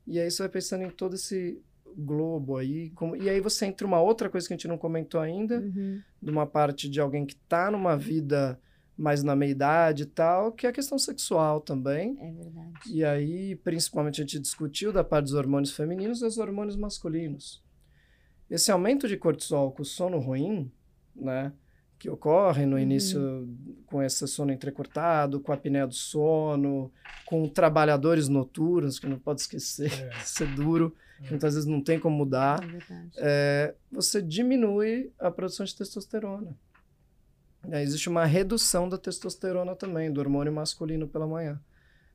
e 0.07 0.19
aí 0.21 0.31
você 0.31 0.43
vai 0.43 0.49
pensando 0.49 0.85
em 0.85 0.91
todo 0.91 1.15
esse 1.15 1.61
globo 1.97 2.57
aí. 2.57 2.89
como- 2.91 3.15
e 3.15 3.29
aí 3.29 3.39
você 3.41 3.67
entra 3.67 3.87
uma 3.87 4.01
outra 4.01 4.31
coisa 4.31 4.47
que 4.49 4.55
a 4.55 4.57
gente 4.57 4.67
não 4.69 4.79
comentou 4.79 5.21
ainda, 5.21 5.61
Uhum. 5.61 6.01
de 6.23 6.31
uma 6.31 6.47
parte 6.47 6.89
de 6.89 6.99
alguém 7.01 7.27
que 7.27 7.35
está 7.35 7.71
numa 7.71 7.97
vida 7.99 8.59
mais 8.97 9.23
na 9.23 9.35
meia-idade 9.37 10.05
e 10.05 10.07
tal, 10.07 10.53
que 10.53 10.67
é 10.67 10.71
a 10.71 10.73
questão 10.73 10.99
sexual 10.99 11.61
também. 11.61 12.17
É 12.21 12.31
verdade. 12.33 12.73
E 12.91 13.05
aí, 13.05 13.57
principalmente, 13.57 14.21
a 14.23 14.25
gente 14.25 14.39
discutiu 14.39 14.91
da 14.93 15.05
parte 15.05 15.25
dos 15.25 15.35
hormônios 15.35 15.73
femininos 15.73 16.21
e 16.21 16.25
dos 16.25 16.39
hormônios 16.39 16.77
masculinos. 16.77 17.63
Esse 18.49 18.71
aumento 18.71 19.07
de 19.09 19.17
cortisol 19.17 19.73
com 19.73 19.83
sono 19.85 20.19
ruim, 20.19 20.71
né, 21.15 21.53
que 22.03 22.11
ocorre 22.11 22.67
no 22.67 22.75
Uhum. 22.75 22.83
início 22.83 23.49
com 23.87 24.03
esse 24.03 24.27
sono 24.27 24.51
entrecortado, 24.51 25.39
com 25.39 25.53
a 25.53 25.55
apneia 25.55 25.87
do 25.87 25.95
sono, 25.95 26.91
com 27.25 27.49
trabalhadores 27.49 28.27
noturnos, 28.29 28.99
que 28.99 29.07
não 29.07 29.21
pode 29.21 29.43
esquecer, 29.43 29.93
É. 29.93 30.11
isso 30.27 30.43
é 30.43 30.47
duro, 30.47 30.97
É. 31.23 31.31
muitas 31.31 31.55
vezes 31.55 31.69
não 31.69 31.81
tem 31.81 32.01
como 32.01 32.17
mudar 32.17 32.59
É 32.65 33.05
é, 33.19 33.75
você 33.93 34.21
diminui 34.21 35.13
a 35.17 35.31
produção 35.31 35.65
de 35.65 35.77
testosterona. 35.77 36.57
Existe 37.81 38.09
uma 38.09 38.25
redução 38.25 38.89
da 38.89 38.99
testosterona 38.99 39.77
também, 39.77 40.13
do 40.13 40.19
hormônio 40.21 40.53
masculino 40.53 41.07
pela 41.07 41.29
manhã. 41.29 41.61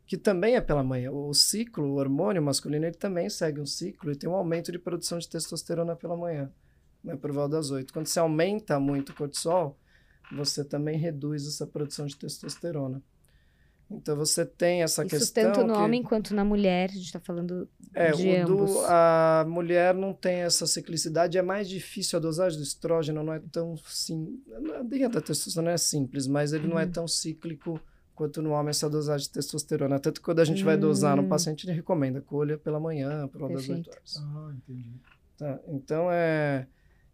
Que 0.06 0.18
também 0.18 0.56
é 0.56 0.62
pela 0.62 0.84
manhã. 0.84 1.10
O 1.12 1.34
ciclo, 1.34 1.86
o 1.86 1.96
hormônio 1.96 2.42
masculino, 2.42 2.86
ele 2.86 2.96
também 2.98 3.30
segue 3.30 3.62
um 3.62 3.66
ciclo 3.66 4.12
e 4.12 4.16
tem 4.18 4.30
um 4.30 4.36
aumento 4.36 4.70
de 4.74 4.78
produção 4.80 5.18
de 5.18 5.30
testosterona 5.30 5.96
pela 5.96 6.18
manhã, 6.18 6.52
né, 7.08 7.16
por 7.16 7.32
volta 7.32 7.56
das 7.56 7.72
8. 7.72 7.94
Quando 7.94 8.08
você 8.08 8.20
aumenta 8.20 8.80
muito 8.80 9.10
o 9.12 9.16
cortisol, 9.16 9.78
você 10.32 10.64
também 10.64 10.98
reduz 10.98 11.48
essa 11.48 11.66
produção 11.66 12.06
de 12.06 12.16
testosterona. 12.18 13.02
Então 13.90 14.18
você 14.18 14.46
tem 14.46 14.84
essa 14.84 15.06
Isso 15.06 15.18
questão. 15.18 15.44
tanto 15.54 15.62
no 15.66 15.74
que- 15.74 15.80
homem 15.80 16.04
quanto 16.04 16.36
na 16.36 16.44
mulher. 16.44 16.90
A 16.90 16.94
gente 16.94 17.10
tá 17.14 17.22
falando 17.22 17.70
é, 17.94 18.12
de 18.12 18.28
o 18.28 18.42
ambos. 18.44 18.72
do, 18.74 18.80
a 18.86 19.46
mulher 19.48 19.94
não 19.96 20.14
tem 20.14 20.40
essa 20.42 20.68
ciclicidade, 20.68 21.38
é 21.38 21.42
mais 21.42 21.70
difícil. 21.70 22.18
A 22.18 22.22
dosagem 22.22 22.58
do 22.60 22.64
estrógeno 22.64 23.24
não 23.24 23.32
é 23.32 23.40
tão 23.50 23.78
sim, 23.88 24.44
a 24.78 24.84
linha 24.84 25.08
da 25.08 25.22
testosterona 25.22 25.72
é 25.72 25.78
simples, 25.78 26.28
mas 26.28 26.52
ele 26.52 26.68
não 26.68 26.78
é 26.78 26.84
Uhum. 26.84 26.92
tão 26.92 27.08
cíclico 27.08 27.80
quanto 28.14 28.42
no 28.42 28.50
homem 28.52 28.72
essa 28.72 28.90
dosagem 28.90 29.28
de 29.28 29.32
testosterona. 29.32 30.00
Tanto 30.02 30.20
que 30.20 30.26
quando 30.26 30.40
a 30.42 30.46
gente 30.46 30.66
vai 30.66 30.76
dosar 30.76 31.16
no 31.16 31.24
Hum. 31.24 31.30
paciente, 31.30 31.64
ele 31.66 31.72
recomenda 31.74 32.20
colha 32.20 32.58
pela 32.58 32.82
manhã, 32.82 33.26
por 33.30 33.40
volta 33.40 33.54
das 33.56 33.70
8 33.70 33.90
Perfeito. 33.90 33.90
horas. 33.92 34.18
Ah, 34.18 34.54
entendi. 34.54 34.92
Tá? 35.38 35.60
Então 35.70 36.12
é, 36.12 36.68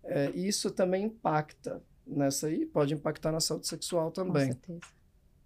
é, 0.03 0.29
isso 0.31 0.69
também 0.71 1.05
impacta 1.05 1.81
nessa 2.05 2.47
aí, 2.47 2.65
pode 2.65 2.93
impactar 2.93 3.31
na 3.31 3.39
saúde 3.39 3.67
sexual 3.67 4.07
Com 4.07 4.11
também. 4.11 4.47
certeza. 4.47 4.79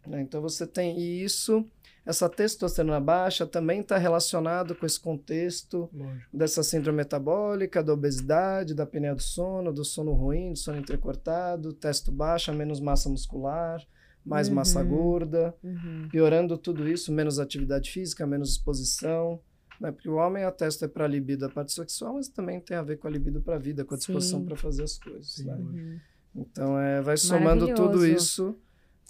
né? 0.08 0.22
Então 0.22 0.42
você 0.42 0.66
tem 0.66 0.98
e 1.00 1.24
isso, 1.24 1.66
essa 2.06 2.28
testosterona 2.30 3.00
baixa 3.00 3.46
também 3.46 3.82
está 3.82 3.98
relacionado 3.98 4.74
com 4.74 4.86
esse 4.86 5.00
contexto 5.00 5.90
Lógico. 5.94 6.26
dessa 6.36 6.64
síndrome 6.64 6.98
metabólica, 6.98 7.84
da 7.84 7.94
obesidade, 7.94 8.74
da 8.74 8.84
apneia 8.84 9.14
do 9.14 9.22
sono, 9.22 9.72
do 9.74 9.84
sono 9.86 10.14
ruim, 10.14 10.54
do 10.54 10.58
sono 10.60 10.78
entrecortado, 10.80 11.74
testo 11.74 12.12
baixa, 12.12 12.54
menos 12.54 12.80
massa 12.80 13.10
muscular, 13.10 13.86
mais 14.26 14.50
massa 14.50 14.80
Uhum. 14.82 14.88
gorda, 14.90 15.56
Uhum. 15.64 16.08
piorando 16.10 16.58
tudo 16.58 16.88
isso, 16.88 17.12
menos 17.12 17.38
atividade 17.40 17.92
física, 17.92 18.26
menos 18.26 18.52
exposição. 18.52 19.40
Né? 19.80 19.92
Porque 19.92 20.10
o 20.10 20.16
homem 20.16 20.44
a 20.44 20.52
testo 20.52 20.86
é 20.86 20.88
para 20.88 21.06
a 21.06 21.08
libido, 21.08 21.46
a 21.46 21.50
parte 21.50 21.72
sexual, 21.72 22.16
mas 22.16 22.28
também 22.28 22.60
tem 22.60 22.76
a 22.78 22.82
ver 22.82 22.98
com 22.98 23.08
a 23.08 23.12
libido 23.12 23.42
para 23.42 23.56
a 23.56 23.60
vida, 23.60 23.86
com 23.86 23.94
a 23.94 23.98
disposição 23.98 24.44
para 24.44 24.56
fazer 24.56 24.84
as 24.84 24.98
coisas. 24.98 25.34
Sim. 25.34 25.46
né? 25.46 25.54
Uhum. 25.56 26.00
Então 26.36 26.80
é, 26.80 27.02
vai 27.02 27.18
somando 27.18 27.66
tudo 27.76 28.06
isso, 28.06 28.56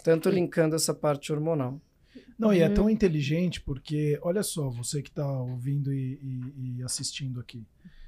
tanto 0.02 0.28
linkando 0.30 0.74
essa 0.76 0.94
parte 0.94 1.32
hormonal. 1.32 1.80
Não, 2.38 2.52
e 2.54 2.60
é 2.60 2.68
Uhum. 2.68 2.74
tão 2.74 2.90
inteligente 2.90 3.60
porque, 3.60 4.18
olha 4.22 4.42
só, 4.42 4.68
você 4.70 5.02
que 5.02 5.08
está 5.10 5.26
ouvindo 5.40 5.92
e, 5.92 6.14
e- 6.22 6.76
e 6.78 6.82
assistindo 6.82 7.40
aqui. 7.40 7.66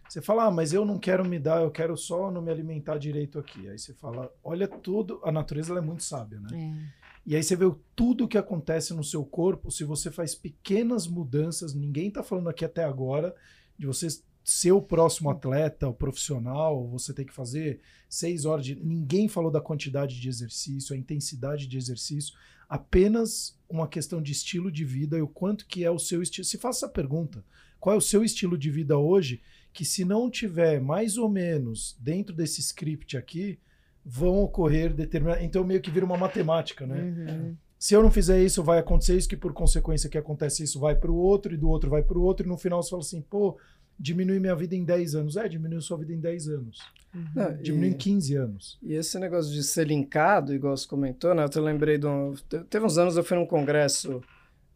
Você 0.09 0.20
fala, 0.20 0.44
ah, 0.46 0.51
mas 0.51 0.73
eu 0.73 0.85
não 0.85 0.99
quero 0.99 1.25
me 1.25 1.38
dar, 1.38 1.62
eu 1.62 1.70
quero 1.70 1.96
só 1.96 2.31
não 2.33 2.42
me 2.42 2.51
alimentar 2.51 2.99
direito 2.99 3.38
aqui. 3.38 3.68
Aí 3.68 3.79
você 3.79 3.94
fala, 3.94 4.29
olha 4.42 4.66
tudo, 4.66 5.20
a 5.25 5.31
natureza 5.31 5.70
ela 5.73 5.79
é 5.81 5.83
muito 5.83 6.03
sábia, 6.03 6.40
né? 6.40 6.49
É. 6.53 7.00
E 7.31 7.37
aí 7.37 7.45
você 7.45 7.55
vê 7.55 7.64
tudo 7.95 8.25
o 8.25 8.29
que 8.29 8.37
acontece 8.37 8.93
no 8.93 9.05
seu 9.05 9.25
corpo, 9.25 9.71
se 9.71 9.85
você 9.85 10.11
faz 10.11 10.35
pequenas 10.35 11.07
mudanças, 11.07 11.73
ninguém 11.73 12.11
tá 12.11 12.25
falando 12.25 12.49
aqui 12.49 12.64
até 12.64 12.83
agora 12.83 13.33
de 13.79 13.87
você 13.87 14.09
ser 14.43 14.73
o 14.73 14.83
próximo 14.83 15.31
atleta, 15.31 15.87
o 15.87 15.95
profissional, 15.95 16.88
você 16.88 17.14
tem 17.14 17.25
que 17.25 17.33
fazer 17.33 17.79
seis 18.09 18.45
horas 18.45 18.66
de. 18.66 18.75
Ninguém 18.75 19.29
falou 19.29 19.49
da 19.49 19.61
quantidade 19.61 20.21
de 20.21 20.29
exercício, 20.29 20.93
a 20.93 20.99
intensidade 20.99 21.69
de 21.69 21.79
exercício, 21.79 22.35
apenas 22.69 23.57
uma 23.69 23.87
questão 23.87 24.21
de 24.21 24.33
estilo 24.33 24.69
de 24.69 24.85
vida 24.85 25.16
e 25.16 25.23
o 25.23 25.29
quanto 25.29 25.69
que 25.69 25.85
é 25.85 25.90
o 25.90 26.01
seu 26.01 26.21
estilo. 26.21 26.45
Se 26.45 26.59
faça 26.59 26.87
essa 26.87 26.93
pergunta: 26.93 27.45
qual 27.79 27.95
é 27.95 27.97
o 27.97 28.03
seu 28.03 28.25
estilo 28.25 28.59
de 28.59 28.73
vida 28.73 28.99
hoje? 28.99 29.40
Que 29.73 29.85
se 29.85 30.05
não 30.05 30.29
tiver 30.29 30.81
mais 30.81 31.16
ou 31.16 31.29
menos 31.29 31.97
dentro 32.01 32.35
desse 32.35 32.61
script 32.61 33.16
aqui, 33.16 33.57
vão 34.05 34.39
ocorrer 34.43 34.93
determinadas. 34.95 35.43
Então 35.45 35.65
meio 35.65 35.81
que 35.81 35.91
vira 35.91 36.05
uma 36.07 36.17
matemática, 36.17 36.87
né? 36.87 37.01
Uhum. 37.01 37.57
Se 37.79 37.95
eu 37.95 38.03
não 38.03 38.11
fizer 38.11 38.43
isso, 38.43 38.63
vai 38.63 38.79
acontecer 38.79 39.17
isso, 39.17 39.29
que 39.29 39.37
por 39.37 39.53
consequência 39.55 40.11
que 40.11 40.19
acontece 40.19 40.63
isso 40.63 40.79
vai 40.79 40.95
para 40.95 41.11
o 41.11 41.17
outro, 41.17 41.55
e 41.55 41.57
do 41.57 41.69
outro 41.69 41.89
vai 41.89 42.03
para 42.03 42.19
o 42.19 42.23
outro, 42.23 42.45
e 42.45 42.49
no 42.49 42.59
final 42.59 42.83
você 42.83 42.91
fala 42.91 43.01
assim, 43.03 43.23
pô, 43.23 43.57
diminui 43.99 44.39
minha 44.39 44.55
vida 44.55 44.75
em 44.75 44.85
10 44.85 45.15
anos. 45.15 45.37
É, 45.37 45.49
diminuiu 45.49 45.81
sua 45.81 45.97
vida 45.97 46.13
em 46.13 46.21
10 46.21 46.49
anos. 46.49 46.79
Uhum. 47.15 47.25
Não, 47.35 47.57
Diminui 47.57 47.89
e- 47.89 47.91
em 47.93 47.97
15 47.97 48.35
anos. 48.37 48.79
E 48.83 48.93
esse 48.95 49.19
negócio 49.19 49.51
de 49.53 49.63
ser 49.63 49.87
linkado, 49.87 50.55
igual 50.55 50.77
você 50.77 50.87
comentou, 50.87 51.35
né? 51.35 51.43
Eu 51.45 51.49
te 51.49 51.59
lembrei 51.59 51.97
de 51.97 52.07
um... 52.07 52.35
te- 52.49 52.65
Teve 52.65 52.85
uns 52.85 52.99
anos 52.99 53.17
eu 53.17 53.25
fui 53.25 53.37
num 53.39 53.47
congresso 53.47 54.23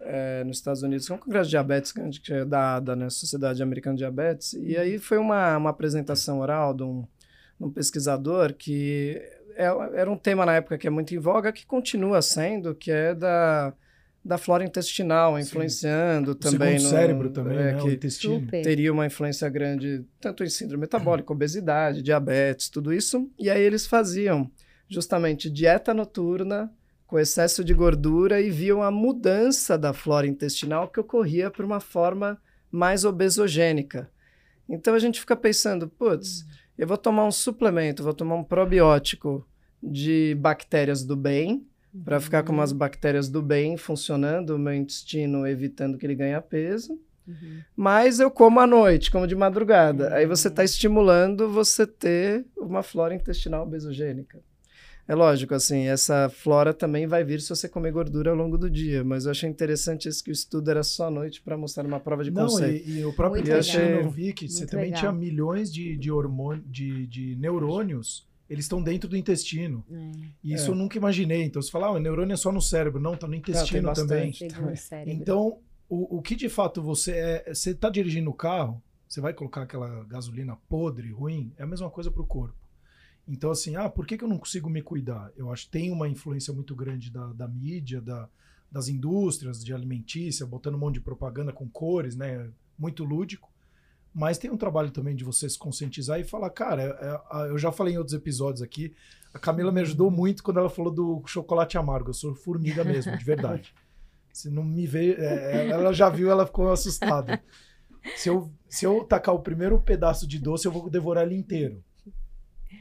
eh, 0.01 0.43
nos 0.45 0.57
Estados 0.59 0.83
Unidos, 0.83 1.07
que 1.07 1.13
é 1.13 1.15
um 1.17 1.19
congresso 1.19 1.45
de 1.45 1.51
diabetes 1.51 1.93
que 1.93 2.33
é 2.33 2.45
da 2.45 2.77
ADA, 2.77 2.97
né? 2.97 3.11
Sociedade 3.11 3.63
Americana 3.63 3.97
de 3.97 4.01
Diabetes. 4.01 4.55
E 4.55 4.77
aí 4.79 4.99
foi 4.99 5.19
uma, 5.19 5.57
uma 5.59 5.71
apresentação 5.71 6.41
oral 6.41 6.73
de 6.75 6.83
um, 6.83 7.07
um 7.64 7.70
pesquisador 7.70 8.55
que 8.55 9.20
é- 9.57 10.00
era 10.00 10.11
um 10.11 10.16
tema 10.16 10.44
na 10.44 10.55
época 10.55 10.77
que 10.79 10.87
é 10.87 10.90
muito 10.90 11.14
em 11.14 11.18
voga, 11.18 11.53
que 11.53 11.64
continua 11.66 12.20
sendo, 12.20 12.74
que 12.74 12.90
é 12.90 13.14
da, 13.14 13.72
da 14.24 14.37
flora 14.38 14.64
intestinal, 14.64 15.37
Sim. 15.37 15.42
influenciando 15.42 16.33
O 16.33 16.35
também 16.35 16.79
segundo 16.79 16.83
no... 16.83 16.89
cérebro 16.99 17.30
também, 17.30 17.57
é, 17.57 17.72
né? 17.72 17.78
que 17.78 17.89
O 17.89 17.93
intestino. 17.93 18.41
Super. 18.41 18.62
teria 18.62 18.93
uma 18.93 19.07
influência 19.07 19.49
grande 19.49 20.05
tanto 20.20 20.43
em 20.45 20.49
síndrome 20.49 20.82
metabólica, 20.82 21.30
obesidade, 21.32 22.03
diabetes, 22.03 22.68
tudo 22.68 22.93
isso. 22.93 23.30
E 23.39 23.49
aí 23.49 23.62
eles 23.62 23.86
faziam 23.86 24.51
justamente 24.89 25.49
dieta 25.51 25.95
noturna 25.95 26.70
com 27.07 27.18
excesso 27.18 27.62
de 27.62 27.72
gordura 27.74 28.41
e 28.41 28.51
viam 28.51 28.82
a 28.82 28.91
mudança 28.91 29.78
da 29.78 29.93
flora 29.93 30.26
intestinal 30.26 30.89
que 30.89 30.99
ocorria 30.99 31.51
por 31.51 31.64
uma 31.64 31.78
forma 31.80 32.41
mais 32.70 33.05
obesogênica. 33.05 34.11
Então 34.68 34.95
a 34.95 34.99
gente 34.99 35.20
fica 35.20 35.36
pensando, 35.36 35.86
putz, 35.89 36.45
eu 36.79 36.87
vou 36.87 36.97
tomar 36.99 37.25
um 37.27 37.31
suplemento, 37.33 38.03
vou 38.03 38.14
tomar 38.14 38.35
um 38.37 38.45
probiótico 38.45 39.47
de 39.83 40.35
bactérias 40.41 41.05
do 41.05 41.16
bem, 41.16 41.66
para 42.05 42.18
ficar 42.18 42.43
com 42.43 42.53
umas 42.53 42.72
Uhum. 42.72 42.79
bactérias 42.79 43.29
do 43.29 43.41
bem 43.41 43.77
funcionando, 43.77 44.57
o 44.57 44.59
meu 44.59 44.75
intestino 44.75 45.47
evitando 45.47 45.97
que 45.97 46.05
ele 46.05 46.14
ganhe 46.16 46.41
peso. 46.41 46.99
Uhum. 47.27 47.61
Mas 47.77 48.18
eu 48.20 48.31
como 48.31 48.59
à 48.61 48.66
noite, 48.66 49.11
como 49.11 49.27
de 49.27 49.35
madrugada. 49.37 50.12
Aí 50.14 50.27
você 50.27 50.49
está 50.49 50.62
Uhum. 50.62 50.66
estimulando 50.66 51.49
você 51.49 51.87
ter 51.87 52.45
uma 52.57 52.83
flora 52.83 53.14
intestinal 53.14 53.62
obesogênica. 53.62 54.41
É 55.07 55.14
lógico, 55.14 55.55
assim, 55.55 55.86
essa 55.86 56.30
flora 56.30 56.72
também 56.72 57.07
vai 57.07 57.22
vir 57.22 57.40
se 57.40 57.50
você 57.50 57.68
comer 57.68 57.92
gordura 57.92 58.30
ao 58.30 58.36
longo 58.36 58.57
do 58.57 58.70
dia, 58.70 59.05
mas 59.05 59.26
eu 59.26 59.32
achei 59.32 59.48
interessante 59.50 60.09
isso 60.09 60.24
que 60.24 60.30
o 60.30 60.32
estudo 60.32 60.70
era 60.70 60.82
só 60.82 61.09
à 61.09 61.11
noite 61.11 61.42
para 61.42 61.59
mostrar 61.59 61.84
uma 61.84 62.00
prova 62.00 62.24
de 62.24 62.30
Não, 62.30 62.44
conceito. 62.46 62.88
e, 62.88 63.00
e 63.00 63.05
o 63.05 63.12
próprio 63.12 63.42
Muito 63.44 63.55
legal. 63.55 64.00
eu 64.00 64.11
vi 64.11 64.32
que 64.32 64.48
você 64.48 64.61
Muito 64.61 64.70
também 64.70 64.86
legal. 64.86 65.00
tinha 65.00 65.12
milhões 65.12 65.70
de, 65.72 65.96
de 65.98 66.11
hormônios, 66.11 66.64
de, 66.70 67.07
de 67.07 67.36
neurônios, 67.36 68.26
eles 68.48 68.64
estão 68.64 68.82
dentro 68.82 69.07
do 69.09 69.16
intestino. 69.16 69.84
É, 69.90 70.11
E 70.42 70.55
isso 70.55 70.68
É. 70.68 70.70
eu 70.70 70.74
nunca 70.74 70.96
imaginei. 70.96 71.42
Então 71.44 71.61
você 71.61 71.70
fala, 71.70 71.88
ah, 71.88 71.92
o 71.92 71.98
neurônio 71.98 72.32
é 72.32 72.36
só 72.36 72.50
no 72.50 72.61
cérebro. 72.62 72.98
Não, 73.00 73.14
tá 73.16 73.26
no 73.26 73.34
intestino 73.34 73.92
também. 73.92 74.30
bastante. 74.30 74.38
chegou 74.52 74.70
no 74.70 74.76
cérebro. 74.76 75.12
Então, 75.12 75.59
o, 75.88 76.18
o 76.18 76.22
que 76.22 76.34
de 76.34 76.48
fato 76.48 76.82
você 76.82 77.12
é. 77.12 77.55
Você 77.55 77.74
tá 77.74 77.90
dirigindo 77.90 78.30
o 78.30 78.34
carro, 78.34 78.82
você 79.09 79.20
vai 79.20 79.32
colocar 79.34 79.62
aquela 79.62 80.05
gasolina 80.05 80.57
podre, 80.68 81.11
ruim, 81.11 81.52
é 81.59 81.62
a 81.62 81.66
mesma 81.66 81.90
coisa 81.90 82.11
pro 82.11 82.24
corpo. 82.26 82.55
Então, 83.27 83.51
assim, 83.51 83.75
ah, 83.77 83.89
por 83.89 84.07
que, 84.07 84.18
que 84.18 84.25
eu 84.25 84.29
não 84.29 84.39
consigo 84.39 84.68
me 84.68 84.83
cuidar? 84.83 85.31
Eu 85.37 85.51
acho 85.51 85.64
que 85.66 85.70
tem 85.72 85.91
uma 85.91 86.09
influência 86.09 86.53
muito 86.53 86.75
grande 86.75 87.11
da, 87.11 87.27
da 87.33 87.49
mídia, 87.49 88.01
da, 88.01 88.29
das 88.70 88.89
indústrias 88.89 89.64
de 89.64 89.72
alimentícia, 89.72 90.45
botando 90.45 90.75
um 90.75 90.79
monte 90.79 90.95
de 90.95 91.01
propaganda 91.01 91.53
com 91.53 91.68
cores, 91.68 92.14
né? 92.16 92.51
Muito 92.79 93.03
lúdico. 93.03 93.51
Mas 94.12 94.37
tem 94.39 94.51
um 94.51 94.57
trabalho 94.57 94.91
também 94.91 95.16
de 95.16 95.25
você 95.25 95.49
se 95.49 95.59
conscientizar 95.59 96.20
e 96.20 96.25
falar, 96.25 96.51
cara, 96.51 96.83
é- 96.83 97.47
é- 97.47 97.51
eu 97.51 97.59
já 97.59 97.72
falei 97.72 97.95
em 97.95 97.99
outros 97.99 98.14
episódios 98.14 98.62
aqui, 98.62 98.95
a 99.33 99.39
Camila 99.39 99.72
me 99.72 99.81
ajudou 99.81 100.11
muito 100.11 100.43
quando 100.45 100.61
ela 100.61 100.70
falou 100.70 100.93
do 100.93 101.22
chocolate 101.27 101.77
amargo. 101.79 102.11
Eu 102.11 102.14
sou 102.14 102.35
formiga 102.35 102.85
mesmo, 102.85 103.16
de 103.16 103.25
verdade. 103.25 103.75
Se 104.33 104.51
não 104.51 104.62
me 104.64 104.87
vê, 104.87 105.12
é, 105.14 105.68
ela 105.68 105.93
já 105.93 106.09
viu, 106.09 106.31
ela 106.31 106.45
ficou 106.47 106.70
assustada. 106.70 107.43
Se 108.16 108.29
eu, 108.29 108.53
se 108.68 108.85
eu 108.85 109.03
tacar 109.05 109.35
o 109.35 109.41
primeiro 109.41 109.81
pedaço 109.81 110.27
de 110.27 110.39
doce, 110.39 110.66
eu 110.66 110.72
vou 110.72 110.91
devorar 110.91 111.25
ele 111.25 111.37
inteiro. 111.37 111.83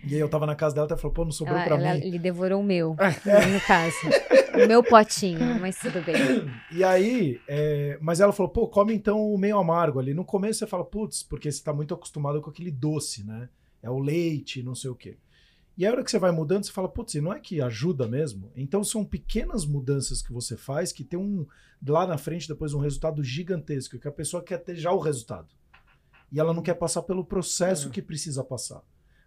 E 0.03 0.13
aí 0.15 0.19
eu 0.19 0.29
tava 0.29 0.45
na 0.45 0.55
casa 0.55 0.75
dela, 0.75 0.87
ela 0.89 0.97
falou, 0.97 1.13
pô, 1.13 1.23
não 1.25 1.31
sobrou 1.31 1.57
Ela, 1.57 1.65
pra 1.65 1.75
ela- 1.75 1.93
mim. 1.99 2.05
ele 2.05 2.19
devorou 2.19 2.61
o 2.61 2.63
meu, 2.63 2.89
no 2.91 3.61
caso. 3.67 3.95
O 4.53 4.67
meu 4.67 4.83
potinho, 4.83 5.59
mas 5.59 5.77
tudo 5.79 6.01
bem. 6.03 6.15
E 6.71 6.83
aí, 6.83 7.39
é, 7.47 7.97
mas 8.01 8.19
ela 8.19 8.31
falou, 8.31 8.51
pô, 8.51 8.67
come 8.67 8.93
então 8.93 9.19
o 9.33 9.37
meio 9.37 9.57
amargo 9.57 9.99
ali. 9.99 10.13
No 10.13 10.23
começo 10.25 10.59
você 10.59 10.67
fala, 10.67 10.85
putz, 10.85 11.23
porque 11.23 11.51
você 11.51 11.63
tá 11.63 11.73
muito 11.73 11.93
acostumado 11.93 12.39
com 12.41 12.49
aquele 12.49 12.69
doce, 12.71 13.23
né? 13.25 13.49
É 13.81 13.89
o 13.89 13.99
leite, 13.99 14.61
não 14.63 14.75
sei 14.75 14.89
o 14.91 14.95
quê. 14.95 15.17
E 15.75 15.87
a 15.87 15.91
hora 15.91 16.03
que 16.03 16.11
você 16.11 16.19
vai 16.19 16.31
mudando, 16.31 16.63
você 16.65 16.71
fala, 16.71 16.87
putz, 16.87 17.15
e 17.15 17.21
não 17.21 17.33
é 17.33 17.39
que 17.39 17.59
ajuda 17.59 18.07
mesmo? 18.07 18.51
Então 18.55 18.83
são 18.83 19.03
pequenas 19.03 19.65
mudanças 19.65 20.21
que 20.21 20.31
você 20.31 20.55
faz 20.55 20.91
que 20.91 21.03
tem 21.03 21.17
um, 21.19 21.47
lá 21.87 22.05
na 22.05 22.17
frente, 22.17 22.47
depois 22.47 22.75
um 22.75 22.79
resultado 22.79 23.23
gigantesco, 23.23 23.97
que 23.97 24.07
a 24.07 24.11
pessoa 24.11 24.43
quer 24.43 24.59
ter 24.59 24.75
já 24.75 24.91
o 24.91 24.99
resultado. 24.99 25.47
E 26.31 26.39
ela 26.39 26.53
não 26.53 26.61
quer 26.61 26.75
passar 26.75 27.01
pelo 27.01 27.25
processo 27.25 27.87
É. 27.87 27.91
que 27.91 28.01
precisa 28.03 28.43
passar. 28.43 28.81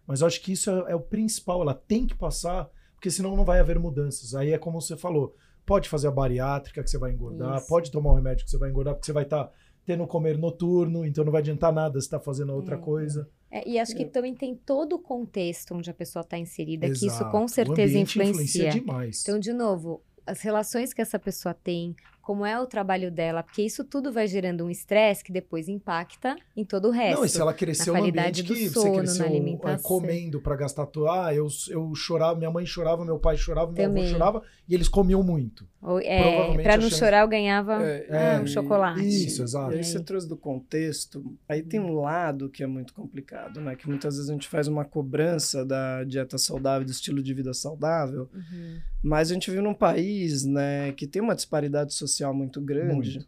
Mas 0.07 0.21
eu 0.21 0.27
acho 0.27 0.41
que 0.41 0.53
isso 0.53 0.71
é, 0.71 0.91
é 0.93 0.95
o 0.95 1.01
principal, 1.01 1.61
ela 1.61 1.73
tem 1.73 2.07
que 2.07 2.15
passar, 2.15 2.69
porque 2.95 3.11
senão 3.11 3.35
não 3.35 3.43
vai 3.43 3.59
haver 3.59 3.77
mudanças. 3.77 4.33
Aí 4.33 4.53
é 4.53 4.57
como 4.57 4.79
você 4.81 4.95
falou, 4.95 5.35
pode 5.65 5.89
fazer 5.89 6.07
a 6.07 6.11
bariátrica 6.11 6.81
que 6.81 6.89
você 6.89 6.97
vai 6.97 7.11
engordar, 7.11 7.57
Isso. 7.57 7.67
pode 7.67 7.91
tomar 7.91 8.11
o 8.11 8.15
remédio 8.15 8.45
que 8.45 8.51
você 8.51 8.57
vai 8.57 8.69
engordar, 8.69 8.93
porque 8.93 9.05
você 9.05 9.11
vai 9.13 9.23
estar 9.23 9.51
tendo 9.85 10.07
comer 10.07 10.37
noturno, 10.37 11.05
então 11.05 11.23
não 11.25 11.31
vai 11.31 11.41
adiantar 11.41 11.71
nada 11.73 11.99
você 11.99 12.07
estar 12.07 12.19
fazendo 12.19 12.53
outra 12.53 12.75
É. 12.75 12.79
coisa. 12.79 13.29
É, 13.49 13.67
e 13.67 13.79
acho 13.79 13.95
que 13.95 14.05
também 14.05 14.33
tem 14.35 14.53
todo 14.55 14.93
o 14.95 14.99
contexto 14.99 15.73
onde 15.73 15.89
a 15.89 15.93
pessoa 15.93 16.21
está 16.21 16.37
inserida, 16.37 16.87
que 16.87 16.93
isso 16.93 17.05
Exato. 17.05 17.31
com 17.31 17.45
O 17.45 17.47
certeza 17.49 17.93
ambiente 17.93 18.19
influencia. 18.19 18.69
demais. 18.69 19.21
Então, 19.21 19.39
de 19.39 19.53
novo, 19.53 20.01
as 20.25 20.41
relações 20.41 20.93
que 20.93 21.01
essa 21.01 21.17
pessoa 21.17 21.53
tem, 21.53 21.95
como 22.27 22.45
é 22.45 22.59
o 22.59 22.65
trabalho 22.65 23.09
dela, 23.09 23.41
porque 23.41 23.61
isso 23.61 23.85
tudo 23.85 24.11
vai 24.11 24.27
gerando 24.27 24.65
um 24.65 24.69
estresse 24.69 25.23
que 25.23 25.31
depois 25.31 25.69
impacta 25.69 26.35
em 26.57 26.65
todo 26.65 26.89
o 26.89 26.91
resto. 26.91 27.19
Não, 27.19 27.23
e 27.25 27.29
se 27.29 27.39
ela 27.39 27.53
cresceu 27.53 27.93
no 27.93 27.99
qualidade 28.01 28.41
ambiente 28.41 28.43
do 28.43 28.53
que 28.53 28.69
sono, 28.69 28.83
você 28.83 28.89
na 28.91 28.97
cresceu 28.99 29.25
é, 29.25 29.27
alimentação. 29.29 29.81
comendo 29.89 30.41
pra 30.41 30.57
gastar 30.57 30.87
tudo. 30.87 31.07
Ah, 31.09 31.33
eu, 31.33 31.47
eu 31.69 31.95
chorava, 31.95 32.37
minha 32.37 32.51
mãe 32.51 32.65
chorava, 32.65 33.05
meu 33.05 33.17
pai 33.17 33.37
chorava, 33.37 33.71
meu 33.71 33.81
Também. 33.81 34.03
avô 34.03 34.11
chorava, 34.11 34.43
e 34.67 34.73
eles 34.75 34.89
comiam 34.89 35.23
muito. 35.23 35.65
Ou, 35.81 35.99
é, 36.01 36.21
provavelmente 36.21 36.63
pra 36.63 36.75
não 36.75 36.83
chance- 36.89 36.99
chorar, 36.99 37.21
eu 37.21 37.27
ganhava 37.29 37.81
É, 37.81 38.37
um 38.41 38.43
e- 38.43 38.47
chocolate. 38.47 39.07
Isso, 39.07 39.41
exato. 39.43 39.71
E 39.73 39.77
aí 39.77 39.83
você 39.85 40.01
trouxe 40.01 40.27
do 40.27 40.35
contexto, 40.35 41.23
aí 41.47 41.63
tem 41.63 41.79
um 41.79 41.93
lado 42.01 42.49
que 42.49 42.61
é 42.61 42.67
muito 42.67 42.93
complicado, 42.93 43.61
né? 43.61 43.73
Que 43.77 43.87
muitas 43.87 44.15
vezes 44.15 44.29
a 44.29 44.33
gente 44.33 44.49
faz 44.49 44.67
uma 44.67 44.83
cobrança 44.83 45.63
da 45.65 46.03
dieta 46.03 46.37
saudável, 46.37 46.85
do 46.85 46.91
estilo 46.91 47.23
de 47.23 47.33
vida 47.33 47.53
saudável, 47.53 48.27
Uhum. 48.33 48.79
mas 49.01 49.31
a 49.31 49.33
gente 49.33 49.49
vive 49.49 49.61
num 49.61 49.73
país, 49.73 50.43
né, 50.43 50.91
que 50.93 51.07
tem 51.07 51.21
uma 51.21 51.35
disparidade 51.35 51.93
social 51.93 52.16
muito 52.33 52.61
grande. 52.61 53.15
Muito. 53.15 53.27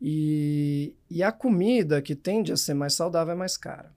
E, 0.00 0.94
e 1.10 1.22
a 1.22 1.32
comida 1.32 2.00
que 2.00 2.14
tende 2.14 2.52
a 2.52 2.56
ser 2.56 2.74
mais 2.74 2.94
saudável 2.94 3.32
é 3.32 3.36
mais 3.36 3.56
cara, 3.56 3.92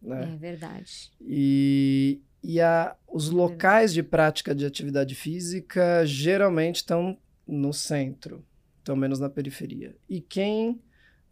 né? 0.00 0.32
É 0.32 0.36
verdade. 0.36 1.12
E, 1.20 2.20
e 2.42 2.60
a, 2.60 2.96
os 3.06 3.28
locais 3.28 3.92
de 3.92 4.02
prática 4.02 4.54
de 4.54 4.64
atividade 4.64 5.14
física 5.14 6.06
geralmente 6.06 6.76
estão 6.76 7.18
no 7.46 7.72
centro, 7.72 8.44
estão 8.78 8.96
menos 8.96 9.18
na 9.18 9.28
periferia. 9.28 9.94
E 10.08 10.20
quem 10.20 10.80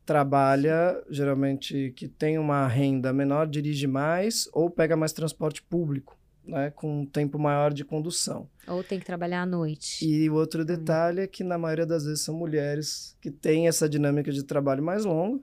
trabalha, 0.05 1.03
geralmente 1.09 1.93
que 1.97 2.09
tem 2.09 2.37
uma 2.39 2.67
renda 2.67 3.13
menor, 3.13 3.47
dirige 3.47 3.87
mais 3.87 4.49
ou 4.53 4.69
pega 4.69 4.97
mais 4.97 5.13
transporte 5.13 5.63
público, 5.63 6.19
né, 6.45 6.71
com 6.71 7.03
um 7.03 7.07
tempo 7.07 7.39
maior 7.39 7.73
de 7.73 7.85
condução. 7.85 8.49
Ou 8.67 8.83
tem 8.83 8.99
que 8.99 9.07
trabalhar 9.07 9.43
à 9.43 9.47
noite. 9.47 10.05
E 10.07 10.29
o 10.31 10.35
outro 10.35 10.65
detalhe 10.65 11.21
é 11.21 11.27
que 11.27 11.43
na 11.45 11.59
maioria 11.59 11.87
das 11.87 12.05
vezes 12.05 12.21
são 12.23 12.35
mulheres 12.35 13.17
que 13.21 13.31
têm 13.31 13.69
essa 13.69 13.89
dinâmica 13.89 14.31
de 14.33 14.43
trabalho 14.43 14.83
mais 14.83 15.05
longo. 15.05 15.43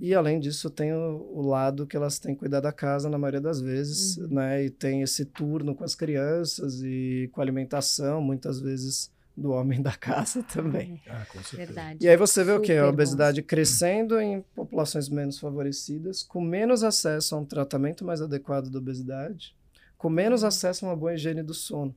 E 0.00 0.12
além 0.12 0.40
disso, 0.40 0.68
tem 0.70 0.92
o, 0.92 1.30
o 1.32 1.42
lado 1.42 1.86
que 1.86 1.96
elas 1.96 2.18
têm 2.18 2.34
que 2.34 2.40
cuidar 2.40 2.58
da 2.60 2.72
casa 2.72 3.08
na 3.08 3.16
maioria 3.16 3.40
das 3.40 3.60
vezes, 3.60 4.16
Uhum. 4.16 4.28
né? 4.34 4.64
E 4.64 4.70
tem 4.70 5.02
esse 5.02 5.24
turno 5.24 5.72
com 5.74 5.84
as 5.84 5.94
crianças 5.94 6.82
e 6.82 7.28
com 7.32 7.40
a 7.40 7.44
alimentação, 7.44 8.20
muitas 8.20 8.60
vezes 8.60 9.12
do 9.36 9.50
homem 9.50 9.80
da 9.80 9.92
casa 9.92 10.42
também. 10.52 11.00
Ah, 11.08 11.24
com 11.28 11.40
certeza. 11.42 11.56
Verdade. 11.72 11.98
E 12.04 12.08
aí 12.08 12.16
você 12.16 12.42
vê 12.42 12.52
o 12.52 12.60
que? 12.60 12.72
A 12.72 12.80
Super 12.82 12.88
obesidade 12.92 13.42
crescendo 13.42 14.18
em 14.20 14.40
populações 14.54 15.08
menos 15.08 15.38
favorecidas, 15.38 16.24
com 16.24 16.40
menos 16.40 16.82
acesso 16.82 17.34
a 17.36 17.38
um 17.38 17.44
tratamento 17.44 18.04
mais 18.04 18.20
adequado 18.20 18.68
da 18.70 18.78
obesidade, 18.80 19.54
com 20.04 20.10
menos 20.10 20.44
acesso 20.44 20.84
a 20.84 20.90
uma 20.90 20.96
boa 20.96 21.14
higiene 21.14 21.42
do 21.42 21.54
sono. 21.54 21.96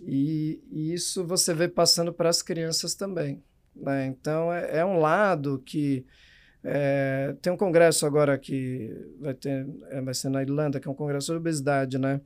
E, 0.00 0.60
e 0.68 0.92
isso 0.92 1.24
você 1.24 1.54
vê 1.54 1.68
passando 1.68 2.12
para 2.12 2.28
as 2.28 2.42
crianças 2.42 2.92
também. 2.96 3.40
né? 3.72 4.06
Então 4.06 4.52
é, 4.52 4.78
é 4.78 4.84
um 4.84 4.98
lado 4.98 5.62
que 5.64 6.04
é, 6.64 7.36
tem 7.40 7.52
um 7.52 7.56
congresso 7.56 8.04
agora 8.04 8.36
que 8.36 8.92
vai 9.20 9.32
ter, 9.32 9.64
é, 9.90 10.00
vai 10.00 10.12
ser 10.12 10.28
na 10.28 10.42
Irlanda, 10.42 10.80
que 10.80 10.88
é 10.88 10.90
um 10.90 10.94
congresso 10.94 11.28
sobre 11.28 11.38
obesidade, 11.38 11.98
né? 11.98 12.20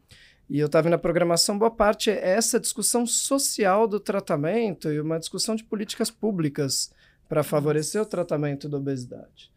E 0.49 0.59
eu 0.59 0.69
estava 0.69 0.89
na 0.89 0.97
programação, 0.97 1.59
boa 1.59 1.71
parte 1.71 2.11
é 2.11 2.31
essa 2.31 2.59
discussão 2.59 3.07
social 3.07 3.87
do 3.87 4.01
tratamento 4.01 4.91
e 4.91 4.99
uma 4.99 5.19
discussão 5.19 5.55
de 5.55 5.65
políticas 5.65 6.11
públicas 6.11 6.91
para 7.29 7.43
favorecer 7.43 8.01
o 8.01 8.07
tratamento 8.07 8.71
da 8.71 8.79
obesidade. 8.79 9.53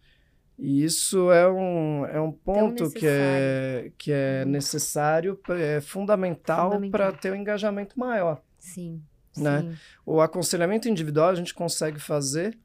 E 0.58 0.84
isso 0.84 1.32
é 1.32 1.48
um, 1.50 2.06
é 2.06 2.20
um 2.20 2.32
ponto 2.32 2.90
que 2.90 3.06
é, 3.06 3.92
que 3.98 4.12
é 4.12 4.44
Uhum. 4.46 4.52
necessário, 4.52 5.40
é 5.50 5.82
fundamental 5.82 6.80
para 6.90 7.12
ter 7.12 7.32
um 7.32 7.36
engajamento 7.36 8.00
maior. 8.00 8.42
Sim. 8.58 9.02
né? 9.38 9.62
sim. 9.62 9.76
O 10.06 10.22
aconselhamento 10.22 10.88
individual 10.88 11.30
a 11.30 11.36
gente 11.36 11.54
consegue 11.54 12.00
fazer, 12.00 12.58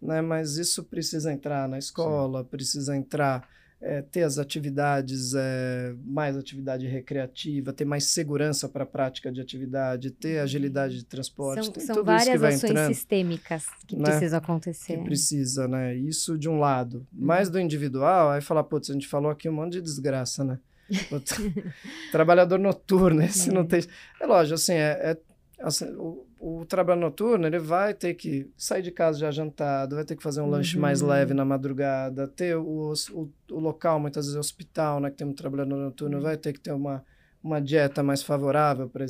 né? 0.00 0.22
mas 0.22 0.56
isso 0.56 0.84
precisa 0.84 1.32
entrar 1.32 1.68
na 1.68 1.78
escola, 1.78 2.42
precisa 2.44 2.96
entrar, 2.96 3.46
é, 3.84 4.00
ter 4.00 4.22
as 4.22 4.38
atividades, 4.38 5.34
é, 5.34 5.94
mais 6.06 6.36
atividade 6.38 6.86
recreativa, 6.86 7.70
ter 7.70 7.84
mais 7.84 8.04
segurança 8.04 8.66
para 8.66 8.84
a 8.84 8.86
prática 8.86 9.30
de 9.30 9.42
atividade, 9.42 10.10
ter 10.10 10.38
agilidade 10.38 10.96
de 10.96 11.04
transporte, 11.04 11.64
São, 11.64 11.72
tem 11.72 11.84
são 11.84 12.02
várias 12.02 12.42
ações 12.42 12.64
entrando 12.64 12.94
sistêmicas 12.94 13.66
que 13.86 13.96
né? 13.96 14.04
precisam 14.04 14.40
que 14.40 14.44
acontecer. 14.44 15.04
precisa, 15.04 15.68
né? 15.68 15.94
Isso 15.94 16.38
de 16.38 16.48
um 16.48 16.58
lado. 16.58 17.06
Uhum. 17.12 17.26
Mais 17.26 17.50
do 17.50 17.60
individual, 17.60 18.30
aí 18.30 18.40
falar, 18.40 18.64
putz, 18.64 18.88
a 18.88 18.94
gente 18.94 19.06
falou 19.06 19.30
aqui 19.30 19.48
um 19.50 19.52
monte 19.52 19.74
de 19.74 19.82
desgraça, 19.82 20.42
né? 20.42 20.58
Trabalhador 22.10 22.58
noturno, 22.58 23.22
esse 23.22 23.50
não 23.50 23.62
É. 23.62 23.66
tem. 23.66 23.82
É 24.20 24.26
lógico, 24.26 24.54
assim, 24.54 24.72
é, 24.72 25.12
é- 25.12 25.18
assim, 25.60 25.86
o, 25.96 26.26
o 26.46 26.66
trabalho 26.66 27.00
noturno, 27.00 27.46
ele 27.46 27.58
vai 27.58 27.94
ter 27.94 28.12
que 28.14 28.50
sair 28.56 28.82
de 28.82 28.90
casa 28.90 29.18
já 29.18 29.30
jantado, 29.30 29.96
vai 29.96 30.04
ter 30.04 30.14
que 30.16 30.22
fazer 30.22 30.42
um 30.42 30.50
lanche 30.50 30.78
mais 30.78 31.00
Uhum. 31.00 31.08
leve 31.08 31.32
na 31.32 31.44
madrugada, 31.44 32.28
ter 32.28 32.54
o, 32.56 32.92
o, 33.12 33.32
o 33.50 33.58
local, 33.58 33.98
muitas 33.98 34.26
vezes, 34.26 34.36
é 34.36 34.40
hospital, 34.40 35.00
né? 35.00 35.10
Que 35.10 35.16
tem 35.16 35.26
um 35.26 35.32
trabalhador 35.32 35.76
noturno, 35.76 36.16
Uhum. 36.18 36.22
vai 36.22 36.36
ter 36.36 36.52
que 36.52 36.60
ter 36.60 36.72
uma, 36.72 37.02
uma 37.42 37.60
dieta 37.60 38.02
mais 38.02 38.22
favorável 38.22 38.90
para 38.90 39.04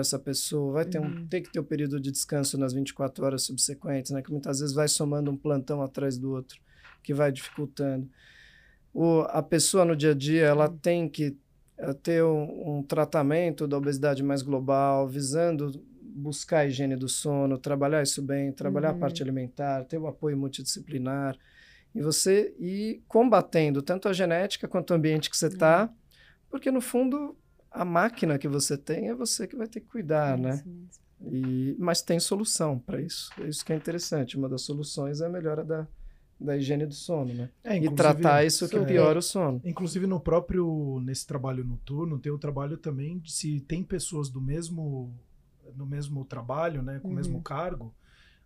essa 0.00 0.18
pessoa, 0.18 0.72
vai 0.72 0.84
ter, 0.86 0.98
um, 0.98 1.04
Uhum. 1.10 1.26
ter 1.28 1.42
que 1.42 1.50
ter 1.50 1.60
o 1.60 1.64
período 1.64 2.00
de 2.00 2.10
descanso 2.10 2.56
nas 2.56 2.72
24 2.72 3.24
horas 3.24 3.42
subsequentes, 3.42 4.10
né? 4.10 4.22
Que 4.22 4.30
muitas 4.32 4.60
vezes 4.60 4.74
vai 4.74 4.88
somando 4.88 5.30
um 5.30 5.36
plantão 5.36 5.82
atrás 5.82 6.16
do 6.16 6.30
outro, 6.32 6.58
que 7.02 7.12
vai 7.12 7.30
dificultando. 7.30 8.08
O, 8.94 9.20
a 9.28 9.42
pessoa 9.42 9.84
no 9.84 9.94
dia 9.94 10.12
a 10.12 10.14
dia, 10.14 10.46
ela 10.46 10.68
Uhum. 10.68 10.78
tem 10.78 11.08
que 11.08 11.36
eh, 11.78 11.92
ter 12.02 12.24
um, 12.24 12.78
um 12.78 12.82
tratamento 12.82 13.68
da 13.68 13.76
obesidade 13.76 14.22
mais 14.22 14.42
global, 14.42 15.06
visando 15.06 15.70
buscar 16.18 16.58
a 16.60 16.66
higiene 16.66 16.96
do 16.96 17.08
sono, 17.08 17.58
trabalhar 17.58 18.02
isso 18.02 18.20
bem, 18.22 18.52
trabalhar 18.52 18.90
Uhum. 18.90 18.96
a 18.96 18.98
parte 18.98 19.22
alimentar, 19.22 19.84
ter 19.84 19.98
o 19.98 20.06
apoio 20.06 20.36
multidisciplinar, 20.36 21.36
e 21.94 22.02
você 22.02 22.54
ir 22.58 23.02
combatendo 23.08 23.80
tanto 23.82 24.08
a 24.08 24.12
genética 24.12 24.68
quanto 24.68 24.90
o 24.90 24.94
ambiente 24.94 25.30
que 25.30 25.36
você 25.36 25.46
está, 25.46 25.92
porque 26.50 26.70
no 26.70 26.80
fundo 26.80 27.36
a 27.70 27.84
máquina 27.84 28.38
que 28.38 28.48
você 28.48 28.76
tem 28.76 29.08
é 29.08 29.14
você 29.14 29.46
que 29.46 29.56
vai 29.56 29.68
ter 29.68 29.80
que 29.80 29.86
cuidar, 29.86 30.38
É 30.38 30.42
né? 30.42 30.64
E, 31.20 31.74
mas 31.78 32.00
tem 32.00 32.20
solução 32.20 32.78
para 32.78 33.00
isso. 33.00 33.30
É 33.40 33.48
isso 33.48 33.64
que 33.64 33.72
é 33.72 33.76
interessante. 33.76 34.36
Uma 34.36 34.48
das 34.48 34.62
soluções 34.62 35.20
é 35.20 35.26
a 35.26 35.28
melhora 35.28 35.64
da, 35.64 35.86
da 36.40 36.56
higiene 36.56 36.86
do 36.86 36.94
sono, 36.94 37.34
né? 37.34 37.50
É, 37.64 37.76
E 37.76 37.90
tratar 37.90 38.44
isso 38.44 38.68
que 38.68 38.76
Super. 38.78 38.86
piora 38.86 39.18
o 39.18 39.22
sono. 39.22 39.60
Inclusive 39.64 40.06
no 40.06 40.20
próprio 40.20 41.00
nesse 41.04 41.26
trabalho 41.26 41.64
noturno 41.64 42.18
tem 42.18 42.30
o 42.30 42.38
trabalho 42.38 42.76
também 42.76 43.18
de 43.18 43.32
se 43.32 43.60
tem 43.62 43.82
pessoas 43.82 44.28
do 44.30 44.40
mesmo 44.40 45.12
no 45.76 45.86
mesmo 45.86 46.24
trabalho, 46.24 46.82
né, 46.82 46.98
com 47.00 47.08
o 47.08 47.10
Uhum. 47.10 47.16
mesmo 47.16 47.42
cargo, 47.42 47.94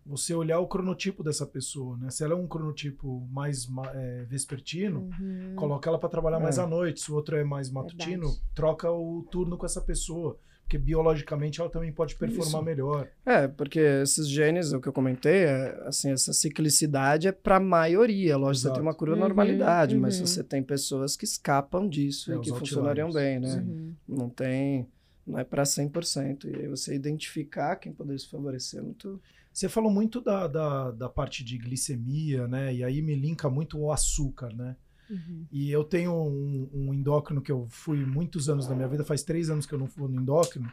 você 0.05 0.33
olhar 0.33 0.59
o 0.59 0.67
cronotipo 0.67 1.23
dessa 1.23 1.45
pessoa, 1.45 1.97
né? 1.97 2.09
Se 2.09 2.23
ela 2.25 2.33
é 2.33 2.35
um 2.35 2.45
cronotipo 2.47 3.25
mais 3.31 3.65
ma- 3.65 3.89
é, 3.93 4.25
vespertino, 4.25 5.09
Uhum. 5.19 5.53
coloca 5.55 5.89
ela 5.89 5.97
para 5.97 6.09
trabalhar 6.09 6.39
mais 6.41 6.57
É. 6.57 6.61
à 6.61 6.67
noite. 6.67 6.99
Se 6.99 7.09
o 7.11 7.15
outro 7.15 7.37
é 7.37 7.43
mais 7.43 7.69
matutino, 7.69 8.23
Verdade. 8.27 8.41
troca 8.53 8.91
o 8.91 9.25
turno 9.31 9.57
com 9.57 9.65
essa 9.65 9.79
pessoa, 9.79 10.37
porque 10.63 10.77
biologicamente 10.77 11.61
ela 11.61 11.69
também 11.69 11.93
pode 11.93 12.15
performar 12.15 12.55
Isso. 12.61 12.63
melhor. 12.63 13.07
É, 13.25 13.47
porque 13.47 13.79
esses 13.79 14.27
genes, 14.27 14.73
o 14.73 14.81
que 14.81 14.89
eu 14.89 14.93
comentei, 14.93 15.45
é, 15.45 15.83
assim, 15.87 16.11
essa 16.11 16.33
ciclicidade 16.33 17.29
é 17.29 17.31
para 17.31 17.55
a 17.55 17.59
maioria. 17.61 18.35
Lógico, 18.35 18.55
você 18.63 18.67
Exato. 18.67 18.73
tem 18.79 18.83
uma 18.83 18.93
cura 18.93 19.13
Uhum, 19.13 19.19
normalidade, 19.19 19.95
mas 19.97 20.19
uhum. 20.19 20.25
você 20.25 20.43
tem 20.43 20.61
pessoas 20.61 21.15
que 21.15 21.23
escapam 21.23 21.87
disso 21.87 22.29
É, 22.31 22.35
e 22.35 22.39
que 22.41 22.49
funcionariam 22.49 23.09
bem, 23.09 23.39
né? 23.39 23.55
Uhum. 23.65 23.95
Não 24.05 24.29
tem, 24.29 24.85
não 25.25 25.39
é 25.39 25.43
para 25.43 25.63
100%. 25.63 26.45
E 26.45 26.55
aí 26.55 26.67
você 26.67 26.95
identificar 26.95 27.75
quem 27.75 27.93
poderia 27.93 28.19
se 28.19 28.29
favorecer 28.29 28.79
é 28.79 28.83
muito... 28.83 29.21
Você 29.51 29.69
falou 29.69 29.91
muito 29.91 30.19
da, 30.19 30.47
da, 30.47 30.91
da 30.91 31.09
parte 31.09 31.43
de 31.43 31.57
glicemia, 31.57 32.47
né? 32.47 32.73
E 32.73 32.83
aí 32.83 33.01
me 33.01 33.13
linka 33.13 33.49
muito 33.49 33.77
o 33.77 33.91
açúcar, 33.91 34.51
né? 34.53 34.75
Uhum. 35.09 35.45
E 35.51 35.69
eu 35.69 35.83
tenho 35.83 36.11
um, 36.11 36.69
um 36.73 36.93
endócrino 36.93 37.41
que 37.41 37.51
eu 37.51 37.67
fui 37.69 38.03
muitos 38.03 38.49
anos 38.49 38.67
da 38.67 38.75
minha 38.75 38.87
vida, 38.87 39.03
faz 39.03 39.21
três 39.21 39.49
anos 39.49 39.65
que 39.65 39.73
eu 39.73 39.79
não 39.79 39.85
vou 39.85 40.07
no 40.07 40.19
endócrino, 40.19 40.67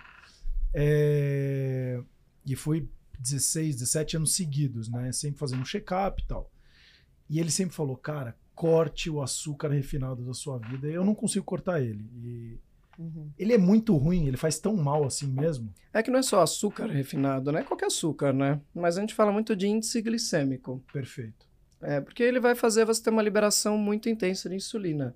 é, 0.72 2.00
e 2.46 2.56
fui 2.56 2.88
16, 3.18 3.76
17 3.76 4.16
anos 4.16 4.34
seguidos, 4.34 4.88
né? 4.88 5.12
Sempre 5.12 5.38
fazendo 5.38 5.60
um 5.60 5.64
check-up 5.64 6.22
e 6.22 6.26
tal. 6.26 6.50
E 7.28 7.38
ele 7.38 7.50
sempre 7.50 7.74
falou, 7.74 7.96
cara, 7.96 8.36
corte 8.54 9.10
o 9.10 9.22
açúcar 9.22 9.68
refinado 9.68 10.24
da 10.24 10.32
sua 10.32 10.58
vida. 10.58 10.88
E 10.88 10.94
eu 10.94 11.04
não 11.04 11.14
consigo 11.14 11.44
cortar 11.44 11.80
ele. 11.80 12.10
E 12.16 12.58
Uhum. 13.00 13.30
ele 13.38 13.54
é 13.54 13.58
muito 13.58 13.96
ruim, 13.96 14.28
ele 14.28 14.36
faz 14.36 14.58
tão 14.58 14.76
mal 14.76 15.04
assim 15.04 15.26
mesmo. 15.26 15.72
É 15.90 16.02
que 16.02 16.10
não 16.10 16.18
é 16.18 16.22
só 16.22 16.42
açúcar 16.42 16.86
refinado, 16.86 17.50
né? 17.50 17.62
Qualquer 17.62 17.86
açúcar, 17.86 18.30
né? 18.30 18.60
Mas 18.74 18.98
a 18.98 19.00
gente 19.00 19.14
fala 19.14 19.32
muito 19.32 19.56
de 19.56 19.66
índice 19.66 20.02
glicêmico. 20.02 20.84
Perfeito. 20.92 21.48
É, 21.80 21.98
porque 21.98 22.22
ele 22.22 22.38
vai 22.38 22.54
fazer 22.54 22.84
você 22.84 23.02
ter 23.02 23.08
uma 23.08 23.22
liberação 23.22 23.78
muito 23.78 24.10
intensa 24.10 24.50
de 24.50 24.56
insulina. 24.56 25.14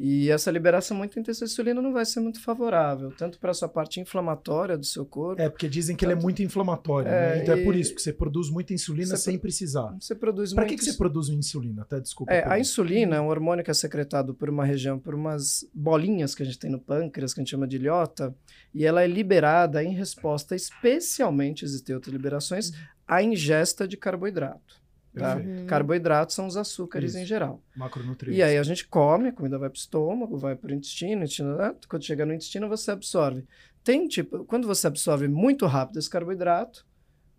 E 0.00 0.30
essa 0.30 0.48
liberação 0.52 0.96
muito 0.96 1.18
intensa 1.18 1.44
de 1.44 1.50
insulina 1.50 1.82
não 1.82 1.92
vai 1.92 2.04
ser 2.04 2.20
muito 2.20 2.40
favorável, 2.40 3.10
tanto 3.18 3.36
para 3.40 3.50
a 3.50 3.54
sua 3.54 3.68
parte 3.68 3.98
inflamatória 3.98 4.78
do 4.78 4.86
seu 4.86 5.04
corpo. 5.04 5.42
É, 5.42 5.48
porque 5.48 5.68
dizem 5.68 5.96
que 5.96 6.04
ele 6.04 6.12
é 6.12 6.14
Tanto- 6.14 6.22
muito 6.22 6.40
inflamatório, 6.40 7.08
É, 7.08 7.36
né? 7.36 7.42
Então 7.42 7.54
é 7.56 7.64
por 7.64 7.74
e- 7.74 7.80
isso 7.80 7.92
que 7.96 8.00
você 8.00 8.12
produz 8.12 8.48
muita 8.48 8.72
insulina 8.72 9.16
sem 9.16 9.36
precisar. 9.36 9.92
Você 10.00 10.14
produz 10.14 10.52
Pra 10.54 10.62
muito 10.62 10.70
que, 10.70 10.84
que 10.84 10.84
você 10.92 10.96
produz 10.96 11.28
insulina? 11.30 11.82
Até 11.82 11.98
desculpa. 11.98 12.32
É, 12.32 12.48
a 12.48 12.60
insulina 12.60 13.16
é 13.16 13.20
um 13.20 13.26
hormônio 13.26 13.64
que 13.64 13.72
é 13.72 13.74
secretado 13.74 14.32
por 14.34 14.48
uma 14.48 14.64
região, 14.64 15.00
por 15.00 15.16
umas 15.16 15.68
bolinhas 15.74 16.32
que 16.32 16.44
a 16.44 16.46
gente 16.46 16.60
tem 16.60 16.70
no 16.70 16.78
pâncreas, 16.78 17.34
que 17.34 17.40
a 17.40 17.42
gente 17.42 17.50
chama 17.50 17.66
de 17.66 17.74
ilhota, 17.74 18.32
e 18.72 18.84
ela 18.86 19.02
é 19.02 19.06
liberada 19.08 19.82
em 19.82 19.94
resposta, 19.94 20.54
especialmente, 20.54 21.64
existem 21.64 21.94
outras 21.94 22.12
liberações, 22.12 22.72
à 23.06 23.20
ingesta 23.22 23.88
de 23.88 23.96
carboidrato. 23.96 24.77
Tá? 25.18 25.36
Uhum. 25.36 25.66
Carboidratos 25.66 26.34
são 26.34 26.46
os 26.46 26.56
açúcares 26.56 27.10
Isso. 27.10 27.18
em 27.18 27.26
geral. 27.26 27.62
Macronutrientes. 27.76 28.38
E 28.38 28.42
aí 28.42 28.56
a 28.56 28.62
gente 28.62 28.86
come, 28.86 29.28
a 29.28 29.32
comida 29.32 29.58
vai 29.58 29.68
para 29.68 29.76
o 29.76 29.80
estômago, 29.80 30.36
vai 30.36 30.54
para 30.54 30.70
o 30.70 30.74
intestino, 30.74 31.22
intestino 31.22 31.56
né? 31.56 31.74
quando 31.88 32.04
chega 32.04 32.24
no 32.24 32.32
intestino 32.32 32.68
você 32.68 32.90
absorve. 32.90 33.46
Tem 33.82 34.06
tipo, 34.06 34.44
quando 34.44 34.66
você 34.66 34.86
absorve 34.86 35.28
muito 35.28 35.66
rápido 35.66 35.98
esse 35.98 36.10
carboidrato, 36.10 36.86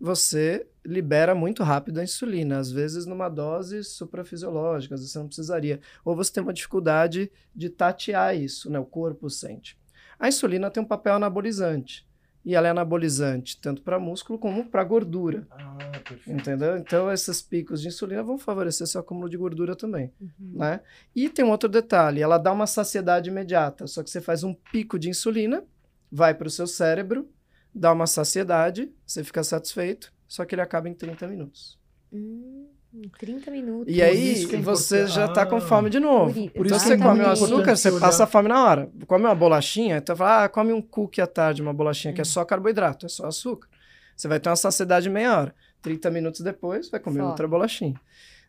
você 0.00 0.66
libera 0.84 1.34
muito 1.34 1.62
rápido 1.62 1.98
a 1.98 2.04
insulina, 2.04 2.58
às 2.58 2.72
vezes 2.72 3.04
numa 3.04 3.28
dose 3.28 3.84
suprafisiológica, 3.84 4.94
às 4.94 5.00
vezes 5.00 5.12
você 5.12 5.18
não 5.18 5.26
precisaria. 5.26 5.80
Ou 6.04 6.16
você 6.16 6.32
tem 6.32 6.42
uma 6.42 6.54
dificuldade 6.54 7.30
de 7.54 7.68
tatear 7.68 8.34
isso, 8.34 8.70
né? 8.70 8.78
O 8.78 8.84
corpo 8.84 9.28
sente. 9.28 9.78
A 10.18 10.28
insulina 10.28 10.70
tem 10.70 10.82
um 10.82 10.86
papel 10.86 11.14
anabolizante. 11.14 12.08
E 12.44 12.54
ela 12.54 12.68
é 12.68 12.70
anabolizante 12.70 13.60
tanto 13.60 13.82
para 13.82 13.98
músculo 13.98 14.38
como 14.38 14.64
para 14.64 14.82
gordura. 14.82 15.46
Ah, 15.50 15.76
perfeito. 16.08 16.30
Entendeu? 16.30 16.76
Então, 16.78 17.12
esses 17.12 17.42
picos 17.42 17.82
de 17.82 17.88
insulina 17.88 18.22
vão 18.22 18.38
favorecer 18.38 18.86
seu 18.86 19.00
acúmulo 19.02 19.28
de 19.28 19.36
gordura 19.36 19.76
também, 19.76 20.10
Uhum. 20.18 20.30
né? 20.54 20.80
E 21.14 21.28
tem 21.28 21.44
um 21.44 21.50
outro 21.50 21.68
detalhe, 21.68 22.22
ela 22.22 22.38
dá 22.38 22.50
uma 22.50 22.66
saciedade 22.66 23.28
imediata, 23.28 23.86
só 23.86 24.02
que 24.02 24.08
você 24.08 24.20
faz 24.22 24.42
um 24.42 24.54
pico 24.72 24.98
de 24.98 25.10
insulina, 25.10 25.62
vai 26.10 26.32
para 26.34 26.48
o 26.48 26.50
seu 26.50 26.66
cérebro, 26.66 27.28
dá 27.74 27.92
uma 27.92 28.06
saciedade, 28.06 28.90
você 29.06 29.22
fica 29.22 29.44
satisfeito, 29.44 30.10
só 30.26 30.44
que 30.46 30.54
ele 30.54 30.62
acaba 30.62 30.88
em 30.88 30.94
30 30.94 31.28
minutos. 31.28 31.78
Hum, 32.10 32.69
30 33.18 33.50
minutos. 33.50 33.94
E 33.94 34.02
aí, 34.02 34.32
isso 34.32 34.48
que 34.48 34.56
é 34.56 34.60
você 34.60 35.06
já 35.06 35.28
tá 35.28 35.46
com 35.46 35.60
fome 35.60 35.88
de 35.88 36.00
novo. 36.00 36.32
Por 36.48 36.52
Por 36.52 36.66
isso 36.66 36.76
isso 36.76 36.86
que 36.86 36.92
é 36.92 36.96
você 36.96 37.02
come 37.02 37.20
o 37.20 37.26
açúcar, 37.28 37.76
você 37.76 37.92
passa 38.00 38.26
fome 38.26 38.48
na 38.48 38.64
hora. 38.64 38.90
Come 39.06 39.24
uma 39.24 39.34
bolachinha, 39.34 39.98
então 39.98 40.16
fala, 40.16 40.44
ah, 40.44 40.48
come 40.48 40.72
um 40.72 40.82
cookie 40.82 41.20
à 41.20 41.26
tarde, 41.26 41.62
uma 41.62 41.72
bolachinha 41.72 42.12
Hum. 42.12 42.14
que 42.16 42.20
é 42.20 42.24
só 42.24 42.44
carboidrato, 42.44 43.06
é 43.06 43.08
só 43.08 43.26
açúcar. 43.26 43.68
Você 44.16 44.26
vai 44.28 44.40
ter 44.40 44.48
uma 44.48 44.56
saciedade 44.56 45.08
meia 45.08 45.38
hora. 45.38 45.54
30 45.82 46.10
minutos 46.10 46.40
depois, 46.40 46.90
vai 46.90 47.00
comer 47.00 47.20
Fome. 47.20 47.30
outra 47.30 47.48
bolachinha. 47.48 47.98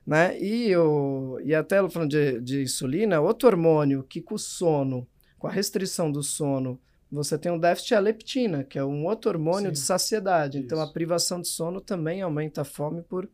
Né? 0.06 0.38
E, 0.42 0.76
o, 0.76 1.40
e 1.44 1.54
até 1.54 1.88
falando 1.90 2.10
de, 2.10 2.42
de 2.42 2.64
insulina, 2.64 3.22
outro 3.22 3.48
hormônio 3.48 4.04
que 4.04 4.20
com 4.22 4.36
o 4.36 4.40
sono, 4.40 5.08
com 5.38 5.48
a 5.48 5.52
restrição 5.52 6.12
do 6.12 6.24
sono, 6.24 6.80
você 7.12 7.38
tem 7.38 7.52
um 7.52 7.60
déficit 7.60 7.94
é 7.94 7.98
a 7.98 8.00
leptina, 8.00 8.64
que 8.64 8.80
é 8.80 8.84
um 8.84 9.06
outro 9.06 9.30
hormônio 9.30 9.68
Sim. 9.68 9.74
de 9.74 9.80
saciedade. 9.80 10.58
Então, 10.58 10.80
a 10.82 10.86
Isso. 10.86 10.94
privação 10.94 11.40
de 11.42 11.48
sono 11.48 11.80
também 11.80 12.22
aumenta 12.22 12.62
a 12.62 12.66
fome 12.66 13.02
por 13.04 13.30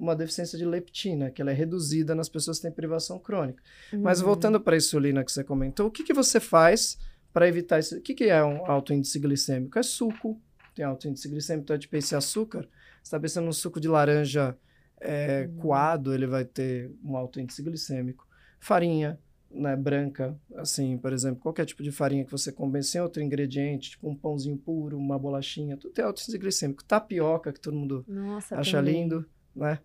uma 0.00 0.16
deficiência 0.16 0.58
de 0.58 0.64
leptina, 0.64 1.30
que 1.30 1.42
ela 1.42 1.50
é 1.50 1.54
reduzida 1.54 2.14
nas 2.14 2.28
pessoas 2.28 2.56
que 2.58 2.62
têm 2.62 2.72
privação 2.72 3.18
crônica. 3.18 3.62
Mas 3.92 4.20
Uhum. 4.20 4.26
voltando 4.26 4.60
para 4.60 4.74
a 4.74 4.78
insulina 4.78 5.24
que 5.24 5.30
você 5.30 5.44
comentou, 5.44 5.86
o 5.86 5.90
que, 5.90 6.02
que 6.02 6.14
você 6.14 6.40
faz 6.40 6.98
para 7.32 7.46
evitar 7.46 7.78
isso? 7.78 7.96
O 7.96 8.00
que, 8.00 8.14
que 8.14 8.24
é 8.24 8.42
um 8.42 8.64
alto 8.66 8.92
índice 8.94 9.18
glicêmico? 9.18 9.78
É 9.78 9.82
suco, 9.82 10.40
tem 10.74 10.84
alto 10.84 11.06
índice 11.06 11.28
glicêmico, 11.28 11.64
então 11.64 11.76
é 11.76 11.78
tipo 11.78 11.96
esse 11.96 12.16
açúcar. 12.16 12.62
Você 12.62 12.68
está 13.04 13.20
pensando 13.20 13.44
num 13.44 13.52
suco 13.52 13.78
de 13.80 13.88
laranja 13.88 14.56
é, 15.00 15.46
Uhum. 15.46 15.56
coado, 15.58 16.14
ele 16.14 16.26
vai 16.26 16.44
ter 16.44 16.90
um 17.04 17.16
alto 17.16 17.38
índice 17.40 17.62
glicêmico. 17.62 18.26
Farinha 18.58 19.18
né, 19.50 19.74
branca, 19.74 20.38
assim, 20.56 20.96
por 20.98 21.12
exemplo, 21.12 21.40
qualquer 21.40 21.66
tipo 21.66 21.82
de 21.82 21.90
farinha 21.90 22.24
que 22.24 22.30
você 22.30 22.52
combine 22.52 22.84
sem 22.84 23.00
outro 23.00 23.20
ingrediente, 23.22 23.90
tipo 23.90 24.08
um 24.08 24.14
pãozinho 24.14 24.56
puro, 24.56 24.96
uma 24.96 25.18
bolachinha, 25.18 25.76
tudo 25.76 25.92
tem 25.92 26.04
alto 26.04 26.20
índice 26.22 26.38
glicêmico. 26.38 26.84
Tapioca, 26.84 27.52
que 27.52 27.58
todo 27.60 27.74
mundo 27.76 28.04
Nossa, 28.06 28.56
acha 28.56 28.78
também. 28.78 29.02
lindo, 29.02 29.26
né? 29.54 29.78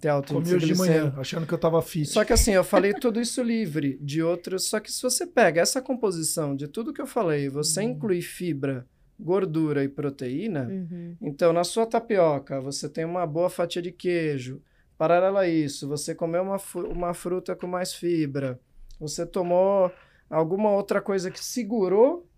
Tem 0.00 0.10
alto 0.10 0.34
Comi 0.34 0.54
hoje 0.54 0.66
de 0.66 0.74
manhã, 0.74 1.14
achando 1.16 1.46
que 1.46 1.54
eu 1.54 1.58
tava 1.58 1.80
fit. 1.80 2.06
Só 2.10 2.24
que 2.24 2.32
assim, 2.32 2.52
eu 2.52 2.64
falei 2.64 2.92
tudo 3.00 3.20
isso 3.20 3.42
livre 3.42 3.96
de 4.02 4.22
outros. 4.22 4.68
Só 4.68 4.78
que 4.78 4.92
se 4.92 5.00
você 5.02 5.26
pega 5.26 5.60
essa 5.62 5.80
composição 5.80 6.54
de 6.54 6.68
tudo 6.68 6.92
que 6.92 7.00
eu 7.00 7.06
falei, 7.06 7.48
você 7.48 7.80
Uhum. 7.80 7.90
inclui 7.90 8.20
fibra, 8.20 8.86
gordura 9.18 9.82
e 9.82 9.88
proteína, 9.88 10.68
Uhum. 10.68 11.16
então 11.22 11.52
na 11.52 11.64
sua 11.64 11.86
tapioca 11.86 12.60
você 12.60 12.88
tem 12.88 13.04
uma 13.04 13.26
boa 13.26 13.48
fatia 13.48 13.80
de 13.80 13.92
queijo. 13.92 14.60
Paralelo 14.98 15.38
a 15.38 15.48
isso, 15.48 15.88
você 15.88 16.14
comeu 16.14 16.42
uma, 16.42 16.58
uma 16.90 17.14
fruta 17.14 17.56
com 17.56 17.66
mais 17.66 17.94
fibra, 17.94 18.60
você 19.00 19.24
tomou 19.24 19.90
alguma 20.28 20.70
outra 20.70 21.00
coisa 21.00 21.30
que 21.30 21.42
segurou 21.44 22.28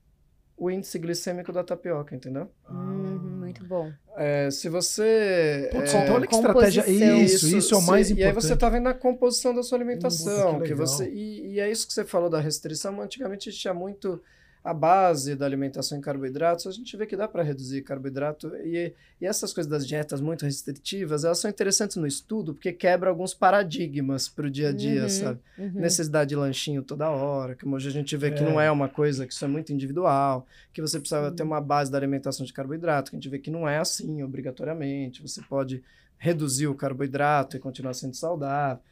o 0.57 0.71
índice 0.71 0.99
glicêmico 0.99 1.53
da 1.53 1.63
tapioca, 1.63 2.15
entendeu? 2.17 2.49
Uhum, 2.71 3.19
muito 3.41 3.63
bom. 3.65 3.93
É, 4.17 4.51
se 4.51 4.69
você. 4.69 5.69
Putz, 5.73 5.93
é, 5.95 6.03
então 6.03 6.15
olha 6.15 6.27
que 6.27 6.35
estratégia. 6.35 6.83
composição. 6.83 7.19
Isso, 7.23 7.57
isso, 7.57 7.75
é 7.75 7.77
o 7.77 7.81
se- 7.81 7.87
mais 7.87 8.09
E 8.09 8.13
importante. 8.15 8.37
aí 8.37 8.43
você 8.43 8.57
tá 8.57 8.69
vendo 8.69 8.89
a 8.89 8.95
composição 8.95 9.55
da 9.55 9.63
sua 9.63 9.77
alimentação. 9.79 10.61
Que 10.61 10.69
que 10.69 10.75
você, 10.75 11.09
e, 11.11 11.53
e 11.55 11.61
é 11.61 11.71
isso 11.71 11.87
que 11.87 11.93
você 11.93 12.05
falou 12.05 12.31
da 12.31 12.41
restrição. 12.41 13.01
Antigamente 13.01 13.49
a 13.49 13.53
gente 13.53 13.61
tinha 13.61 13.75
muito 13.75 14.23
a 14.67 14.75
base 14.75 15.37
da 15.37 15.47
alimentação 15.47 15.97
em 15.97 16.01
carboidratos. 16.01 16.67
A 16.67 16.73
gente 16.73 16.97
vê 16.97 17.07
que 17.07 17.17
dá 17.17 17.29
para 17.29 17.43
reduzir 17.43 17.83
carboidrato. 17.83 18.49
E, 18.65 18.93
e 19.21 19.25
essas 19.25 19.53
coisas 19.53 19.71
das 19.71 19.87
dietas 19.87 20.21
muito 20.21 20.45
restritivas, 20.45 21.25
elas 21.25 21.39
são 21.39 21.49
interessantes 21.49 21.97
no 21.97 22.07
estudo, 22.07 22.53
porque 22.53 22.73
quebra 22.73 23.09
alguns 23.09 23.33
paradigmas 23.33 24.29
para 24.29 24.47
o 24.47 24.51
dia 24.51 24.71
a 24.71 24.73
dia, 24.73 25.03
Uhum, 25.05 25.09
sabe? 25.09 25.41
uhum. 25.59 25.71
necessidade 25.75 26.31
de 26.31 26.37
lanchinho 26.37 26.83
toda 26.83 27.09
hora, 27.09 27.55
que 27.55 27.67
hoje 27.69 27.89
a 27.89 27.93
gente 27.93 28.17
vê 28.17 28.31
que 28.33 28.43
É. 28.43 28.45
não 28.45 28.61
é 28.61 28.69
uma 28.71 28.89
coisa, 28.89 29.25
que 29.27 29.33
isso 29.33 29.45
é 29.45 29.49
muito 29.49 29.73
individual, 29.73 30.47
que 30.73 30.81
você 30.83 30.99
precisava 30.99 31.31
Sim. 31.31 31.37
ter 31.37 31.43
uma 31.45 31.61
base 31.61 31.91
da 31.91 31.97
alimentação 31.99 32.45
de 32.45 32.53
carboidrato, 32.53 33.11
que 33.11 33.17
a 33.17 33.21
gente 33.21 33.29
vê 33.29 33.39
que 33.39 33.51
não 33.51 33.69
é 33.69 33.79
assim, 33.79 34.23
obrigatoriamente. 34.23 35.23
Você 35.23 35.41
pode 35.43 35.83
reduzir 36.19 36.67
o 36.67 36.75
carboidrato 36.75 37.57
e 37.57 37.61
continuar 37.61 37.95
sendo 37.95 38.15
saudável. 38.15 38.83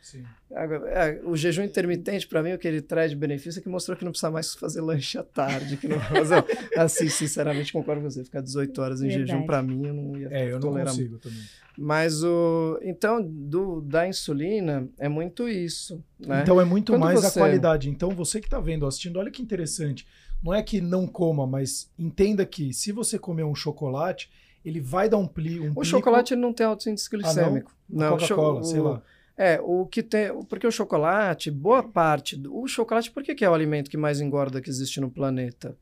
É, 0.50 1.20
o 1.24 1.36
jejum 1.36 1.62
intermitente, 1.62 2.28
para 2.28 2.42
mim, 2.42 2.52
o 2.52 2.58
que 2.58 2.68
ele 2.68 2.80
traz 2.80 3.10
de 3.10 3.16
benefício 3.16 3.58
é 3.58 3.62
que 3.62 3.68
mostrou 3.68 3.96
que 3.96 4.04
não 4.04 4.12
precisa 4.12 4.30
mais 4.30 4.54
fazer 4.54 4.80
lanche 4.80 5.18
à 5.18 5.22
tarde. 5.22 5.76
Que 5.76 5.88
não 5.88 5.98
fazer... 5.98 6.44
assim, 6.76 7.08
sinceramente, 7.08 7.72
concordo 7.72 8.02
com 8.02 8.10
você. 8.10 8.22
Ficar 8.22 8.40
18 8.40 8.80
horas 8.80 9.02
em 9.02 9.08
Verdade. 9.08 9.30
jejum, 9.30 9.46
para 9.46 9.62
mim, 9.62 9.86
eu 9.86 9.94
não 9.94 10.16
ia 10.16 10.28
É, 10.30 10.52
eu 10.52 10.60
não 10.60 10.72
consigo 10.72 11.18
também. 11.18 11.42
Mas 11.76 12.22
o. 12.22 12.78
Então, 12.82 13.20
do, 13.20 13.80
da 13.80 14.06
insulina 14.06 14.88
é 14.96 15.08
muito 15.08 15.48
isso. 15.48 16.00
Né? 16.20 16.42
Então 16.42 16.60
é 16.60 16.64
muito 16.64 16.92
Quando 16.92 17.02
mais 17.02 17.20
você... 17.20 17.38
a 17.38 17.42
qualidade. 17.42 17.90
Então, 17.90 18.10
você 18.10 18.40
que 18.40 18.46
está 18.46 18.60
vendo, 18.60 18.86
assistindo, 18.86 19.18
olha 19.18 19.30
que 19.30 19.42
interessante. 19.42 20.06
Não 20.42 20.54
é 20.54 20.62
que 20.62 20.80
não 20.80 21.06
coma, 21.06 21.46
mas 21.46 21.90
entenda 21.98 22.46
que 22.46 22.72
se 22.72 22.92
você 22.92 23.18
comer 23.18 23.44
um 23.44 23.54
chocolate, 23.54 24.30
ele 24.64 24.80
vai 24.80 25.08
dar 25.08 25.18
um, 25.18 25.26
pli, 25.26 25.60
um 25.60 25.70
O 25.70 25.74
plico... 25.74 25.84
chocolate 25.84 26.34
não 26.34 26.52
tem 26.52 26.66
alto 26.66 26.88
índice 26.88 27.10
glicêmico. 27.10 27.72
Ah, 27.72 27.84
não? 27.88 28.10
não 28.10 28.18
Coca-Cola, 28.18 28.64
sei 28.64 28.80
lá. 28.80 29.02
É, 29.36 29.60
o 29.60 29.84
que 29.86 30.02
tem. 30.02 30.42
Porque 30.44 30.66
o 30.66 30.70
chocolate, 30.70 31.50
boa 31.50 31.82
parte. 31.82 32.40
O 32.48 32.66
chocolate, 32.66 33.10
por 33.10 33.22
que, 33.22 33.34
que 33.34 33.44
é 33.44 33.50
o 33.50 33.54
alimento 33.54 33.90
que 33.90 33.96
mais 33.96 34.20
engorda 34.20 34.60
que 34.60 34.70
existe 34.70 35.00
no 35.00 35.10
planeta? 35.10 35.76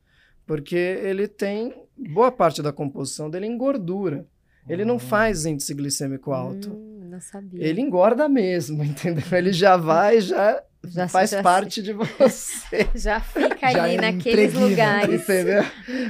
Porque 0.45 0.75
ele 0.75 1.27
tem. 1.27 1.73
Boa 1.95 2.31
parte 2.31 2.61
da 2.61 2.73
composição 2.73 3.29
dele 3.29 3.45
em 3.45 3.57
gordura. 3.57 4.25
Ele 4.67 4.83
não 4.83 4.95
hum. 4.95 4.99
faz 4.99 5.45
índice 5.45 5.73
glicêmico 5.73 6.31
alto. 6.31 6.71
Hum, 6.71 7.07
não 7.09 7.19
sabia. 7.19 7.63
Ele 7.63 7.81
engorda 7.81 8.27
mesmo, 8.27 8.81
entendeu? 8.83 9.25
Ele 9.31 9.53
já 9.53 9.77
vai, 9.77 10.19
já 10.19 10.63
já, 10.87 11.07
faz 11.07 11.29
já 11.29 11.41
parte 11.41 11.81
de 11.81 11.93
você. 11.93 12.87
Já 12.95 13.19
fica 13.19 13.71
já 13.71 13.83
ali 13.83 13.97
naqueles 13.97 14.53
lugares. 14.53 15.23
Entendeu? 15.23 15.63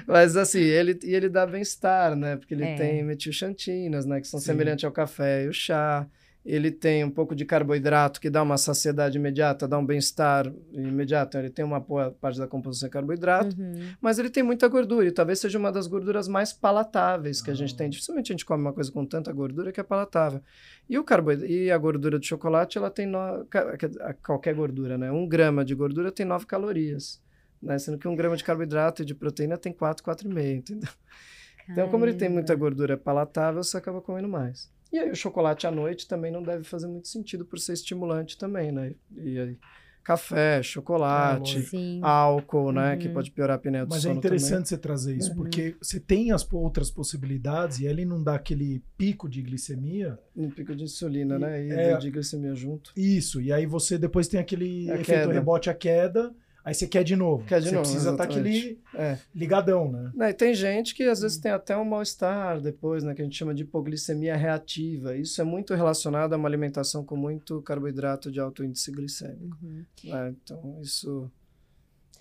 Mas 0.08 0.36
assim, 0.36 0.62
ele, 0.62 1.00
e 1.04 1.14
ele 1.14 1.30
dá 1.30 1.46
bem-estar, 1.46 2.16
né? 2.16 2.36
Porque 2.38 2.54
ele 2.54 2.64
é. 2.64 2.76
tem 2.76 3.04
metilxantinas, 3.04 4.06
né? 4.06 4.20
Que 4.20 4.28
são 4.28 4.40
Sim. 4.40 4.48
semelhantes 4.48 4.84
ao 4.84 4.92
café 4.92 5.44
e 5.44 5.48
o 5.48 5.54
chá 5.54 6.08
ele 6.46 6.72
tem 6.72 7.06
um 7.06 7.10
pouco 7.10 7.34
de 7.34 7.46
carboidrato 7.46 8.20
que 8.20 8.30
dá 8.30 8.44
uma 8.44 8.58
saciedade 8.58 9.18
imediata, 9.18 9.66
dá 9.66 9.78
um 9.78 9.86
bem-estar 9.86 10.52
imediato. 10.74 11.38
Ele 11.38 11.50
tem 11.50 11.64
uma 11.64 11.80
boa 11.80 12.12
parte 12.12 12.38
da 12.38 12.46
composição 12.46 12.89
de 12.89 12.91
carboidrato, 12.91 13.56
uhum. 13.58 13.94
mas 14.02 14.20
ele 14.20 14.30
tem 14.30 14.44
muita 14.44 14.68
gordura 14.68 15.08
e 15.08 15.12
talvez 15.12 15.39
seja 15.39 15.58
uma 15.58 15.72
das 15.72 15.88
gorduras 15.88 16.28
mais 16.28 16.52
palatáveis 16.52 17.41
que 17.41 17.50
a 17.50 17.54
gente 17.54 17.76
tem. 17.76 17.88
Ah. 17.88 17.89
Dificilmente 17.89 18.32
a 18.32 18.34
gente 18.34 18.46
come 18.46 18.62
uma 18.62 18.74
coisa 18.74 18.91
com 18.91 19.06
tanta 19.06 19.32
gordura 19.32 19.72
que 19.72 19.80
é 19.80 19.84
palatável. 19.84 20.41
E 20.89 21.00
o 21.00 21.04
carboidrato 21.04 21.50
e 21.50 21.72
a 21.72 21.78
gordura 21.78 22.20
de 22.20 22.28
chocolate, 22.28 22.78
ela 22.78 22.91
tem 22.91 23.06
no... 23.06 23.48
qualquer 24.22 24.54
gordura, 24.54 24.98
né? 24.98 25.10
Um 25.12 25.26
grama 25.26 25.64
de 25.64 25.74
gordura 25.74 26.12
tem 26.12 26.26
9 26.26 26.46
calorias, 26.46 27.22
né? 27.62 27.80
Sendo 27.80 27.98
que 27.98 28.08
um 28.08 28.18
grama 28.18 28.36
de 28.36 28.44
carboidrato 28.44 29.02
e 29.02 29.06
de 29.06 29.16
proteína 29.16 29.58
tem 29.58 29.72
4, 29.72 30.04
4,5, 30.04 30.58
entendeu? 30.58 30.89
Caramba. 30.89 31.72
Então, 31.72 31.89
como 31.89 32.06
ele 32.06 32.16
tem 32.16 32.28
muita 32.28 32.54
gordura 32.54 32.98
palatável, 32.98 33.64
você 33.64 33.78
acaba 33.78 34.02
comendo 34.02 34.28
mais. 34.28 34.70
E 34.94 35.00
aí 35.00 35.10
o 35.10 35.16
chocolate 35.16 35.66
à 35.66 35.72
noite 35.72 36.08
também 36.08 36.32
não 36.32 36.44
deve 36.44 36.64
fazer 36.64 36.86
muito 36.86 37.08
sentido 37.08 37.44
por 37.44 37.58
ser 37.58 37.74
estimulante 37.74 38.38
também, 38.38 38.72
né? 38.72 38.94
E 39.18 39.39
aí, 39.39 39.58
café, 40.04 40.62
chocolate, 40.62 41.68
é, 41.76 42.00
álcool, 42.04 42.72
né? 42.72 42.94
Uhum. 42.94 43.00
Que 43.00 43.10
pode 43.10 43.32
piorar 43.32 43.56
a 43.56 43.58
apneia 43.58 43.88
do 43.88 43.89
Mas 43.89 44.00
é 44.00 44.02
sono 44.04 44.14
é 44.14 44.18
interessante 44.20 44.52
também. 44.52 44.66
você 44.66 44.78
trazer 44.78 45.18
isso, 45.18 45.32
uhum. 45.32 45.38
porque 45.38 45.76
você 45.82 46.00
tem 46.00 46.32
as 46.32 46.48
outras 46.54 46.91
possibilidades 46.91 47.80
e 47.80 47.88
ele 47.88 48.06
não 48.06 48.22
dá 48.22 48.36
aquele 48.36 48.84
pico 48.96 49.28
de 49.28 49.41
glicemia. 49.41 50.20
Um 50.36 50.52
pico 50.52 50.76
de 50.76 50.84
insulina, 50.84 51.38
e, 51.38 51.39
né? 51.39 51.66
E 51.66 51.72
é, 51.72 51.98
de 51.98 52.12
glicemia 52.12 52.54
junto. 52.54 52.94
Isso, 52.96 53.41
e 53.41 53.52
aí 53.52 53.66
você 53.66 53.98
depois 53.98 54.28
tem 54.28 54.39
aquele 54.39 54.91
a 54.91 54.94
efeito 54.94 55.22
queda. 55.22 55.34
rebote 55.34 55.72
à 55.72 55.74
queda 55.74 56.32
Aí 56.64 56.74
você 56.74 56.88
quer 56.88 57.03
de 57.03 57.16
novo. 57.16 57.43
Quer 57.45 57.59
de 57.59 57.66
você 57.68 57.76
novo, 57.76 57.84
precisa 57.84 58.11
estar 58.11 58.26
tá 58.26 58.32
aquele 58.32 58.80
é. 58.95 59.18
ligadão, 59.36 59.91
né? 59.91 60.11
Não, 60.16 60.28
e 60.28 60.34
tem 60.34 60.53
gente 60.53 60.95
que 60.95 61.03
às 61.03 61.22
vezes 61.22 61.38
tem 61.38 61.51
até 61.51 61.76
um 61.76 61.84
mal-estar 61.84 62.61
depois, 62.61 63.03
né? 63.03 63.14
Que 63.14 63.22
a 63.22 63.26
gente 63.26 63.38
chama 63.38 63.53
de 63.53 63.64
hipoglicemia 63.64 64.36
reativa. 64.36 65.16
Isso 65.16 65.41
é 65.41 65.43
muito 65.43 65.76
relacionado 65.76 66.34
a 66.34 66.38
uma 66.38 66.47
alimentação 66.47 67.03
com 67.03 67.18
muito 67.18 67.61
carboidrato 67.61 68.32
de 68.32 68.39
alto 68.39 68.64
índice 68.64 68.91
glicêmico. 68.91 69.57
Uhum. 69.61 69.84
É, 70.05 70.30
então, 70.30 70.80
isso... 70.82 71.30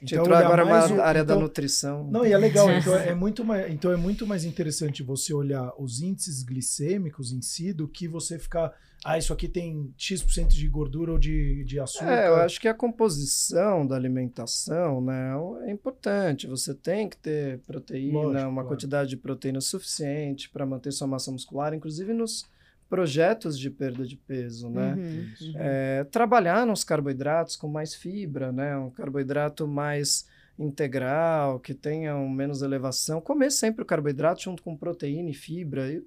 Então, 0.02 0.20
entrou 0.20 0.36
agora 0.36 0.64
uma 0.64 0.96
o, 0.96 1.00
área 1.00 1.20
então, 1.20 1.36
da 1.36 1.42
nutrição. 1.42 2.04
Não, 2.10 2.26
e 2.26 2.32
é 2.32 2.38
legal. 2.38 2.68
então, 2.72 2.96
é 2.96 3.14
muito 3.14 3.44
mais, 3.44 3.72
então 3.72 3.92
é 3.92 3.96
muito 3.96 4.26
mais 4.26 4.44
interessante 4.44 5.02
você 5.02 5.32
olhar 5.32 5.72
os 5.78 6.00
índices 6.00 6.42
glicêmicos 6.42 7.32
em 7.32 7.40
si 7.40 7.72
do 7.72 7.86
que 7.86 8.08
você 8.08 8.38
ficar 8.38 8.74
ah, 9.04 9.18
isso 9.18 9.32
aqui 9.32 9.48
tem 9.48 9.92
X% 9.98 10.46
de 10.46 10.68
gordura 10.68 11.10
ou 11.10 11.18
de, 11.18 11.64
de 11.64 11.80
açúcar. 11.80 12.12
É, 12.12 12.28
eu 12.28 12.36
acho 12.36 12.60
que 12.60 12.68
a 12.68 12.74
composição 12.74 13.84
da 13.84 13.96
alimentação 13.96 15.00
né, 15.00 15.32
é 15.66 15.72
importante. 15.72 16.46
Você 16.46 16.72
tem 16.72 17.08
que 17.08 17.16
ter 17.16 17.58
proteína, 17.66 18.20
Lógico, 18.20 18.42
uma 18.42 18.52
claro. 18.52 18.68
quantidade 18.68 19.10
de 19.10 19.16
proteína 19.16 19.60
suficiente 19.60 20.48
para 20.48 20.64
manter 20.64 20.92
sua 20.92 21.08
massa 21.08 21.32
muscular, 21.32 21.74
inclusive 21.74 22.12
nos 22.14 22.46
projetos 22.92 23.58
de 23.58 23.70
perda 23.70 24.04
de 24.04 24.18
peso, 24.18 24.68
né? 24.68 24.92
Uhum, 24.92 25.26
uhum. 25.40 25.52
É, 25.56 26.04
trabalhar 26.04 26.66
nos 26.66 26.84
carboidratos 26.84 27.56
com 27.56 27.66
mais 27.66 27.94
fibra, 27.94 28.52
né? 28.52 28.76
Um 28.76 28.90
carboidrato 28.90 29.66
mais 29.66 30.28
integral, 30.58 31.58
que 31.58 31.72
tenha 31.72 32.14
menos 32.14 32.60
elevação. 32.60 33.18
Comer 33.18 33.50
sempre 33.50 33.82
o 33.82 33.86
carboidrato 33.86 34.42
junto 34.42 34.62
com 34.62 34.76
proteína 34.76 35.30
e 35.30 35.32
fibra. 35.32 35.90
E, 35.90 36.04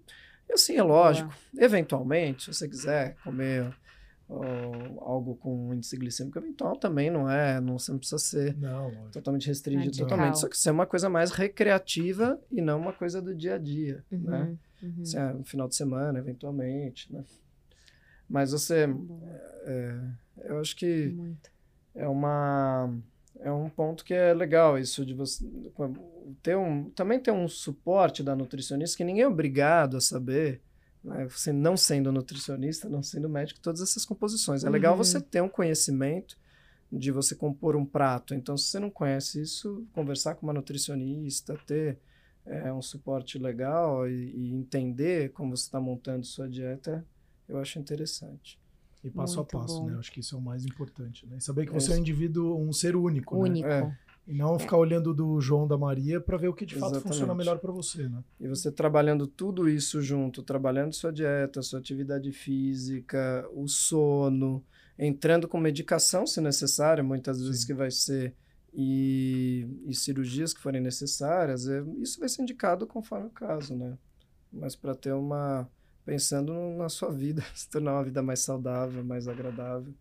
e 0.47 0.53
assim, 0.53 0.75
é 0.75 0.83
lógico, 0.83 1.33
eventualmente, 1.57 2.43
se 2.43 2.53
você 2.53 2.69
quiser 2.69 3.15
comer 3.23 3.75
algo 4.29 5.35
com 5.37 5.73
índice 5.73 5.97
glicêmico 5.97 6.37
eventual, 6.37 6.75
também 6.75 7.09
não 7.09 7.27
é, 7.27 7.59
não, 7.59 7.79
você 7.79 7.91
não 7.91 7.97
precisa 7.97 8.19
ser 8.19 8.55
não, 8.57 8.91
totalmente 9.11 9.47
restringido, 9.47 9.97
totalmente. 9.97 10.37
Só 10.37 10.47
que 10.47 10.55
ser 10.55 10.69
uma 10.69 10.85
coisa 10.85 11.09
mais 11.09 11.31
recreativa 11.31 12.39
e 12.51 12.61
não 12.61 12.79
uma 12.79 12.93
coisa 12.93 13.19
do 13.19 13.33
dia 13.33 13.55
a 13.55 13.57
dia, 13.57 14.03
uhum, 14.11 14.19
né? 14.19 14.55
Uhum. 14.81 15.01
Assim, 15.01 15.17
é, 15.17 15.33
no 15.33 15.43
final 15.43 15.67
de 15.67 15.75
semana, 15.75 16.19
eventualmente, 16.19 17.11
né? 17.11 17.23
Mas 18.29 18.51
você, 18.51 18.87
é, 19.63 19.99
eu 20.45 20.59
acho 20.59 20.75
que 20.75 21.07
Muito. 21.09 21.51
é 21.93 22.07
uma 22.07 22.91
é 23.39 23.51
um 23.51 23.69
ponto 23.69 24.03
que 24.05 24.13
é 24.13 24.33
legal 24.33 24.79
isso 24.79 25.05
de 25.05 25.13
você 25.13 25.45
ter 26.41 26.55
um 26.55 26.89
também 26.91 27.19
ter 27.19 27.31
um 27.31 27.47
suporte 27.47 28.23
da 28.23 28.35
nutricionista 28.35 28.97
que 28.97 29.03
ninguém 29.03 29.23
é 29.23 29.27
obrigado 29.27 29.97
a 29.97 30.01
saber 30.01 30.61
né? 31.03 31.27
você 31.27 31.51
não 31.51 31.75
sendo 31.75 32.11
nutricionista 32.11 32.87
não 32.87 33.03
sendo 33.03 33.27
médico 33.27 33.59
todas 33.59 33.81
essas 33.81 34.05
composições 34.05 34.63
é 34.63 34.69
legal 34.69 34.93
uhum. 34.93 35.03
você 35.03 35.19
ter 35.19 35.41
um 35.41 35.49
conhecimento 35.49 36.37
de 36.89 37.11
você 37.11 37.35
compor 37.35 37.75
um 37.75 37.85
prato 37.85 38.33
então 38.33 38.57
se 38.57 38.69
você 38.69 38.79
não 38.79 38.89
conhece 38.89 39.41
isso 39.41 39.85
conversar 39.91 40.35
com 40.35 40.47
uma 40.47 40.53
nutricionista 40.53 41.59
ter 41.67 41.99
é, 42.45 42.71
um 42.71 42.81
suporte 42.81 43.39
legal 43.39 44.07
e, 44.07 44.31
e 44.35 44.53
entender 44.53 45.31
como 45.31 45.55
você 45.55 45.63
está 45.63 45.79
montando 45.79 46.25
sua 46.25 46.47
dieta 46.47 47.05
eu 47.47 47.57
acho 47.57 47.79
interessante 47.79 48.59
e 49.03 49.09
passo 49.09 49.37
Muito 49.37 49.55
a 49.55 49.59
passo, 49.59 49.81
bom. 49.81 49.87
né? 49.87 49.97
Acho 49.99 50.11
que 50.11 50.19
isso 50.19 50.35
é 50.35 50.37
o 50.37 50.41
mais 50.41 50.65
importante, 50.65 51.27
né? 51.27 51.39
Saber 51.39 51.67
que 51.67 51.73
você 51.73 51.91
é, 51.91 51.93
é 51.93 51.97
um 51.97 51.99
indivíduo, 51.99 52.59
um 52.59 52.73
ser 52.73 52.95
único, 52.95 53.35
né? 53.35 53.41
único. 53.49 53.67
né? 53.67 53.97
É. 54.01 54.05
E 54.27 54.33
não 54.33 54.57
ficar 54.57 54.77
olhando 54.77 55.13
do 55.13 55.39
João 55.39 55.67
da 55.67 55.77
Maria 55.77 56.19
para 56.19 56.35
ver 56.35 56.47
o 56.47 56.53
que 56.53 56.65
de 56.65 56.73
Exatamente. 56.73 57.03
fato 57.03 57.13
funciona 57.13 57.35
melhor 57.35 57.59
para 57.59 57.71
você, 57.71 58.09
né? 58.09 58.23
E 58.39 58.47
você 58.47 58.71
trabalhando 58.71 59.27
tudo 59.27 59.69
isso 59.69 60.01
junto, 60.01 60.41
trabalhando 60.41 60.93
sua 60.93 61.13
dieta, 61.13 61.61
sua 61.61 61.77
atividade 61.77 62.31
física, 62.31 63.47
o 63.53 63.67
sono, 63.67 64.63
entrando 64.97 65.47
com 65.47 65.59
medicação 65.59 66.25
se 66.25 66.41
necessário, 66.41 67.05
muitas 67.05 67.39
vezes 67.39 67.61
Sim. 67.61 67.67
que 67.67 67.73
vai 67.75 67.91
ser 67.91 68.33
e, 68.77 69.65
e, 69.87 69.93
cirurgias 69.93 70.53
que 70.53 70.59
forem 70.59 70.81
necessárias, 70.81 71.65
é, 71.67 71.81
isso 72.01 72.19
vai 72.19 72.27
ser 72.27 72.41
indicado 72.41 72.85
conforme 72.85 73.27
o 73.27 73.31
caso, 73.31 73.73
né? 73.73 73.97
Mas 74.51 74.75
para 74.75 74.93
ter 74.93 75.13
uma 75.13 75.69
pensando 76.03 76.53
na 76.77 76.89
sua 76.89 77.11
vida, 77.11 77.41
se 77.55 77.69
tornar 77.69 77.93
uma 77.93 78.03
vida 78.03 78.21
mais 78.21 78.41
saudável, 78.41 79.03
mais 79.03 79.27
agradável. 79.27 79.93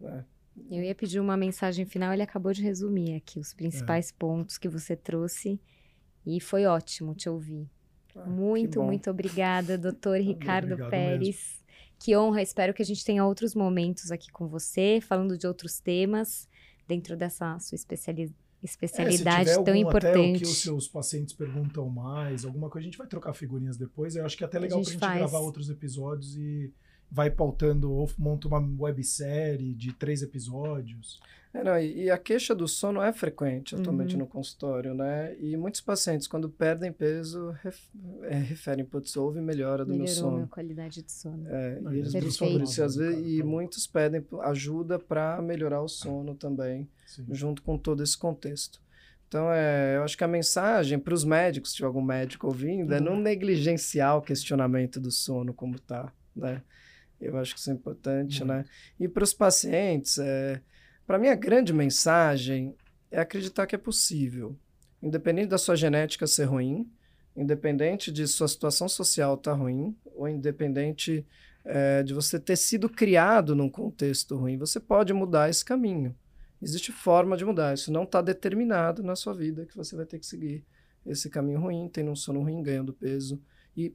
Né? 0.00 0.24
Eu 0.70 0.82
ia 0.82 0.94
pedir 0.94 1.18
uma 1.18 1.36
mensagem 1.36 1.84
final, 1.84 2.12
ele 2.12 2.22
acabou 2.22 2.52
de 2.52 2.62
resumir 2.62 3.16
aqui 3.16 3.40
os 3.40 3.52
principais 3.52 4.10
é. 4.10 4.14
pontos 4.16 4.56
que 4.56 4.68
você 4.68 4.94
trouxe 4.94 5.60
e 6.24 6.40
foi 6.40 6.64
ótimo 6.64 7.14
te 7.14 7.28
ouvir. 7.28 7.68
Ah, 8.14 8.24
muito, 8.24 8.82
muito 8.82 9.10
obrigada, 9.10 9.76
doutor 9.76 10.18
Ricardo 10.22 10.74
Obrigado 10.74 10.90
Pérez. 10.90 11.36
Mesmo. 11.36 11.62
Que 11.98 12.16
honra, 12.16 12.42
espero 12.42 12.74
que 12.74 12.82
a 12.82 12.84
gente 12.84 13.04
tenha 13.04 13.24
outros 13.24 13.54
momentos 13.54 14.10
aqui 14.10 14.30
com 14.30 14.48
você, 14.48 15.00
falando 15.00 15.36
de 15.38 15.46
outros 15.46 15.80
temas 15.80 16.48
dentro 16.86 17.16
dessa 17.16 17.58
sua 17.58 17.76
especialidade 17.76 18.34
especialidade 18.62 19.50
é, 19.50 19.62
tão 19.62 19.74
importante. 19.74 20.06
Até 20.16 20.36
o 20.36 20.38
que 20.38 20.44
os 20.44 20.62
seus 20.62 20.86
pacientes 20.86 21.34
perguntam 21.34 21.88
mais, 21.88 22.44
alguma 22.44 22.70
coisa, 22.70 22.86
a 22.86 22.88
gente 22.88 22.98
vai 22.98 23.06
trocar 23.06 23.32
figurinhas 23.34 23.76
depois. 23.76 24.14
Eu 24.14 24.24
acho 24.24 24.36
que 24.36 24.44
é 24.44 24.46
até 24.46 24.58
legal 24.58 24.78
a 24.78 24.82
gente 24.82 24.98
pra 24.98 25.08
gente 25.08 25.18
faz. 25.18 25.30
gravar 25.30 25.44
outros 25.44 25.68
episódios 25.68 26.36
e 26.36 26.72
vai 27.12 27.30
pautando 27.30 27.92
ou 27.92 28.10
monta 28.18 28.48
uma 28.48 28.58
websérie 28.80 29.74
de 29.74 29.92
três 29.92 30.22
episódios. 30.22 31.20
É, 31.52 31.62
não, 31.62 31.78
e, 31.78 32.04
e, 32.04 32.10
a 32.10 32.16
queixa 32.16 32.54
do 32.54 32.66
sono 32.66 33.02
é 33.02 33.12
frequente 33.12 33.74
atualmente 33.74 34.14
uhum. 34.14 34.20
no 34.20 34.26
consultório, 34.26 34.94
né? 34.94 35.36
E 35.38 35.54
muitos 35.54 35.82
pacientes, 35.82 36.26
quando 36.26 36.48
perdem 36.48 36.90
peso, 36.90 37.50
ref, 37.62 37.78
é, 38.22 38.38
referem, 38.38 38.86
putz, 38.86 39.14
houve 39.18 39.42
melhora 39.42 39.84
do 39.84 39.90
Melhorou 39.90 40.06
meu 40.06 40.14
sono. 40.14 40.26
Melhorou 40.28 40.46
a 40.46 40.48
qualidade 40.48 41.02
de 41.02 41.12
sono. 41.12 41.46
É, 41.46 41.78
e 41.92 41.98
eles 41.98 42.14
buscam 42.14 42.50
por 42.52 42.62
isso, 42.62 42.82
às 42.82 42.96
vezes, 42.96 43.22
e 43.26 43.42
muitos 43.42 43.86
pedem 43.86 44.24
ajuda 44.44 44.98
para 44.98 45.42
melhorar 45.42 45.82
o 45.82 45.88
sono 45.88 46.34
também, 46.34 46.88
Sim. 47.06 47.26
junto 47.30 47.60
com 47.62 47.76
todo 47.76 48.02
esse 48.02 48.16
contexto. 48.16 48.80
Então, 49.28 49.52
é, 49.52 49.96
eu 49.96 50.02
acho 50.04 50.16
que 50.16 50.24
a 50.24 50.28
mensagem 50.28 50.98
para 50.98 51.12
os 51.12 51.24
médicos, 51.24 51.70
se 51.70 51.76
tiver 51.76 51.86
algum 51.86 52.02
médico 52.02 52.46
ouvindo, 52.46 52.90
uhum. 52.90 52.96
é 52.96 53.00
não 53.00 53.20
negligenciar 53.20 54.16
o 54.16 54.22
questionamento 54.22 54.98
do 54.98 55.10
sono 55.10 55.52
como 55.52 55.76
está 55.76 56.10
né? 56.34 56.62
Eu 57.22 57.38
acho 57.38 57.54
que 57.54 57.60
isso 57.60 57.70
é 57.70 57.74
importante, 57.74 58.44
né? 58.44 58.64
E 58.98 59.06
para 59.06 59.22
os 59.22 59.32
pacientes, 59.32 60.18
é, 60.18 60.60
para 61.06 61.18
mim 61.18 61.28
a 61.28 61.34
grande 61.34 61.72
mensagem 61.72 62.74
é 63.10 63.20
acreditar 63.20 63.66
que 63.66 63.74
é 63.74 63.78
possível, 63.78 64.56
independente 65.02 65.48
da 65.48 65.58
sua 65.58 65.76
genética 65.76 66.26
ser 66.26 66.44
ruim, 66.44 66.90
independente 67.36 68.10
de 68.10 68.26
sua 68.26 68.48
situação 68.48 68.88
social 68.88 69.34
estar 69.34 69.52
tá 69.52 69.56
ruim, 69.56 69.96
ou 70.14 70.28
independente 70.28 71.24
é, 71.64 72.02
de 72.02 72.12
você 72.12 72.38
ter 72.38 72.56
sido 72.56 72.88
criado 72.88 73.54
num 73.54 73.68
contexto 73.68 74.36
ruim, 74.36 74.58
você 74.58 74.80
pode 74.80 75.12
mudar 75.12 75.48
esse 75.48 75.64
caminho. 75.64 76.14
Existe 76.60 76.92
forma 76.92 77.36
de 77.36 77.44
mudar. 77.44 77.74
Isso 77.74 77.92
não 77.92 78.04
está 78.04 78.20
determinado 78.20 79.02
na 79.02 79.16
sua 79.16 79.34
vida 79.34 79.66
que 79.66 79.76
você 79.76 79.96
vai 79.96 80.06
ter 80.06 80.18
que 80.18 80.26
seguir 80.26 80.64
esse 81.04 81.28
caminho 81.28 81.60
ruim, 81.60 81.88
tendo 81.92 82.10
um 82.10 82.16
sono 82.16 82.40
ruim, 82.40 82.62
ganhando 82.62 82.92
peso 82.92 83.42
e 83.76 83.94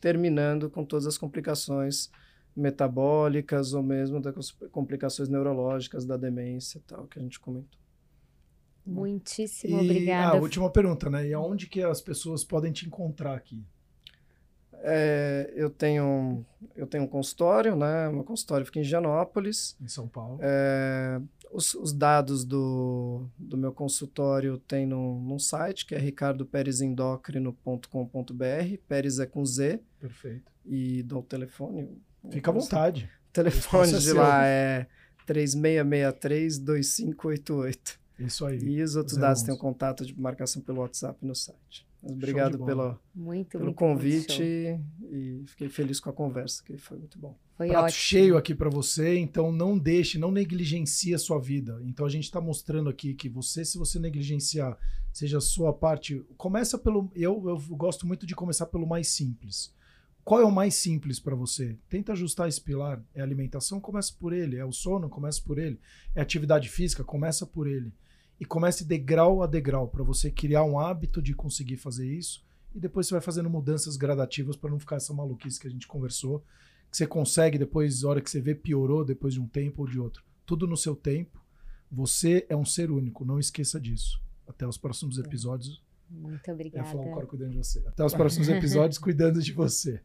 terminando 0.00 0.70
com 0.70 0.84
todas 0.84 1.06
as 1.06 1.18
complicações 1.18 2.10
metabólicas 2.56 3.74
ou 3.74 3.82
mesmo 3.82 4.20
das 4.20 4.52
complicações 4.70 5.28
neurológicas 5.28 6.04
da 6.04 6.16
demência 6.16 6.80
tal 6.86 7.06
que 7.06 7.18
a 7.18 7.22
gente 7.22 7.40
comentou. 7.40 7.80
Muitíssimo 8.86 9.80
e, 9.80 9.84
obrigada. 9.84 10.36
A 10.36 10.40
última 10.40 10.70
pergunta, 10.70 11.08
né? 11.08 11.28
E 11.28 11.32
aonde 11.32 11.66
que 11.66 11.82
as 11.82 12.00
pessoas 12.00 12.44
podem 12.44 12.70
te 12.70 12.86
encontrar 12.86 13.34
aqui? 13.34 13.64
É, 14.86 15.50
eu 15.56 15.70
tenho 15.70 16.44
eu 16.76 16.86
tenho 16.86 17.04
um 17.04 17.06
consultório, 17.06 17.74
né? 17.74 18.10
Meu 18.10 18.22
consultório 18.22 18.66
fica 18.66 18.78
em 18.78 18.84
Gianópolis. 18.84 19.74
Em 19.80 19.88
São 19.88 20.06
Paulo. 20.06 20.38
É, 20.42 21.18
os, 21.50 21.72
os, 21.74 21.94
dados 21.94 22.44
do, 22.44 23.26
do 23.38 23.56
meu 23.56 23.72
consultório 23.72 24.58
tem 24.58 24.84
no, 24.84 25.18
num 25.20 25.38
site 25.38 25.86
que 25.86 25.94
é 25.94 25.98
ricardoperezendocrino.com.br. 25.98 28.76
Pérez 28.86 29.18
é 29.18 29.24
com 29.24 29.42
Z. 29.46 29.80
Perfeito. 29.98 30.52
E 30.66 31.02
dou 31.02 31.20
o 31.20 31.22
telefone. 31.22 31.88
Fica 32.30 32.50
à 32.50 32.54
vontade. 32.54 33.10
O 33.30 33.32
telefone 33.32 33.98
de 33.98 34.12
lá 34.12 34.46
é 34.46 34.86
3663-2588. 35.26 37.98
Isso 38.18 38.44
aí. 38.46 38.58
E 38.58 38.82
os 38.82 38.96
outros 38.96 39.16
dados 39.16 39.42
têm 39.42 39.54
o 39.54 39.58
contato 39.58 40.06
de 40.06 40.18
marcação 40.18 40.62
pelo 40.62 40.80
WhatsApp 40.80 41.18
no 41.26 41.34
site. 41.34 41.86
Mas 42.04 42.12
obrigado 42.12 42.64
pelo, 42.64 42.98
muito, 43.14 43.52
pelo 43.52 43.64
muito 43.64 43.76
convite 43.76 44.42
e 44.42 45.42
fiquei 45.46 45.70
feliz 45.70 45.98
com 45.98 46.10
a 46.10 46.12
conversa, 46.12 46.62
que 46.62 46.76
foi 46.76 46.98
muito 46.98 47.18
bom. 47.18 47.34
Foi 47.56 47.68
Prato 47.68 47.84
ótimo. 47.84 47.98
cheio 47.98 48.36
aqui 48.36 48.54
para 48.54 48.68
você, 48.68 49.16
então 49.16 49.50
não 49.50 49.78
deixe, 49.78 50.18
não 50.18 50.30
negligencie 50.30 51.14
a 51.14 51.18
sua 51.18 51.40
vida. 51.40 51.80
Então 51.84 52.04
a 52.04 52.10
gente 52.10 52.24
está 52.24 52.42
mostrando 52.42 52.90
aqui 52.90 53.14
que 53.14 53.28
você, 53.28 53.64
se 53.64 53.78
você 53.78 53.98
negligenciar, 53.98 54.76
seja 55.12 55.38
a 55.38 55.40
sua 55.40 55.72
parte, 55.72 56.22
começa 56.36 56.76
pelo. 56.76 57.10
Eu, 57.14 57.42
eu 57.48 57.58
gosto 57.70 58.06
muito 58.06 58.26
de 58.26 58.34
começar 58.34 58.66
pelo 58.66 58.86
mais 58.86 59.08
simples. 59.08 59.72
Qual 60.24 60.40
é 60.40 60.44
o 60.44 60.50
mais 60.50 60.74
simples 60.74 61.20
para 61.20 61.34
você? 61.34 61.76
Tenta 61.88 62.12
ajustar 62.12 62.48
esse 62.48 62.60
pilar. 62.60 63.02
É 63.14 63.20
alimentação, 63.20 63.78
começa 63.80 64.12
por 64.18 64.32
ele. 64.32 64.56
É 64.56 64.64
o 64.64 64.72
sono, 64.72 65.08
começa 65.08 65.42
por 65.44 65.58
ele. 65.58 65.78
É 66.14 66.20
atividade 66.20 66.68
física, 66.68 67.04
começa 67.04 67.46
por 67.46 67.66
ele 67.66 67.92
e 68.40 68.44
comece 68.44 68.84
degrau 68.84 69.42
a 69.42 69.46
degrau 69.46 69.86
para 69.86 70.02
você 70.02 70.30
criar 70.30 70.64
um 70.64 70.78
hábito 70.78 71.22
de 71.22 71.34
conseguir 71.34 71.76
fazer 71.76 72.10
isso 72.10 72.44
e 72.74 72.80
depois 72.80 73.06
você 73.06 73.14
vai 73.14 73.20
fazendo 73.20 73.48
mudanças 73.48 73.96
gradativas 73.96 74.56
para 74.56 74.70
não 74.70 74.80
ficar 74.80 74.96
essa 74.96 75.14
maluquice 75.14 75.60
que 75.60 75.68
a 75.68 75.70
gente 75.70 75.86
conversou, 75.86 76.44
que 76.90 76.96
você 76.96 77.06
consegue 77.06 77.56
depois, 77.56 78.02
hora 78.02 78.20
que 78.20 78.28
você 78.28 78.40
vê, 78.40 78.54
piorou 78.54 79.04
depois 79.04 79.34
de 79.34 79.40
um 79.40 79.46
tempo 79.46 79.82
ou 79.82 79.88
de 79.88 79.98
outro. 79.98 80.24
Tudo 80.44 80.66
no 80.66 80.76
seu 80.76 80.96
tempo. 80.96 81.40
Você 81.90 82.44
é 82.48 82.56
um 82.56 82.64
ser 82.64 82.90
único, 82.90 83.24
não 83.24 83.38
esqueça 83.38 83.80
disso. 83.80 84.20
Até 84.46 84.66
os 84.66 84.76
próximos 84.76 85.18
episódios. 85.18 85.80
Muito 86.10 86.50
obrigada. 86.50 86.86
Eu 86.86 86.90
falar 86.90 87.04
um 87.04 87.12
coro 87.12 87.26
cuidando 87.28 87.52
de 87.52 87.58
você. 87.58 87.78
Até 87.86 88.04
os 88.04 88.14
próximos 88.14 88.48
episódios 88.48 88.98
cuidando 88.98 89.40
de 89.40 89.52
você. 89.52 90.02